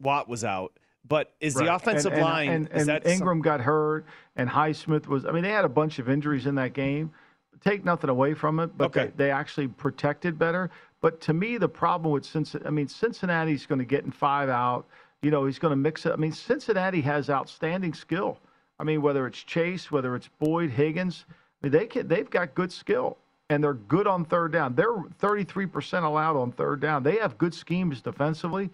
Watt 0.00 0.28
was 0.28 0.44
out, 0.44 0.78
but 1.06 1.32
is 1.40 1.54
the 1.54 1.72
offensive 1.74 2.12
and, 2.12 2.20
and, 2.20 2.30
line 2.30 2.48
and, 2.48 2.66
is 2.68 2.80
and 2.80 2.88
that 2.88 3.04
some- 3.04 3.12
Ingram 3.12 3.40
got 3.42 3.60
hurt 3.60 4.06
and 4.36 4.48
Highsmith 4.48 5.06
was 5.06 5.24
I 5.26 5.32
mean 5.32 5.42
they 5.42 5.50
had 5.50 5.64
a 5.64 5.68
bunch 5.68 5.98
of 5.98 6.08
injuries 6.08 6.46
in 6.46 6.54
that 6.56 6.72
game. 6.72 7.12
Take 7.60 7.84
nothing 7.84 8.10
away 8.10 8.34
from 8.34 8.60
it, 8.60 8.76
but 8.76 8.86
Okay. 8.86 9.06
they, 9.16 9.26
they 9.26 9.30
actually 9.30 9.68
protected 9.68 10.38
better. 10.38 10.70
But 11.00 11.20
to 11.22 11.32
me, 11.32 11.56
the 11.56 11.68
problem 11.68 12.12
with 12.12 12.24
Cincinnati, 12.24 12.66
I 12.66 12.70
mean, 12.70 12.88
Cincinnati's 12.88 13.64
going 13.64 13.78
to 13.78 13.84
get 13.86 14.04
in 14.04 14.10
five 14.10 14.48
out. 14.50 14.86
You 15.22 15.30
know, 15.30 15.46
he's 15.46 15.58
going 15.58 15.70
to 15.72 15.76
mix 15.76 16.04
it. 16.04 16.12
I 16.12 16.16
mean, 16.16 16.32
Cincinnati 16.32 17.00
has 17.02 17.30
outstanding 17.30 17.94
skill. 17.94 18.38
I 18.78 18.84
mean, 18.84 19.00
whether 19.00 19.26
it's 19.26 19.42
Chase, 19.42 19.90
whether 19.90 20.14
it's 20.14 20.28
Boyd, 20.38 20.70
Higgins, 20.70 21.24
I 21.30 21.66
mean, 21.66 21.72
they 21.72 21.86
can, 21.86 22.06
they've 22.08 22.28
got 22.28 22.54
good 22.54 22.72
skill 22.72 23.16
and 23.48 23.62
they're 23.62 23.74
good 23.74 24.06
on 24.06 24.24
third 24.24 24.52
down. 24.52 24.74
They're 24.74 24.96
33% 25.20 26.02
allowed 26.02 26.36
on 26.36 26.52
third 26.52 26.80
down. 26.80 27.02
They 27.02 27.16
have 27.16 27.38
good 27.38 27.54
schemes 27.54 28.02
defensively. 28.02 28.68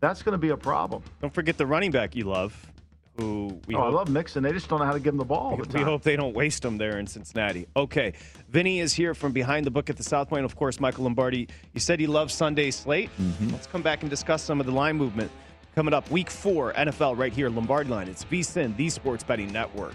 That's 0.00 0.22
going 0.22 0.32
to 0.32 0.38
be 0.38 0.48
a 0.48 0.56
problem. 0.56 1.02
Don't 1.20 1.32
forget 1.32 1.58
the 1.58 1.66
running 1.66 1.90
back 1.90 2.16
you 2.16 2.24
love, 2.24 2.70
who 3.16 3.60
we 3.66 3.74
oh, 3.74 3.82
I 3.82 3.90
love 3.90 4.08
Mixon. 4.08 4.42
They 4.42 4.52
just 4.52 4.68
don't 4.68 4.78
know 4.78 4.86
how 4.86 4.92
to 4.92 5.00
give 5.00 5.12
him 5.12 5.18
the 5.18 5.24
ball. 5.24 5.50
all 5.50 5.56
the 5.56 5.78
We 5.78 5.84
hope 5.84 6.02
they 6.02 6.16
don't 6.16 6.34
waste 6.34 6.64
him 6.64 6.78
there 6.78 6.98
in 6.98 7.06
Cincinnati. 7.06 7.66
Okay. 7.76 8.14
Vinny 8.48 8.80
is 8.80 8.94
here 8.94 9.14
from 9.14 9.32
behind 9.32 9.66
the 9.66 9.70
book 9.70 9.90
at 9.90 9.96
the 9.96 10.02
South 10.02 10.28
Point. 10.28 10.44
Of 10.44 10.56
course, 10.56 10.80
Michael 10.80 11.04
Lombardi. 11.04 11.48
You 11.74 11.80
said 11.80 12.00
you 12.00 12.08
love 12.08 12.32
Sunday 12.32 12.70
slate. 12.70 13.10
Mm-hmm. 13.20 13.50
Let's 13.50 13.66
come 13.66 13.82
back 13.82 14.02
and 14.02 14.10
discuss 14.10 14.42
some 14.42 14.58
of 14.58 14.66
the 14.66 14.72
line 14.72 14.96
movement. 14.96 15.30
Coming 15.74 15.94
up, 15.94 16.10
week 16.10 16.30
four, 16.30 16.72
NFL 16.72 17.16
right 17.16 17.32
here, 17.32 17.48
Lombardi 17.48 17.90
line. 17.90 18.08
It's 18.08 18.24
VSIN, 18.24 18.76
the 18.76 18.88
Sports 18.88 19.22
Betting 19.22 19.52
Network. 19.52 19.94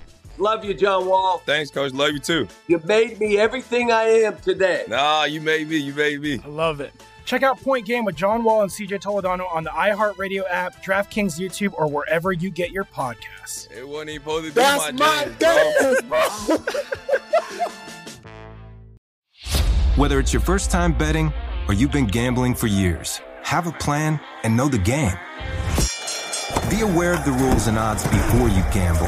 Love 0.41 0.65
you, 0.65 0.73
John 0.73 1.05
Wall. 1.05 1.37
Thanks, 1.45 1.69
Coach. 1.69 1.93
Love 1.93 2.13
you 2.13 2.19
too. 2.19 2.47
You 2.65 2.81
made 2.83 3.19
me 3.19 3.37
everything 3.37 3.91
I 3.91 4.05
am 4.05 4.37
today. 4.37 4.85
Nah, 4.87 5.25
you 5.25 5.39
made 5.39 5.69
me. 5.69 5.77
You 5.77 5.93
made 5.93 6.19
me. 6.19 6.41
I 6.43 6.47
love 6.47 6.81
it. 6.81 6.91
Check 7.25 7.43
out 7.43 7.61
Point 7.61 7.85
Game 7.85 8.05
with 8.05 8.15
John 8.15 8.43
Wall 8.43 8.63
and 8.63 8.71
CJ 8.71 9.03
Toledano 9.03 9.45
on 9.53 9.63
the 9.63 9.69
iHeartRadio 9.69 10.41
app, 10.49 10.83
DraftKings 10.83 11.39
YouTube, 11.39 11.73
or 11.77 11.85
wherever 11.87 12.31
you 12.31 12.49
get 12.49 12.71
your 12.71 12.85
podcasts. 12.85 13.71
It 13.71 13.87
wasn't 13.87 14.09
even 14.09 14.23
supposed 14.23 14.45
to 14.47 14.51
be 14.51 14.55
That's 14.55 14.91
my, 14.93 15.25
my 15.25 15.31
dance, 15.37 15.79
dance, 15.79 16.01
bro. 16.01 16.57
Whether 19.95 20.19
it's 20.19 20.33
your 20.33 20.41
first 20.41 20.71
time 20.71 20.91
betting 20.97 21.31
or 21.67 21.75
you've 21.75 21.91
been 21.91 22.07
gambling 22.07 22.55
for 22.55 22.65
years, 22.65 23.21
have 23.43 23.67
a 23.67 23.71
plan 23.73 24.19
and 24.43 24.57
know 24.57 24.67
the 24.67 24.79
game. 24.79 25.13
Be 26.71 26.81
aware 26.81 27.13
of 27.13 27.23
the 27.25 27.31
rules 27.31 27.67
and 27.67 27.77
odds 27.77 28.03
before 28.07 28.49
you 28.49 28.63
gamble. 28.73 29.07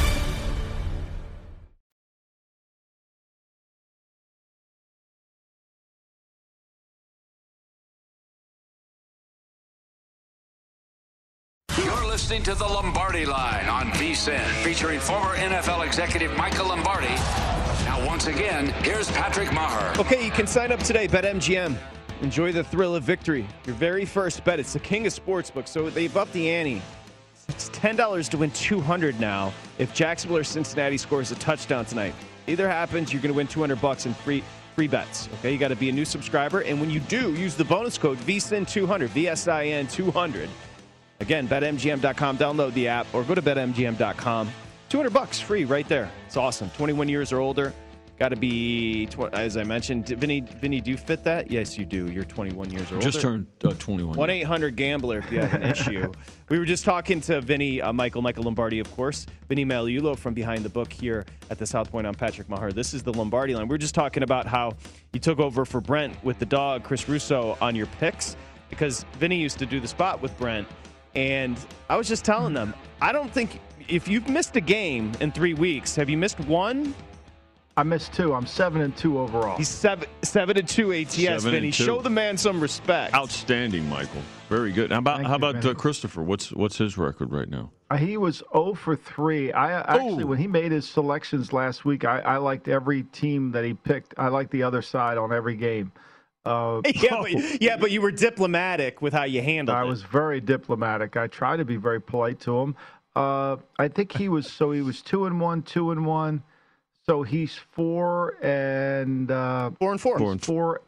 Listening 12.31 12.55
to 12.55 12.59
the 12.63 12.65
Lombardi 12.65 13.25
Line 13.25 13.67
on 13.67 13.87
VSIN, 13.91 14.45
featuring 14.63 15.01
former 15.01 15.35
NFL 15.35 15.85
executive 15.85 16.33
Michael 16.37 16.69
Lombardi. 16.69 17.13
Now, 17.83 18.01
once 18.07 18.27
again, 18.27 18.67
here's 18.85 19.11
Patrick 19.11 19.49
Meagher. 19.49 19.97
Okay, 19.97 20.23
you 20.23 20.31
can 20.31 20.47
sign 20.47 20.71
up 20.71 20.79
today. 20.79 21.09
BetMGM. 21.09 21.75
Enjoy 22.21 22.53
the 22.53 22.63
thrill 22.63 22.95
of 22.95 23.03
victory. 23.03 23.45
Your 23.65 23.75
very 23.75 24.05
first 24.05 24.45
bet. 24.45 24.61
It's 24.61 24.71
the 24.71 24.79
king 24.79 25.05
of 25.05 25.13
sportsbooks, 25.13 25.67
so 25.67 25.89
they've 25.89 26.15
upped 26.15 26.31
the 26.31 26.49
ante. 26.49 26.81
It's 27.49 27.67
ten 27.73 27.97
dollars 27.97 28.29
to 28.29 28.37
win 28.37 28.51
two 28.51 28.79
hundred 28.79 29.19
now 29.19 29.51
if 29.77 29.93
Jacksonville 29.93 30.37
or 30.37 30.45
Cincinnati 30.45 30.95
scores 30.95 31.31
a 31.31 31.35
touchdown 31.35 31.83
tonight. 31.83 32.15
Either 32.47 32.69
happens, 32.69 33.11
you're 33.11 33.21
going 33.21 33.33
to 33.33 33.37
win 33.37 33.47
two 33.47 33.59
hundred 33.59 33.81
bucks 33.81 34.05
in 34.05 34.13
free 34.13 34.41
free 34.73 34.87
bets. 34.87 35.27
Okay, 35.39 35.51
you 35.51 35.57
got 35.57 35.67
to 35.67 35.75
be 35.75 35.89
a 35.89 35.91
new 35.91 36.05
subscriber, 36.05 36.61
and 36.61 36.79
when 36.79 36.89
you 36.89 37.01
do, 37.01 37.33
use 37.33 37.55
the 37.55 37.65
bonus 37.65 37.97
code 37.97 38.17
VSIN200. 38.19 39.09
VSIN 39.09 39.91
200. 39.91 40.49
Again, 41.21 41.47
betmgm.com. 41.47 42.37
Download 42.37 42.73
the 42.73 42.87
app 42.87 43.07
or 43.13 43.23
go 43.23 43.35
to 43.35 43.41
betmgm.com. 43.41 44.51
200 44.89 45.09
bucks 45.13 45.39
free 45.39 45.63
right 45.63 45.87
there. 45.87 46.11
It's 46.25 46.35
awesome. 46.35 46.69
21 46.71 47.07
years 47.07 47.31
or 47.31 47.39
older. 47.39 47.73
Got 48.19 48.29
to 48.29 48.35
be, 48.35 49.07
tw- 49.07 49.33
as 49.33 49.55
I 49.57 49.63
mentioned, 49.63 50.07
Vinny. 50.09 50.41
Vinny, 50.41 50.79
do 50.81 50.91
you 50.91 50.97
fit 50.97 51.23
that? 51.23 51.49
Yes, 51.49 51.77
you 51.77 51.85
do. 51.85 52.11
You're 52.11 52.23
21 52.23 52.69
years 52.69 52.91
or 52.91 52.95
older. 52.95 53.05
Just 53.05 53.21
turned 53.21 53.47
uh, 53.63 53.73
21. 53.79 54.15
One 54.15 54.29
eight 54.29 54.43
hundred 54.43 54.75
gambler 54.75 55.19
if 55.19 55.31
you 55.31 55.39
have 55.39 55.53
an 55.53 55.63
issue. 55.63 56.11
We 56.49 56.59
were 56.59 56.65
just 56.65 56.83
talking 56.83 57.21
to 57.21 57.39
Vinny, 57.39 57.81
uh, 57.81 57.93
Michael, 57.93 58.21
Michael 58.21 58.43
Lombardi, 58.43 58.79
of 58.79 58.93
course, 58.93 59.25
Vinny 59.47 59.63
Magliulo 59.63 60.17
from 60.17 60.33
behind 60.33 60.65
the 60.65 60.69
book 60.69 60.91
here 60.91 61.25
at 61.49 61.57
the 61.57 61.65
South 61.65 61.89
Point 61.89 62.05
on 62.05 62.13
Patrick 62.13 62.49
Meagher. 62.49 62.73
This 62.73 62.93
is 62.93 63.03
the 63.03 63.13
Lombardi 63.13 63.55
line. 63.55 63.69
We 63.69 63.75
are 63.75 63.77
just 63.77 63.95
talking 63.95 64.21
about 64.21 64.47
how 64.47 64.73
you 65.13 65.21
took 65.21 65.39
over 65.39 65.63
for 65.63 65.79
Brent 65.79 66.21
with 66.25 66.39
the 66.39 66.45
dog, 66.45 66.83
Chris 66.83 67.07
Russo, 67.07 67.57
on 67.61 67.73
your 67.73 67.85
picks 67.85 68.35
because 68.69 69.05
Vinny 69.17 69.37
used 69.37 69.59
to 69.59 69.65
do 69.65 69.79
the 69.79 69.87
spot 69.87 70.21
with 70.21 70.37
Brent, 70.37 70.67
and 71.15 71.57
I 71.89 71.95
was 71.97 72.07
just 72.07 72.23
telling 72.25 72.53
them, 72.53 72.73
I 73.01 73.11
don't 73.11 73.31
think 73.31 73.59
if 73.87 74.07
you've 74.07 74.29
missed 74.29 74.55
a 74.55 74.61
game 74.61 75.11
in 75.19 75.31
three 75.31 75.53
weeks, 75.53 75.95
have 75.95 76.09
you 76.09 76.17
missed 76.17 76.39
one? 76.41 76.93
I 77.77 77.83
missed 77.83 78.13
two. 78.13 78.33
I'm 78.33 78.45
seven 78.45 78.81
and 78.81 78.95
two 78.95 79.17
overall. 79.19 79.57
He's 79.57 79.69
seven 79.69 80.07
seven 80.23 80.57
and 80.57 80.67
two 80.67 80.91
ATS. 80.93 81.13
Seven 81.15 81.51
Vinny, 81.51 81.67
and 81.67 81.73
two. 81.73 81.83
show 81.85 82.01
the 82.01 82.09
man 82.09 82.37
some 82.37 82.59
respect. 82.59 83.13
Outstanding, 83.13 83.87
Michael. 83.89 84.21
Very 84.49 84.73
good. 84.73 84.91
How 84.91 84.99
about 84.99 85.17
Thank 85.17 85.27
how 85.27 85.33
you, 85.33 85.37
about 85.37 85.65
uh, 85.65 85.73
Christopher? 85.73 86.21
What's 86.21 86.51
what's 86.51 86.77
his 86.77 86.97
record 86.97 87.31
right 87.31 87.49
now? 87.49 87.71
Uh, 87.89 87.95
He 87.95 88.17
was 88.17 88.43
0 88.53 88.73
for 88.73 88.97
3. 88.97 89.53
I 89.53 89.73
uh, 89.79 89.83
actually, 89.87 90.23
Oh. 90.25 90.27
when 90.27 90.37
he 90.37 90.47
made 90.47 90.73
his 90.73 90.87
selections 90.87 91.53
last 91.53 91.85
week, 91.85 92.03
I, 92.03 92.19
I 92.19 92.37
liked 92.37 92.67
every 92.67 93.03
team 93.03 93.51
that 93.51 93.63
he 93.63 93.73
picked. 93.73 94.13
I 94.17 94.27
liked 94.27 94.51
the 94.51 94.63
other 94.63 94.81
side 94.81 95.17
on 95.17 95.31
every 95.31 95.55
game. 95.55 95.93
Uh, 96.45 96.81
yeah, 96.95 97.17
but, 97.21 97.31
yeah, 97.61 97.77
but 97.77 97.91
you 97.91 98.01
were 98.01 98.11
diplomatic 98.11 99.01
with 99.01 99.13
how 99.13 99.23
you 99.23 99.41
handled 99.41 99.77
I 99.77 99.83
it. 99.83 99.87
was 99.87 100.01
very 100.01 100.41
diplomatic. 100.41 101.15
I 101.17 101.27
tried 101.27 101.57
to 101.57 101.65
be 101.65 101.77
very 101.77 102.01
polite 102.01 102.39
to 102.41 102.57
him. 102.59 102.75
Uh, 103.15 103.57
I 103.77 103.87
think 103.87 104.11
he 104.11 104.29
was 104.29 104.49
so 104.51 104.71
he 104.71 104.81
was 104.81 105.01
two 105.01 105.25
and 105.25 105.39
one, 105.39 105.61
two 105.63 105.91
and 105.91 106.05
one. 106.05 106.43
So 107.05 107.23
he's 107.23 107.55
four 107.55 108.37
and 108.43 109.29
uh, 109.29 109.71
four 109.79 109.91
and 109.91 109.99
four. 109.99 110.17
Four 110.17 110.31
and 110.31 110.41
four, 110.41 110.81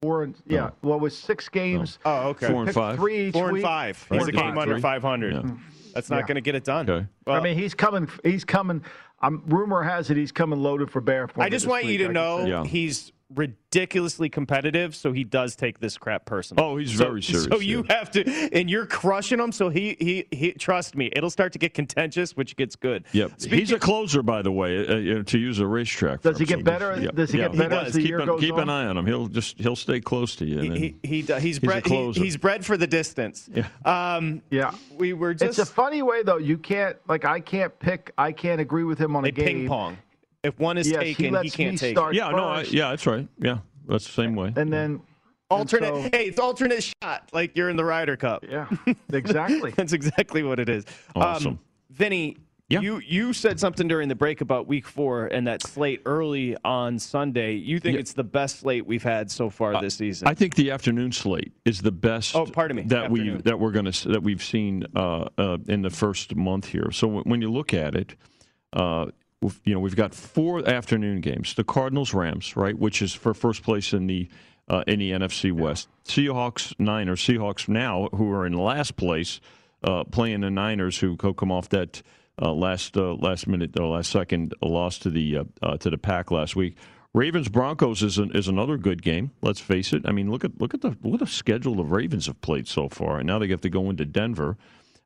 four 0.00 0.22
and 0.22 0.34
yeah. 0.46 0.70
Well, 0.82 0.98
it 0.98 1.00
was 1.02 1.16
six 1.16 1.48
games. 1.48 1.98
Oh, 2.04 2.28
okay. 2.28 2.46
Four 2.46 2.56
and 2.58 2.66
Picked 2.66 2.74
five. 2.76 2.96
Three 2.96 3.26
each 3.28 3.32
Four 3.32 3.46
and 3.46 3.54
week. 3.54 3.62
five. 3.64 3.96
Four 3.96 4.18
He's 4.18 4.28
a 4.28 4.32
game 4.32 4.54
five. 4.54 4.58
under 4.58 4.78
500. 4.78 5.34
Yeah. 5.34 5.42
That's 5.94 6.10
not 6.10 6.18
Yeah. 6.18 6.22
going 6.26 6.34
to 6.36 6.40
get 6.42 6.54
it 6.54 6.64
done. 6.64 6.88
Okay. 6.88 7.06
Well, 7.26 7.36
I 7.36 7.40
mean, 7.40 7.58
he's 7.58 7.74
coming. 7.74 8.08
He's 8.22 8.44
coming. 8.44 8.84
Um, 9.20 9.42
rumor 9.46 9.82
has 9.82 10.10
it 10.10 10.16
he's 10.16 10.30
coming 10.30 10.60
loaded 10.62 10.90
for 10.92 11.00
bear. 11.00 11.28
I 11.36 11.48
just 11.48 11.64
this 11.64 11.70
want 11.70 11.86
you 11.86 11.98
to 11.98 12.04
I 12.08 12.12
know. 12.12 12.44
Yeah. 12.46 12.64
he's 12.64 13.10
ridiculously 13.34 14.28
competitive, 14.28 14.94
so 14.96 15.12
he 15.12 15.24
does 15.24 15.54
take 15.56 15.80
this 15.80 15.98
crap 15.98 16.24
personal. 16.24 16.64
Oh, 16.64 16.76
he's 16.76 16.96
So- 16.96 17.04
very 17.04 17.22
serious, 17.22 17.44
So 17.44 17.58
you 17.60 17.84
yeah. 17.88 17.98
have 17.98 18.10
to, 18.12 18.24
and 18.52 18.70
you're 18.70 18.86
crushing 18.86 19.38
him. 19.38 19.52
So 19.52 19.68
he, 19.68 19.96
he, 20.00 20.26
he, 20.30 20.52
trust 20.52 20.96
me, 20.96 21.10
it'll 21.14 21.30
start 21.30 21.52
to 21.52 21.58
get 21.58 21.74
contentious, 21.74 22.36
which 22.36 22.56
gets 22.56 22.76
good. 22.76 23.04
Yep. 23.12 23.32
He's 23.42 23.72
a 23.72 23.78
closer, 23.78 24.22
by 24.22 24.42
the 24.42 24.52
way, 24.52 24.86
uh, 24.86 24.96
you 24.96 25.14
know, 25.16 25.22
to 25.24 25.38
use 25.38 25.58
a 25.58 25.66
racetrack. 25.66 26.22
Does 26.22 26.38
he 26.38 26.44
get 26.46 26.58
so 26.58 26.64
better? 26.64 26.98
yeah. 27.00 27.10
Does 27.12 27.30
he 27.30 27.38
yeah, 27.38 27.48
get 27.48 27.58
better 27.58 27.74
as 27.76 27.84
does. 27.86 27.94
the 27.94 28.00
keep 28.00 28.08
year 28.08 28.20
an, 28.20 28.26
goes 28.26 28.40
Keep 28.40 28.56
an 28.56 28.68
eye 28.70 28.86
on 28.86 28.96
him. 28.96 29.06
He'll 29.06 29.28
just 29.28 29.58
he'll 29.58 29.76
stay 29.76 30.00
close 30.00 30.34
to 30.36 30.44
you. 30.46 30.60
He, 30.60 30.68
then 30.68 30.76
he, 30.76 30.96
he, 31.02 31.22
do- 31.22 31.34
he's 31.34 31.42
he's 31.42 31.58
a 31.58 31.60
bred. 31.60 31.84
He, 31.84 31.90
closer. 31.90 32.22
he's 32.22 32.36
bred 32.36 32.64
for 32.64 32.76
the 32.76 32.86
distance. 32.86 33.48
Yeah. 33.52 33.66
Um, 33.84 34.42
Yeah. 34.50 34.72
we 34.96 35.12
were 35.12 35.34
just 35.34 35.58
it's 35.58 35.70
a 35.70 35.72
funny 35.72 36.02
way 36.02 36.22
though. 36.22 36.38
You 36.38 36.56
can't 36.58 36.96
like 37.08 37.24
I 37.24 37.40
can't 37.40 37.76
pick. 37.78 38.12
I 38.16 38.32
can't 38.32 38.60
agree 38.60 38.84
with 38.84 38.98
him 38.98 39.14
on 39.16 39.22
they 39.22 39.28
a 39.28 39.32
game. 39.32 39.46
ping 39.46 39.68
pong. 39.68 39.98
If 40.44 40.58
one 40.58 40.78
is 40.78 40.88
Yes, 40.88 41.00
taken, 41.00 41.24
he, 41.26 41.30
lets 41.30 41.56
can't 41.56 41.78
take. 41.78 41.96
start 41.96 42.14
it. 42.14 42.18
yeah, 42.18 42.30
no, 42.30 42.44
I, 42.44 42.62
yeah, 42.62 42.90
that's 42.90 43.06
right. 43.06 43.26
Yeah, 43.38 43.58
that's 43.88 44.06
the 44.06 44.12
same 44.12 44.36
way. 44.36 44.52
And 44.56 44.72
then 44.72 45.00
Alternate. 45.50 45.94
and 45.94 46.04
so- 46.12 46.16
hey, 46.18 46.26
it's 46.26 46.38
alternate 46.38 46.92
shot, 47.02 47.28
like 47.32 47.56
you're 47.56 47.70
in 47.70 47.76
the 47.76 47.84
Ryder 47.84 48.16
Cup. 48.16 48.44
yeah, 48.48 48.68
exactly. 49.12 49.70
That's 49.76 49.92
exactly 49.94 50.42
what 50.42 50.60
it 50.60 50.68
is. 50.68 50.84
Awesome. 51.16 51.52
Um, 51.54 51.58
Vinny, 51.90 52.36
Yeah. 52.68 52.80
you 52.82 52.98
you 52.98 53.32
said 53.32 53.58
something 53.58 53.88
during 53.88 54.08
the 54.10 54.14
break 54.14 54.42
about 54.42 54.66
Week 54.68 54.86
Four 54.86 55.26
and 55.28 55.46
that 55.46 55.62
slate 55.62 56.02
early 56.04 56.54
on 56.64 56.98
Sunday. 56.98 57.54
You 57.54 57.80
think 57.80 57.94
Yeah. 57.94 58.00
it's 58.00 58.12
the 58.12 58.22
best 58.24 58.60
slate 58.60 58.86
we've 58.86 59.02
had 59.02 59.30
so 59.30 59.48
far 59.50 59.80
this 59.80 59.94
season? 59.94 60.28
I 60.28 60.34
think 60.34 60.54
the 60.54 60.70
afternoon 60.70 61.10
slate 61.12 61.52
is 61.64 61.80
the 61.80 61.90
best. 61.92 62.36
Oh, 62.36 62.44
pardon 62.44 62.76
me, 62.76 62.82
That 62.84 63.10
we 63.10 63.30
that 63.30 63.58
we're 63.58 63.72
gonna 63.72 63.92
that 64.06 64.22
we've 64.22 64.42
seen 64.44 64.84
uh, 64.94 65.28
uh, 65.38 65.56
in 65.66 65.80
the 65.82 65.90
first 65.90 66.36
month 66.36 66.66
here. 66.66 66.90
So 66.92 67.06
w- 67.08 67.24
when 67.24 67.40
you 67.40 67.50
look 67.50 67.72
at 67.72 67.94
it, 67.96 68.14
uh, 68.74 69.06
we've- 69.42 69.60
you 69.64 69.74
know 69.74 69.80
we've 69.80 69.96
got 69.96 70.14
four 70.14 70.66
afternoon 70.68 71.20
games: 71.20 71.54
the 71.54 71.64
Cardinals, 71.64 72.14
Rams, 72.14 72.56
right, 72.56 72.78
which 72.78 73.02
is 73.02 73.14
for 73.14 73.34
first 73.34 73.62
place 73.62 73.92
in 73.92 74.06
the 74.06 74.28
uh, 74.68 74.84
in 74.86 74.98
the 74.98 75.12
NFC 75.12 75.50
West. 75.52 75.88
Seahawks, 76.04 76.74
Niners, 76.78 77.20
Seahawks 77.20 77.68
now 77.68 78.08
who 78.14 78.30
are 78.32 78.44
in 78.46 78.52
last 78.52 78.96
place, 78.96 79.40
uh, 79.82 80.04
playing 80.04 80.40
the 80.40 80.50
Niners 80.50 80.98
who 80.98 81.16
co- 81.16 81.34
come 81.34 81.52
off 81.52 81.68
that. 81.70 82.02
Uh, 82.40 82.52
last 82.52 82.96
uh, 82.96 83.14
last 83.14 83.48
minute 83.48 83.76
or 83.80 83.88
last 83.88 84.12
second 84.12 84.54
loss 84.62 84.96
to 85.00 85.10
the 85.10 85.38
uh, 85.38 85.44
uh, 85.60 85.76
to 85.76 85.90
the 85.90 85.98
pack 85.98 86.30
last 86.30 86.54
week. 86.54 86.76
Ravens 87.12 87.48
Broncos 87.48 88.00
is 88.00 88.16
an, 88.16 88.30
is 88.32 88.46
another 88.46 88.76
good 88.76 89.02
game. 89.02 89.32
Let's 89.42 89.58
face 89.58 89.92
it. 89.92 90.02
I 90.06 90.12
mean, 90.12 90.30
look 90.30 90.44
at 90.44 90.60
look 90.60 90.72
at 90.72 90.80
the 90.80 90.90
what 91.02 91.20
a 91.20 91.26
schedule 91.26 91.74
the 91.74 91.82
Ravens 91.82 92.26
have 92.26 92.40
played 92.40 92.68
so 92.68 92.88
far, 92.88 93.18
and 93.18 93.26
now 93.26 93.40
they 93.40 93.48
have 93.48 93.62
to 93.62 93.68
go 93.68 93.90
into 93.90 94.04
Denver. 94.04 94.56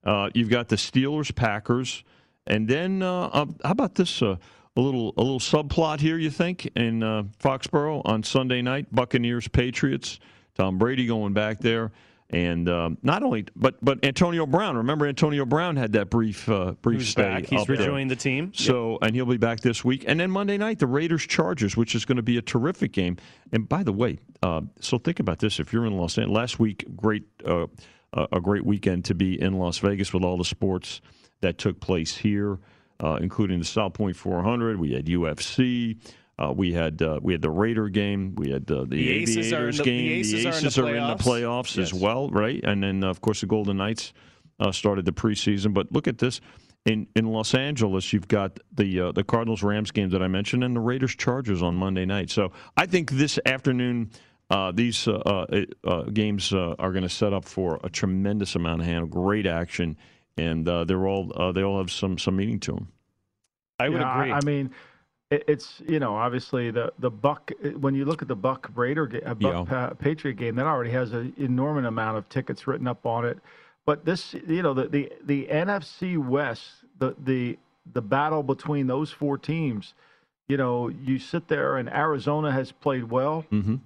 Uh, 0.04 0.28
you've 0.34 0.50
got 0.50 0.68
the 0.68 0.76
Steelers, 0.76 1.34
Packers, 1.34 2.04
and 2.46 2.68
then 2.68 3.02
uh, 3.02 3.24
uh, 3.26 3.46
how 3.64 3.70
about 3.70 3.94
this? 3.94 4.22
Uh, 4.22 4.36
a 4.76 4.80
little 4.80 5.12
a 5.16 5.22
little 5.22 5.40
subplot 5.40 6.00
here, 6.00 6.16
you 6.18 6.30
think, 6.30 6.66
in 6.76 7.02
uh, 7.02 7.24
Foxborough 7.38 8.02
on 8.04 8.22
Sunday 8.22 8.62
night, 8.62 8.86
Buccaneers, 8.92 9.48
Patriots. 9.48 10.18
Tom 10.54 10.76
Brady 10.78 11.06
going 11.06 11.32
back 11.32 11.60
there, 11.60 11.92
and 12.30 12.68
um, 12.68 12.98
not 13.02 13.22
only 13.22 13.46
but 13.56 13.82
but 13.82 14.04
Antonio 14.04 14.44
Brown. 14.46 14.76
Remember, 14.76 15.06
Antonio 15.06 15.46
Brown 15.46 15.76
had 15.76 15.92
that 15.92 16.10
brief 16.10 16.48
uh, 16.48 16.72
brief 16.82 17.00
Who's 17.00 17.08
stay. 17.08 17.22
back? 17.22 17.46
He's 17.46 17.64
there. 17.66 17.76
rejoined 17.76 18.10
the 18.10 18.16
team. 18.16 18.52
So, 18.54 18.98
and 19.00 19.14
he'll 19.14 19.26
be 19.26 19.38
back 19.38 19.60
this 19.60 19.84
week. 19.84 20.04
And 20.06 20.20
then 20.20 20.30
Monday 20.30 20.58
night, 20.58 20.78
the 20.78 20.86
Raiders 20.86 21.26
Chargers, 21.26 21.76
which 21.76 21.94
is 21.94 22.04
going 22.04 22.16
to 22.16 22.22
be 22.22 22.36
a 22.36 22.42
terrific 22.42 22.92
game. 22.92 23.16
And 23.50 23.68
by 23.68 23.82
the 23.82 23.92
way, 23.92 24.18
uh, 24.42 24.62
so 24.80 24.98
think 24.98 25.20
about 25.20 25.38
this: 25.38 25.58
if 25.58 25.72
you're 25.72 25.86
in 25.86 25.96
Los 25.96 26.18
Angeles, 26.18 26.36
last 26.36 26.58
week, 26.58 26.84
great, 26.96 27.24
uh, 27.46 27.66
a 28.14 28.40
great 28.40 28.64
weekend 28.66 29.06
to 29.06 29.14
be 29.14 29.40
in 29.40 29.54
Las 29.54 29.78
Vegas 29.78 30.12
with 30.12 30.22
all 30.22 30.36
the 30.36 30.44
sports 30.44 31.00
that 31.42 31.58
took 31.58 31.78
place 31.80 32.16
here, 32.16 32.58
uh, 33.00 33.18
including 33.20 33.58
the 33.58 33.64
South 33.64 33.92
Point 33.92 34.16
400. 34.16 34.80
We 34.80 34.92
had 34.92 35.06
UFC. 35.06 35.98
Uh, 36.38 36.50
we 36.52 36.72
had 36.72 37.02
uh, 37.02 37.20
we 37.22 37.34
had 37.34 37.42
the 37.42 37.50
Raider 37.50 37.88
game. 37.90 38.34
We 38.36 38.50
had 38.50 38.68
uh, 38.70 38.80
the, 38.80 38.86
The 38.86 39.10
Aces 39.10 39.36
Aviators 39.52 39.76
the- 39.78 39.82
the 39.84 39.90
game. 39.90 40.10
Aces 40.20 40.32
are 40.34 40.38
in 40.38 40.42
the 40.44 40.66
Aces 40.66 40.78
are 40.78 40.88
in 40.88 40.94
the 40.94 41.14
playoffs. 41.14 41.18
playoffs 41.18 41.78
as 41.78 41.92
well, 41.94 42.30
right? 42.30 42.60
And 42.64 42.82
then, 42.82 43.04
uh, 43.04 43.10
of 43.10 43.20
course, 43.20 43.42
the 43.42 43.46
Golden 43.46 43.76
Knights 43.76 44.12
uh, 44.58 44.72
started 44.72 45.04
the 45.04 45.12
preseason. 45.12 45.74
But 45.74 45.92
look 45.92 46.08
at 46.08 46.18
this. 46.18 46.40
In, 46.84 47.06
in 47.14 47.26
Los 47.26 47.54
Angeles, 47.54 48.12
you've 48.12 48.26
got 48.26 48.58
the 48.74 49.00
uh, 49.00 49.12
the 49.12 49.22
Cardinals 49.22 49.62
Rams 49.62 49.92
game 49.92 50.08
that 50.10 50.22
I 50.22 50.26
mentioned, 50.26 50.64
and 50.64 50.74
the 50.74 50.80
Raiders 50.80 51.14
Chargers 51.14 51.62
on 51.62 51.76
Monday 51.76 52.04
night. 52.04 52.28
So 52.28 52.50
I 52.76 52.86
think 52.86 53.12
this 53.12 53.38
afternoon, 53.46 54.10
uh, 54.50 54.72
these 54.72 55.06
uh, 55.06 55.46
uh, 55.84 56.02
games 56.12 56.52
uh, 56.52 56.74
are 56.80 56.90
going 56.90 57.04
to 57.04 57.08
set 57.08 57.32
up 57.32 57.44
for 57.44 57.78
a 57.84 57.88
tremendous 57.88 58.56
amount 58.56 58.80
of 58.80 58.86
hand, 58.88 59.08
great 59.10 59.46
action, 59.46 59.96
and 60.36 60.68
uh, 60.68 60.84
they're 60.84 61.06
all 61.06 61.32
uh, 61.34 61.52
they 61.52 61.62
all 61.62 61.78
have 61.78 61.90
some 61.90 62.18
some 62.18 62.36
meaning 62.36 62.60
to 62.60 62.72
them. 62.72 62.88
I 63.78 63.88
would 63.88 64.00
Yeah, 64.00 64.20
agree. 64.20 64.32
I, 64.32 64.40
mean, 64.44 64.70
it, 65.30 65.44
it's 65.48 65.82
you 65.86 65.98
know 65.98 66.14
obviously 66.14 66.70
the 66.70 66.92
the 66.98 67.10
Buck 67.10 67.50
when 67.78 67.94
you 67.94 68.04
look 68.04 68.22
at 68.22 68.28
the 68.28 68.36
Buck 68.36 68.70
Raider 68.74 69.10
uh, 69.26 69.34
Buck 69.34 69.52
Yeah. 69.52 69.64
Pa- 69.88 69.94
Patriot 69.94 70.34
game 70.34 70.56
that 70.56 70.66
already 70.66 70.90
has 70.90 71.12
an 71.12 71.32
enormous 71.36 71.86
amount 71.86 72.18
of 72.18 72.28
tickets 72.28 72.66
written 72.66 72.86
up 72.86 73.04
on 73.06 73.24
it. 73.24 73.38
But 73.84 74.04
this 74.04 74.34
you 74.46 74.62
know 74.62 74.74
the 74.74 74.88
the, 74.88 75.12
the 75.24 75.46
NFC 75.46 76.16
West 76.16 76.62
the 76.98 77.14
the 77.24 77.58
the 77.92 78.02
battle 78.02 78.42
between 78.42 78.86
those 78.86 79.10
four 79.10 79.36
teams. 79.38 79.94
You 80.48 80.56
know, 80.56 80.88
you 80.88 81.18
sit 81.18 81.48
there 81.48 81.78
and 81.78 81.88
Arizona 81.88 82.52
has 82.52 82.72
played 82.72 83.04
well. 83.04 83.46
Mm-hmm. 83.50 83.76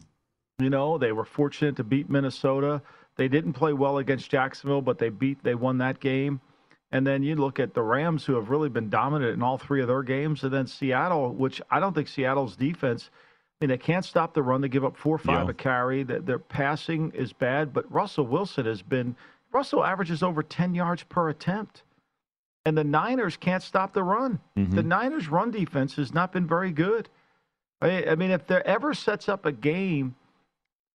You 0.58 0.70
know, 0.70 0.98
they 0.98 1.12
were 1.12 1.24
fortunate 1.24 1.76
to 1.76 1.84
beat 1.84 2.10
Minnesota. 2.10 2.82
They 3.16 3.28
didn't 3.28 3.54
play 3.54 3.72
well 3.72 3.98
against 3.98 4.30
Jacksonville, 4.30 4.82
but 4.82 4.98
they 4.98 5.08
beat 5.08 5.42
they 5.42 5.54
won 5.54 5.78
that 5.78 6.00
game. 6.00 6.40
And 6.92 7.06
then 7.06 7.22
you 7.22 7.34
look 7.34 7.58
at 7.58 7.74
the 7.74 7.82
Rams, 7.82 8.24
who 8.24 8.34
have 8.34 8.48
really 8.48 8.68
been 8.68 8.88
dominant 8.88 9.32
in 9.32 9.42
all 9.42 9.58
three 9.58 9.80
of 9.82 9.88
their 9.88 10.02
games, 10.02 10.44
and 10.44 10.52
then 10.52 10.66
Seattle, 10.66 11.34
which 11.34 11.60
I 11.70 11.80
don't 11.80 11.94
think 11.94 12.08
Seattle's 12.08 12.56
defense. 12.56 13.10
I 13.60 13.64
mean, 13.64 13.70
they 13.70 13.78
can't 13.78 14.04
stop 14.04 14.34
the 14.34 14.42
run. 14.42 14.60
They 14.60 14.68
give 14.68 14.84
up 14.84 14.96
four 14.96 15.16
or 15.16 15.18
five 15.18 15.46
Yeah. 15.46 15.50
a 15.50 15.54
carry. 15.54 16.02
Their, 16.04 16.20
their 16.20 16.38
passing 16.38 17.10
is 17.12 17.32
bad, 17.32 17.72
but 17.72 17.90
Russell 17.92 18.26
Wilson 18.26 18.66
has 18.66 18.82
been. 18.82 19.16
Russell 19.52 19.84
averages 19.84 20.22
over 20.22 20.42
ten 20.42 20.74
yards 20.74 21.02
per 21.04 21.28
attempt, 21.28 21.82
and 22.64 22.76
the 22.76 22.84
Niners 22.84 23.36
can't 23.36 23.62
stop 23.62 23.92
the 23.92 24.02
run. 24.04 24.38
The 24.54 24.60
mm-hmm. 24.60 24.88
Niners' 24.88 25.28
run 25.28 25.50
defense 25.50 25.94
has 25.96 26.12
not 26.12 26.32
been 26.32 26.46
very 26.46 26.70
good. 26.70 27.08
I, 27.80 28.04
I 28.04 28.14
mean, 28.14 28.30
if 28.30 28.46
there 28.46 28.66
ever 28.66 28.94
sets 28.94 29.28
up 29.28 29.46
a 29.46 29.52
game 29.52 30.14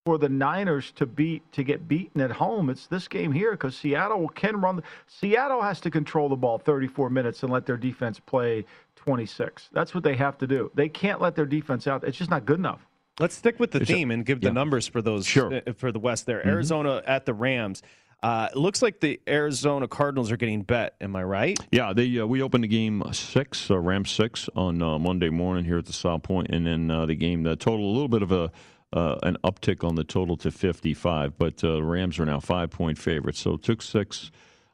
for 0.10 0.18
the 0.18 0.28
Niners 0.28 0.92
to 0.94 1.06
beat 1.06 1.44
to 1.52 1.64
get 1.64 1.88
beaten 1.88 2.20
at 2.20 2.32
home, 2.32 2.72
it's 2.72 2.88
this 2.88 3.08
game 3.08 3.32
here 3.32 3.52
because 3.52 3.78
Seattle 3.78 4.28
can 4.30 4.60
run. 4.60 4.82
Seattle 5.06 5.62
has 5.62 5.80
to 5.82 5.92
control 5.92 6.30
the 6.30 6.36
ball 6.36 6.58
34 6.58 7.12
minutes 7.12 7.44
and 7.44 7.52
let 7.52 7.68
their 7.68 7.78
defense 7.78 8.20
play 8.20 8.66
26. 8.96 9.70
That's 9.72 9.94
what 9.94 10.04
they 10.04 10.16
have 10.16 10.36
to 10.40 10.48
do. 10.48 10.72
They 10.74 10.90
can't 10.90 11.22
let 11.22 11.36
their 11.36 11.46
defense 11.46 11.86
out. 11.86 12.04
It's 12.04 12.18
just 12.18 12.32
not 12.32 12.48
good 12.48 12.58
enough. 12.58 12.88
Let's 13.20 13.36
stick 13.36 13.60
with 13.60 13.70
the 13.70 13.86
theme 13.86 14.10
and 14.10 14.26
give 14.26 14.42
the 14.42 14.48
yeah. 14.48 14.54
numbers 14.54 14.88
for 14.88 15.04
those 15.04 15.28
Sure. 15.28 15.62
uh, 15.68 15.74
for 15.74 15.92
the 15.92 16.00
West 16.00 16.26
there. 16.26 16.40
Mhm. 16.40 16.48
Arizona 16.48 17.04
at 17.06 17.28
the 17.28 17.36
Rams. 17.36 17.84
Uh, 18.24 18.48
it 18.52 18.58
looks 18.58 18.82
like 18.82 19.02
the 19.02 19.22
Arizona 19.28 19.88
Cardinals 19.88 20.32
are 20.32 20.38
getting 20.38 20.64
bet. 20.64 20.96
Am 21.00 21.16
I 21.16 21.24
right? 21.24 21.60
Yeah, 21.72 21.94
they 21.94 22.18
uh, 22.18 22.26
we 22.26 22.42
opened 22.42 22.64
the 22.64 22.68
game 22.68 23.04
six, 23.12 23.70
uh, 23.70 23.78
Rams 23.78 24.10
six 24.10 24.50
on 24.56 24.82
uh, 24.82 24.98
Monday 24.98 25.30
morning 25.30 25.66
here 25.66 25.78
at 25.78 25.86
the 25.86 25.94
South 25.94 26.24
Point, 26.24 26.48
and 26.50 26.66
then 26.66 26.90
uh, 26.90 27.06
the 27.06 27.16
game 27.16 27.44
the 27.44 27.56
total 27.56 27.86
a 27.86 27.94
little 27.94 28.10
bit 28.10 28.24
of 28.24 28.32
a 28.32 28.52
uh, 28.94 29.18
an 29.24 29.38
uptick 29.44 29.84
on 29.84 29.96
the 29.96 30.04
total 30.04 30.36
to 30.38 30.52
55, 30.52 31.38
but 31.38 31.64
uh, 31.64 31.82
Rams 31.82 32.20
are 32.20 32.26
now 32.26 32.40
five 32.40 32.70
point 32.70 32.98
favorites. 32.98 33.40
So 33.40 33.54
it 33.54 33.64
took 33.64 33.82
six. 33.82 34.32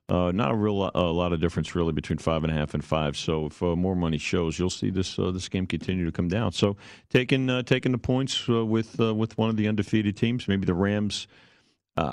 Uh, 0.07 0.31
not 0.31 0.51
a 0.51 0.55
real 0.55 0.91
a 0.93 1.01
lot 1.01 1.33
of 1.33 1.41
difference 1.41 1.73
really 1.73 1.91
between 1.91 2.19
five 2.19 2.43
and 2.43 2.53
a 2.53 2.55
half 2.55 2.75
and 2.75 2.85
five. 2.85 3.17
So 3.17 3.47
if 3.47 3.63
uh, 3.63 3.75
more 3.75 3.95
money 3.95 4.19
shows, 4.19 4.59
you'll 4.59 4.69
see 4.69 4.91
this 4.91 5.17
uh, 5.17 5.31
this 5.31 5.49
game 5.49 5.65
continue 5.65 6.05
to 6.05 6.11
come 6.11 6.27
down. 6.27 6.51
So 6.51 6.77
taking 7.09 7.49
uh, 7.49 7.63
taking 7.63 7.91
the 7.91 7.97
points 7.97 8.47
uh, 8.47 8.63
with 8.63 8.99
uh, 8.99 9.15
with 9.15 9.35
one 9.39 9.49
of 9.49 9.57
the 9.57 9.67
undefeated 9.67 10.15
teams, 10.15 10.47
maybe 10.47 10.65
the 10.65 10.73
Rams. 10.73 11.27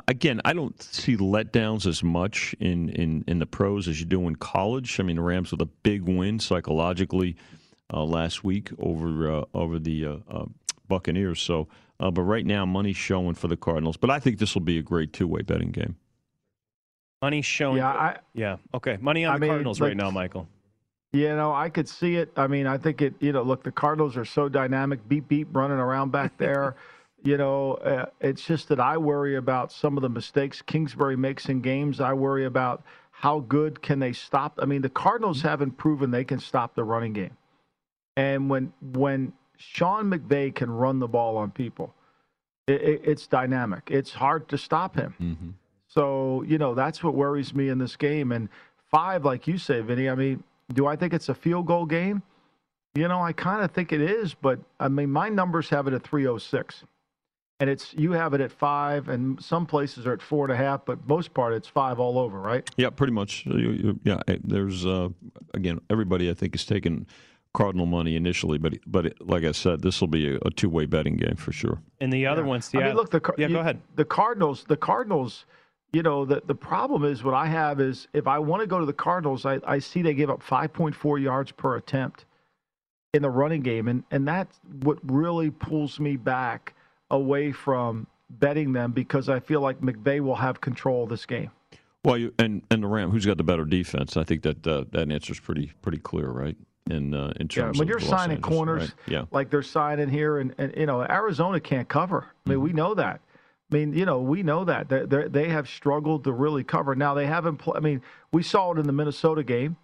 Again, 0.07 0.41
I 0.45 0.53
don't 0.53 0.81
see 0.81 1.17
letdowns 1.17 1.87
as 1.89 2.05
much 2.05 2.55
in, 2.61 2.89
in, 2.91 3.25
in 3.27 3.41
the 3.41 3.47
pros 3.47 3.89
as 3.89 3.99
you 3.99 4.07
do 4.07 4.29
in 4.29 4.37
college. 4.37 5.01
I 5.01 5.03
mean, 5.03 5.17
the 5.17 5.23
Rams 5.23 5.51
with 5.51 5.61
a 5.61 5.67
big 5.67 6.03
win 6.03 6.39
psychologically 6.39 7.35
last 7.93 8.45
week 8.45 8.71
over 8.79 9.45
over 9.53 9.81
the 9.81 10.23
Buccaneers. 10.87 11.41
So, 11.41 11.67
uh, 12.03 12.11
but 12.11 12.23
right 12.23 12.45
now, 12.45 12.67
money's 12.67 12.97
showing 12.97 13.35
for 13.35 13.47
the 13.47 13.57
Cardinals. 13.57 13.97
But 13.97 14.11
I 14.11 14.19
think 14.19 14.39
this 14.39 14.55
will 14.55 14.63
be 14.63 14.77
a 14.77 14.83
great 14.83 15.13
two 15.13 15.29
way 15.29 15.43
betting 15.43 15.71
game. 15.71 15.95
Money 17.23 17.43
showing. 17.43 17.77
Yeah, 17.77 17.91
I, 17.91 18.17
yeah. 18.35 18.57
Okay. 18.75 18.99
Money 19.01 19.25
on 19.25 19.35
I 19.35 19.37
the 19.37 19.41
mean, 19.43 19.51
Cardinals 19.51 19.81
right 19.81 19.97
now, 19.97 20.11
Michael. 20.11 20.49
You 21.13 21.29
know, 21.37 21.53
I 21.55 21.69
could 21.69 21.89
see 21.89 22.17
it. 22.17 22.33
I 22.37 22.49
mean, 22.49 22.67
I 22.67 22.77
think 22.77 23.03
it. 23.03 23.15
You 23.21 23.31
know, 23.31 23.43
look, 23.43 23.63
the 23.63 23.71
Cardinals 23.71 24.17
are 24.17 24.25
so 24.25 24.49
dynamic, 24.49 25.09
beep 25.09 25.29
beep, 25.29 25.47
running 25.53 25.79
around 25.79 26.11
back 26.11 26.37
there. 26.39 26.75
you 27.23 27.37
know, 27.37 27.75
uh, 27.75 28.07
it's 28.21 28.45
just 28.45 28.69
that 28.71 28.81
I 28.81 28.97
worry 28.97 29.37
about 29.37 29.71
some 29.71 29.97
of 29.97 30.03
the 30.03 30.09
mistakes 30.09 30.61
Kingsbury 30.61 31.17
makes 31.17 31.49
in 31.49 31.61
games. 31.61 32.01
I 32.01 32.15
worry 32.15 32.47
about 32.47 32.83
how 33.13 33.39
good 33.39 33.81
can 33.81 34.01
they 34.01 34.13
stop. 34.13 34.59
I 34.61 34.65
mean, 34.65 34.83
the 34.83 34.91
Cardinals 34.91 35.41
haven't 35.43 35.77
proven 35.77 36.11
they 36.11 36.25
can 36.25 36.41
stop 36.41 36.75
the 36.75 36.83
running 36.83 37.13
game, 37.13 37.37
and 38.17 38.51
when 38.51 38.73
when 38.81 39.35
Sean 39.63 40.11
McVay 40.11 40.55
can 40.55 40.71
run 40.71 40.99
the 40.99 41.09
ball 41.09 41.37
on 41.37 41.51
people, 41.51 41.95
it, 42.67 42.83
it, 42.83 43.03
it's 43.05 43.27
dynamic. 43.27 43.89
It's 43.91 44.13
hard 44.13 44.49
to 44.49 44.59
stop 44.59 44.97
him. 44.97 45.15
Mm-hmm. 45.21 45.51
So, 45.89 46.43
you 46.43 46.59
know, 46.59 46.75
that's 46.75 47.03
what 47.03 47.15
worries 47.15 47.55
me 47.55 47.69
in 47.69 47.79
this 47.79 47.97
game. 47.97 48.33
And 48.33 48.49
five, 48.91 49.25
like 49.25 49.47
you 49.47 49.59
say, 49.59 49.81
Vinny, 49.81 50.09
I 50.09 50.15
mean, 50.15 50.43
do 50.73 50.87
I 50.87 50.97
think 50.97 51.13
it's 51.13 51.29
a 51.29 51.35
field 51.35 51.67
goal 51.67 51.87
game? 51.87 52.23
You 52.95 53.09
know, 53.09 53.23
I 53.23 53.33
kind 53.33 53.63
of 53.63 53.71
think 53.71 53.93
it 53.93 54.01
is, 54.01 54.35
but 54.35 54.59
I 54.81 54.89
mean, 54.89 55.11
my 55.11 55.29
numbers 55.29 55.69
have 55.71 55.87
it 55.87 55.95
at 55.95 56.03
306. 56.03 56.85
And 57.61 57.71
it's 57.71 57.95
you 57.95 58.11
have 58.11 58.35
it 58.35 58.41
at 58.41 58.51
five, 58.51 59.09
and 59.09 59.41
some 59.41 59.67
places 59.67 60.05
are 60.05 60.13
at 60.13 60.21
four 60.21 60.45
and 60.45 60.53
a 60.53 60.57
half, 60.57 60.85
but 60.85 61.07
most 61.07 61.33
part 61.33 61.55
it's 61.55 61.69
five 61.69 62.01
all 62.01 62.19
over, 62.19 62.41
right? 62.41 62.69
Yeah, 62.77 62.91
pretty 62.91 63.13
much. 63.13 63.47
Yeah, 64.03 64.21
there's 64.43 64.85
uh, 64.85 65.11
again 65.55 65.81
everybody 65.89 66.29
I 66.29 66.35
think 66.35 66.57
is 66.57 66.65
taking 66.65 67.07
Cardinal 67.55 67.87
money 67.87 68.17
initially, 68.17 68.57
but 68.57 68.79
but 68.87 69.07
it, 69.07 69.27
like 69.27 69.45
I 69.45 69.53
said, 69.53 69.83
this 69.83 70.01
will 70.01 70.09
be 70.09 70.35
a, 70.37 70.39
a 70.47 70.51
two 70.51 70.71
way 70.71 70.87
betting 70.87 71.17
game 71.17 71.37
for 71.37 71.53
sure. 71.53 71.81
And 72.01 72.11
the 72.13 72.27
other 72.27 72.45
one, 72.45 72.63
I 72.75 72.79
mean, 72.79 72.95
look, 72.95 73.11
the 73.11 73.21
Car- 73.21 73.35
yeah, 73.37 73.49
you- 73.49 73.55
go 73.55 73.61
ahead. 73.61 73.81
The 73.97 74.07
Cardinals, 74.07 74.65
the 74.67 74.77
Cardinals, 74.77 75.45
you 75.93 76.03
know, 76.03 76.25
the 76.25 76.43
the 76.47 76.55
problem 76.55 77.05
is 77.05 77.23
what 77.23 77.35
I 77.35 77.47
have 77.47 77.79
is 77.81 78.09
if 78.15 78.27
I 78.27 78.39
want 78.39 78.63
to 78.63 78.67
go 78.67 78.79
to 78.79 78.87
the 78.87 78.93
Cardinals, 78.95 79.45
I, 79.45 79.61
I 79.67 79.79
see 79.81 80.01
they 80.01 80.15
give 80.15 80.31
up 80.31 80.43
5.4 80.43 81.21
yards 81.23 81.53
per 81.53 81.77
attempt 81.77 82.25
in 83.13 83.21
the 83.21 83.31
running 83.31 83.61
game, 83.61 83.89
and 83.89 84.03
and 84.11 84.27
that's 84.27 84.59
what 84.83 84.99
really 85.11 85.51
pulls 85.51 86.01
me 86.01 86.17
back 86.17 86.73
away 87.11 87.53
from 87.53 88.07
betting 88.31 88.73
them 88.73 88.93
because 88.93 89.29
I 89.29 89.41
feel 89.41 89.61
like 89.61 89.81
McVay 89.83 90.21
will 90.21 90.37
have 90.37 90.63
control 90.63 91.03
of 91.03 91.11
this 91.11 91.27
game. 91.27 91.51
Well, 92.03 92.17
you, 92.17 92.33
and 92.39 92.63
and 92.71 92.83
the 92.83 92.87
Ram, 92.89 93.11
who's 93.11 93.27
got 93.27 93.37
the 93.37 93.45
better 93.45 93.67
defense? 93.67 94.17
I 94.17 94.25
think 94.25 94.43
that 94.45 94.67
uh, 94.67 94.85
that 94.93 95.13
answer 95.13 95.35
is 95.35 95.41
pretty 95.41 95.73
pretty 95.83 95.99
clear, 95.99 96.31
right? 96.31 96.57
In 96.91 97.15
uh, 97.15 97.33
in 97.37 97.47
Yeah, 97.51 97.63
terms 97.65 97.79
when 97.79 97.87
of 97.87 97.91
you're 97.91 98.01
signing 98.01 98.37
Angeles, 98.39 98.57
corners 98.57 98.83
right? 98.83 98.93
yeah. 99.07 99.25
like 99.31 99.51
they're 99.51 99.63
signing 99.63 100.09
here, 100.09 100.39
and, 100.39 100.55
and 100.59 100.75
you 100.77 100.87
know 100.87 101.03
Arizona 101.03 101.61
can't 101.61 101.89
cover. 101.89 102.27
I 102.47 102.49
mean, 102.51 102.59
Mm-hmm. 102.59 102.65
we 102.65 102.73
know 102.73 102.95
that. 102.95 103.21
I 103.71 103.75
mean, 103.75 103.95
you 103.95 104.05
know, 104.05 104.21
we 104.21 104.43
know 104.43 104.65
that 104.65 104.89
they 104.89 105.05
they 105.07 105.29
they 105.29 105.49
have 105.49 105.69
struggled 105.69 106.25
to 106.25 106.33
really 106.33 106.65
cover. 106.65 106.95
Now 106.97 107.15
they 107.15 107.27
haven't. 107.27 107.59
Pl- 107.59 107.75
I 107.77 107.81
mean, 107.81 108.03
we 108.33 108.43
saw 108.43 108.73
it 108.73 108.79
in 108.79 108.87
the 108.87 108.93
Minnesota 108.93 109.43
game. 109.45 109.77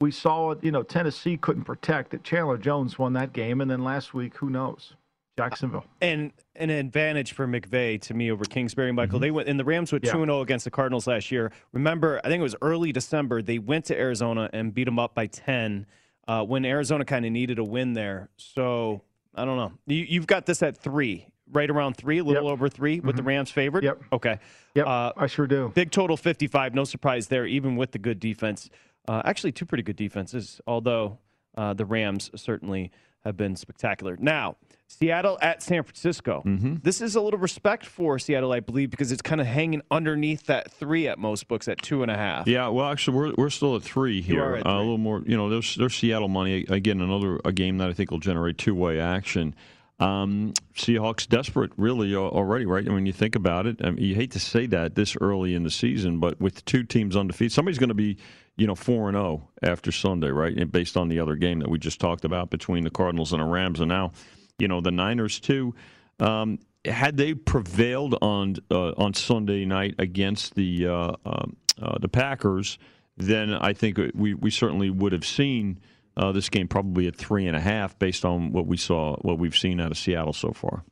We 0.00 0.10
saw 0.10 0.50
it. 0.50 0.58
You 0.62 0.72
know, 0.72 0.82
Tennessee 0.82 1.36
couldn't 1.36 1.64
protect 1.64 2.12
it. 2.14 2.24
Chandler 2.24 2.58
Jones 2.58 2.98
won 2.98 3.12
that 3.12 3.32
game, 3.32 3.60
and 3.60 3.70
then 3.70 3.84
last 3.84 4.12
week, 4.12 4.36
who 4.36 4.50
knows? 4.50 4.94
Jacksonville. 5.36 5.84
and 6.00 6.30
an 6.54 6.70
advantage 6.70 7.32
for 7.32 7.46
McVay 7.48 8.00
to 8.02 8.14
me 8.14 8.30
over 8.30 8.44
Kingsbury. 8.44 8.92
Michael, 8.92 9.18
they 9.18 9.32
went 9.32 9.48
and 9.48 9.58
the 9.58 9.64
Rams 9.64 9.90
went 9.90 10.04
Yeah. 10.04 10.12
two 10.12 10.22
and 10.22 10.28
zero 10.30 10.42
against 10.42 10.64
the 10.64 10.70
Cardinals 10.70 11.08
last 11.08 11.32
year. 11.32 11.50
Remember, 11.72 12.20
I 12.24 12.28
think 12.28 12.38
it 12.38 12.44
was 12.44 12.54
early 12.62 12.92
December. 12.92 13.42
They 13.42 13.58
went 13.58 13.84
to 13.86 13.98
Arizona 13.98 14.48
and 14.52 14.72
beat 14.72 14.84
them 14.84 14.98
up 15.00 15.12
by 15.14 15.26
ten 15.26 15.86
uh, 16.26 16.44
when 16.44 16.64
Arizona 16.64 17.04
kind 17.04 17.24
of 17.24 17.32
needed 17.32 17.58
a 17.58 17.64
win 17.64 17.92
there. 17.92 18.28
So 18.36 19.02
I 19.34 19.44
don't 19.44 19.56
know. 19.56 19.72
You, 19.86 20.04
you've 20.08 20.26
got 20.26 20.46
this 20.46 20.62
at 20.62 20.76
three, 20.76 21.26
right 21.52 21.68
around 21.68 21.96
three, 21.96 22.18
a 22.18 22.24
little 22.24 22.48
over 22.48 22.68
three, 22.68 23.00
with 23.00 23.16
the 23.16 23.22
Rams 23.22 23.50
favored. 23.50 23.84
Yep. 23.84 24.02
Okay. 24.12 24.38
Yep. 24.74 24.86
Uh, 24.86 25.12
I 25.16 25.26
sure 25.26 25.46
do. 25.46 25.72
Big 25.74 25.90
total 25.90 26.16
fifty 26.16 26.46
five. 26.46 26.74
No 26.74 26.84
surprise 26.84 27.28
there, 27.28 27.46
even 27.46 27.76
with 27.76 27.92
the 27.92 27.98
good 27.98 28.20
defense. 28.20 28.70
Uh, 29.06 29.22
actually, 29.24 29.52
two 29.52 29.66
pretty 29.66 29.82
good 29.82 29.96
defenses. 29.96 30.60
Although 30.66 31.18
uh, 31.56 31.74
the 31.74 31.84
Rams 31.84 32.30
certainly 32.36 32.90
have 33.24 33.36
been 33.36 33.56
spectacular. 33.56 34.16
Now, 34.20 34.56
Seattle 34.86 35.38
at 35.40 35.62
San 35.62 35.82
Francisco. 35.82 36.42
Mm-hmm. 36.44 36.76
This 36.82 37.00
is 37.00 37.16
a 37.16 37.20
little 37.20 37.40
respect 37.40 37.86
for 37.86 38.18
Seattle, 38.18 38.52
I 38.52 38.60
believe, 38.60 38.90
because 38.90 39.10
it's 39.12 39.22
kind 39.22 39.40
of 39.40 39.46
hanging 39.46 39.82
underneath 39.90 40.46
that 40.46 40.70
three 40.70 41.08
at 41.08 41.18
most 41.18 41.48
books 41.48 41.68
at 41.68 41.80
two 41.82 42.02
and 42.02 42.10
a 42.10 42.16
half. 42.16 42.46
Yeah, 42.46 42.68
well, 42.68 42.90
actually, 42.90 43.16
we're 43.16 43.34
we're 43.36 43.50
still 43.50 43.76
at 43.76 43.82
three 43.82 44.20
here. 44.20 44.56
at 44.56 44.66
Uh, 44.66 44.70
a 44.70 44.78
little 44.78 44.98
more, 44.98 45.22
you 45.26 45.36
know. 45.36 45.48
There's 45.48 45.74
there's 45.74 45.94
Seattle 45.94 46.28
money 46.28 46.64
again. 46.68 47.00
Another 47.00 47.40
a 47.44 47.52
game 47.52 47.78
that 47.78 47.88
I 47.88 47.92
think 47.92 48.10
will 48.10 48.18
generate 48.18 48.58
two 48.58 48.74
way 48.74 49.00
action. 49.00 49.54
Um, 50.00 50.52
Seahawks 50.74 51.28
desperate, 51.28 51.70
really 51.76 52.14
already, 52.16 52.66
right? 52.66 52.86
I 52.86 52.90
mean, 52.90 53.06
you 53.06 53.12
think 53.12 53.36
about 53.36 53.66
it. 53.66 53.76
I 53.82 53.90
mean, 53.90 54.04
you 54.04 54.14
hate 54.16 54.32
to 54.32 54.40
say 54.40 54.66
that 54.66 54.96
this 54.96 55.16
early 55.20 55.54
in 55.54 55.62
the 55.62 55.70
season, 55.70 56.18
but 56.18 56.40
with 56.40 56.64
two 56.64 56.82
teams 56.82 57.16
undefeated, 57.16 57.52
somebody's 57.52 57.78
going 57.78 57.88
to 57.88 57.94
be, 57.94 58.18
you 58.56 58.66
know, 58.66 58.74
four 58.74 59.08
and 59.08 59.16
zero 59.16 59.48
after 59.62 59.90
Sunday, 59.90 60.28
right? 60.28 60.56
And 60.56 60.70
based 60.70 60.96
on 60.96 61.08
the 61.08 61.20
other 61.20 61.36
game 61.36 61.58
that 61.60 61.68
we 61.68 61.78
just 61.78 62.00
talked 62.00 62.24
about 62.24 62.50
between 62.50 62.84
the 62.84 62.90
Cardinals 62.90 63.32
and 63.32 63.40
the 63.40 63.46
Rams, 63.46 63.80
and 63.80 63.88
now, 63.88 64.12
you 64.58 64.68
know, 64.68 64.80
the 64.80 64.90
Niners 64.90 65.40
too. 65.40 65.74
Um, 66.20 66.60
had 66.84 67.16
they 67.16 67.34
prevailed 67.34 68.16
on 68.20 68.56
uh, 68.70 68.92
on 68.92 69.14
Sunday 69.14 69.64
night 69.64 69.94
against 69.98 70.54
the 70.54 70.86
uh, 70.86 71.12
um, 71.24 71.56
uh, 71.80 71.98
the 71.98 72.08
Packers, 72.08 72.78
then 73.16 73.54
I 73.54 73.72
think 73.72 73.98
we 74.14 74.34
we 74.34 74.50
certainly 74.50 74.90
would 74.90 75.12
have 75.12 75.26
seen 75.26 75.80
uh, 76.16 76.32
this 76.32 76.48
game 76.48 76.68
probably 76.68 77.06
at 77.06 77.16
three 77.16 77.46
and 77.46 77.56
a 77.56 77.60
half 77.60 77.98
based 77.98 78.24
on 78.24 78.52
what 78.52 78.66
we 78.66 78.76
saw, 78.76 79.16
what 79.22 79.38
we've 79.38 79.56
seen 79.56 79.80
out 79.80 79.90
of 79.90 79.98
Seattle 79.98 80.32
so 80.32 80.52
far. 80.52 80.84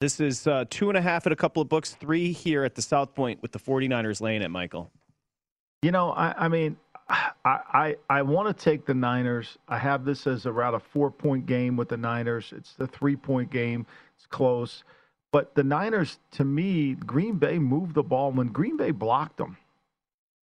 This 0.00 0.20
is 0.20 0.46
uh, 0.46 0.66
two 0.68 0.90
and 0.90 0.98
a 0.98 1.02
half 1.02 1.26
at 1.26 1.32
a 1.32 1.36
couple 1.36 1.62
of 1.62 1.68
books, 1.68 1.94
three 1.94 2.32
here 2.32 2.64
at 2.64 2.74
the 2.74 2.82
South 2.82 3.14
Point 3.14 3.40
with 3.40 3.52
the 3.52 3.58
49ers 3.58 4.20
laying 4.20 4.42
it, 4.42 4.50
Michael. 4.50 4.90
You 5.86 5.92
know, 5.92 6.10
I, 6.10 6.34
I 6.36 6.48
mean, 6.48 6.76
I 7.08 7.30
I, 7.44 7.96
I 8.10 8.22
want 8.22 8.48
to 8.48 8.64
take 8.64 8.86
the 8.86 8.92
Niners. 8.92 9.56
I 9.68 9.78
have 9.78 10.04
this 10.04 10.26
as 10.26 10.44
around 10.44 10.74
a 10.74 10.80
four 10.80 11.12
point 11.12 11.46
game 11.46 11.76
with 11.76 11.90
the 11.90 11.96
Niners. 11.96 12.52
It's 12.56 12.74
the 12.74 12.88
three 12.88 13.14
point 13.14 13.52
game. 13.52 13.86
It's 14.16 14.26
close, 14.26 14.82
but 15.30 15.54
the 15.54 15.62
Niners, 15.62 16.18
to 16.32 16.44
me, 16.44 16.94
Green 16.94 17.36
Bay 17.36 17.60
moved 17.60 17.94
the 17.94 18.02
ball 18.02 18.32
when 18.32 18.48
Green 18.48 18.76
Bay 18.76 18.90
blocked 18.90 19.36
them. 19.36 19.58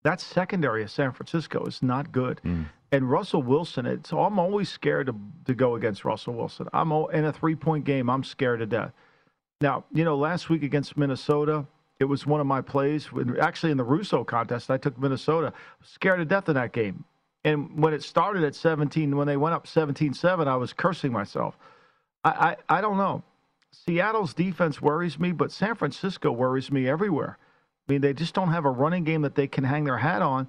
That 0.02 0.20
secondary 0.20 0.82
of 0.82 0.90
San 0.90 1.12
Francisco 1.12 1.64
is 1.66 1.84
not 1.84 2.10
good. 2.10 2.40
Mm. 2.44 2.66
And 2.90 3.08
Russell 3.08 3.44
Wilson, 3.44 3.86
it's 3.86 4.12
I'm 4.12 4.40
always 4.40 4.68
scared 4.68 5.06
to, 5.06 5.14
to 5.44 5.54
go 5.54 5.76
against 5.76 6.04
Russell 6.04 6.34
Wilson. 6.34 6.66
I'm 6.72 6.90
all, 6.90 7.06
in 7.10 7.24
a 7.24 7.32
three 7.32 7.54
point 7.54 7.84
game. 7.84 8.10
I'm 8.10 8.24
scared 8.24 8.58
to 8.58 8.66
death. 8.66 8.90
Now, 9.60 9.84
you 9.92 10.02
know, 10.02 10.16
last 10.16 10.50
week 10.50 10.64
against 10.64 10.96
Minnesota, 10.96 11.64
it 12.00 12.04
was 12.04 12.26
one 12.26 12.40
of 12.40 12.46
my 12.46 12.60
plays. 12.60 13.12
When, 13.12 13.38
actually, 13.38 13.72
in 13.72 13.76
the 13.76 13.84
Russo 13.84 14.24
contest, 14.24 14.70
I 14.70 14.76
took 14.76 14.98
Minnesota. 14.98 15.52
Scared 15.82 16.18
to 16.18 16.24
death 16.24 16.48
in 16.48 16.54
that 16.54 16.72
game. 16.72 17.04
And 17.44 17.80
when 17.80 17.94
it 17.94 18.02
started 18.02 18.44
at 18.44 18.54
17, 18.54 19.16
when 19.16 19.26
they 19.26 19.36
went 19.36 19.54
up 19.54 19.66
17 19.66 20.14
7, 20.14 20.48
I 20.48 20.56
was 20.56 20.72
cursing 20.72 21.12
myself. 21.12 21.56
I, 22.24 22.56
I, 22.68 22.78
I 22.78 22.80
don't 22.80 22.98
know. 22.98 23.22
Seattle's 23.72 24.34
defense 24.34 24.80
worries 24.80 25.18
me, 25.18 25.32
but 25.32 25.52
San 25.52 25.74
Francisco 25.74 26.32
worries 26.32 26.70
me 26.70 26.88
everywhere. 26.88 27.38
I 27.88 27.92
mean, 27.92 28.00
they 28.00 28.12
just 28.12 28.34
don't 28.34 28.50
have 28.50 28.64
a 28.64 28.70
running 28.70 29.04
game 29.04 29.22
that 29.22 29.34
they 29.34 29.46
can 29.46 29.64
hang 29.64 29.84
their 29.84 29.98
hat 29.98 30.22
on. 30.22 30.48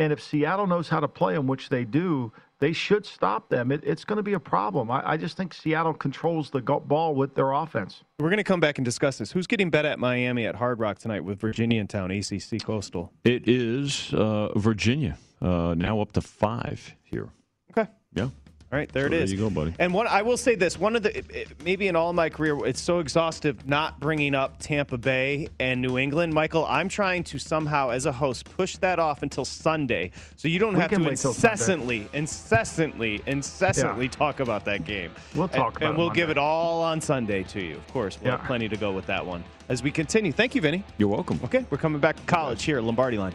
And 0.00 0.14
if 0.14 0.22
Seattle 0.22 0.66
knows 0.66 0.88
how 0.88 0.98
to 0.98 1.06
play 1.06 1.34
them, 1.34 1.46
which 1.46 1.68
they 1.68 1.84
do, 1.84 2.32
they 2.58 2.72
should 2.72 3.04
stop 3.04 3.50
them. 3.50 3.70
It, 3.70 3.84
it's 3.84 4.02
going 4.02 4.16
to 4.16 4.22
be 4.22 4.32
a 4.32 4.40
problem. 4.40 4.90
I, 4.90 5.10
I 5.10 5.16
just 5.18 5.36
think 5.36 5.52
Seattle 5.52 5.92
controls 5.92 6.48
the 6.48 6.62
ball 6.62 7.14
with 7.14 7.34
their 7.34 7.52
offense. 7.52 8.02
We're 8.18 8.30
going 8.30 8.38
to 8.38 8.44
come 8.44 8.60
back 8.60 8.78
and 8.78 8.84
discuss 8.84 9.18
this. 9.18 9.30
Who's 9.30 9.46
getting 9.46 9.68
bet 9.68 9.84
at 9.84 9.98
Miami 9.98 10.46
at 10.46 10.54
Hard 10.54 10.80
Rock 10.80 10.98
tonight 10.98 11.22
with 11.22 11.38
Virginia 11.38 11.82
in 11.82 11.86
town, 11.86 12.10
ACC 12.10 12.64
Coastal? 12.64 13.12
It 13.24 13.46
is 13.46 14.14
uh, 14.14 14.58
Virginia 14.58 15.18
uh, 15.42 15.74
now 15.76 16.00
up 16.00 16.12
to 16.12 16.22
five 16.22 16.96
here. 17.02 17.28
Okay. 17.70 17.90
Yeah. 18.14 18.30
All 18.72 18.78
right, 18.78 18.88
there 18.92 19.02
So 19.02 19.06
it 19.08 19.10
there 19.10 19.20
is. 19.22 19.32
you 19.32 19.38
go, 19.38 19.50
buddy. 19.50 19.74
And 19.80 19.92
one, 19.92 20.06
I 20.06 20.22
will 20.22 20.36
say 20.36 20.54
this: 20.54 20.78
one 20.78 20.94
of 20.94 21.02
the 21.02 21.16
it- 21.18 21.26
it- 21.34 21.64
maybe 21.64 21.88
in 21.88 21.96
all 21.96 22.12
my 22.12 22.28
career, 22.28 22.56
it's 22.66 22.80
so 22.80 23.00
exhaustive 23.00 23.66
not 23.66 23.98
bringing 23.98 24.32
up 24.32 24.60
Tampa 24.60 24.96
Bay 24.96 25.48
and 25.58 25.82
New 25.82 25.98
England. 25.98 26.32
Michael, 26.32 26.64
I'm 26.66 26.88
trying 26.88 27.24
to 27.24 27.38
somehow, 27.40 27.90
as 27.90 28.06
a 28.06 28.12
host, 28.12 28.48
push 28.56 28.76
that 28.76 29.00
off 29.00 29.24
until 29.24 29.44
Sunday, 29.44 30.12
so 30.36 30.46
you 30.46 30.60
don't 30.60 30.74
We 30.74 30.80
have 30.82 30.90
to 30.92 30.98
wait 30.98 31.16
till 31.18 31.32
Sunday. 31.34 31.52
incessantly, 31.52 32.08
incessantly, 32.12 33.20
incessantly 33.26 34.08
talk 34.08 34.38
about 34.38 34.64
that 34.66 34.84
game. 34.84 35.10
We'll 35.34 35.44
And- 35.44 35.52
talk 35.52 35.76
about 35.78 35.88
and 35.90 35.98
it 35.98 36.00
we'll 36.00 36.10
give 36.10 36.30
it 36.30 36.38
all 36.38 36.80
on 36.84 37.00
Sunday 37.00 37.42
to 37.42 37.60
you. 37.60 37.74
Of 37.74 37.88
course, 37.92 38.18
we'll 38.22 38.36
have 38.36 38.44
plenty 38.46 38.68
to 38.68 38.76
go 38.76 38.92
with 38.92 39.06
that 39.06 39.26
one 39.26 39.42
as 39.68 39.82
we 39.82 39.90
continue. 39.90 40.30
Thank 40.30 40.54
you, 40.54 40.60
Vinny. 40.60 40.84
You're 40.96 41.08
welcome. 41.08 41.40
Okay, 41.42 41.66
we're 41.70 41.78
coming 41.78 42.00
back 42.00 42.14
to 42.16 42.22
college 42.22 42.62
here 42.62 42.78
at 42.78 42.84
Lombardi 42.84 43.18
Line. 43.18 43.34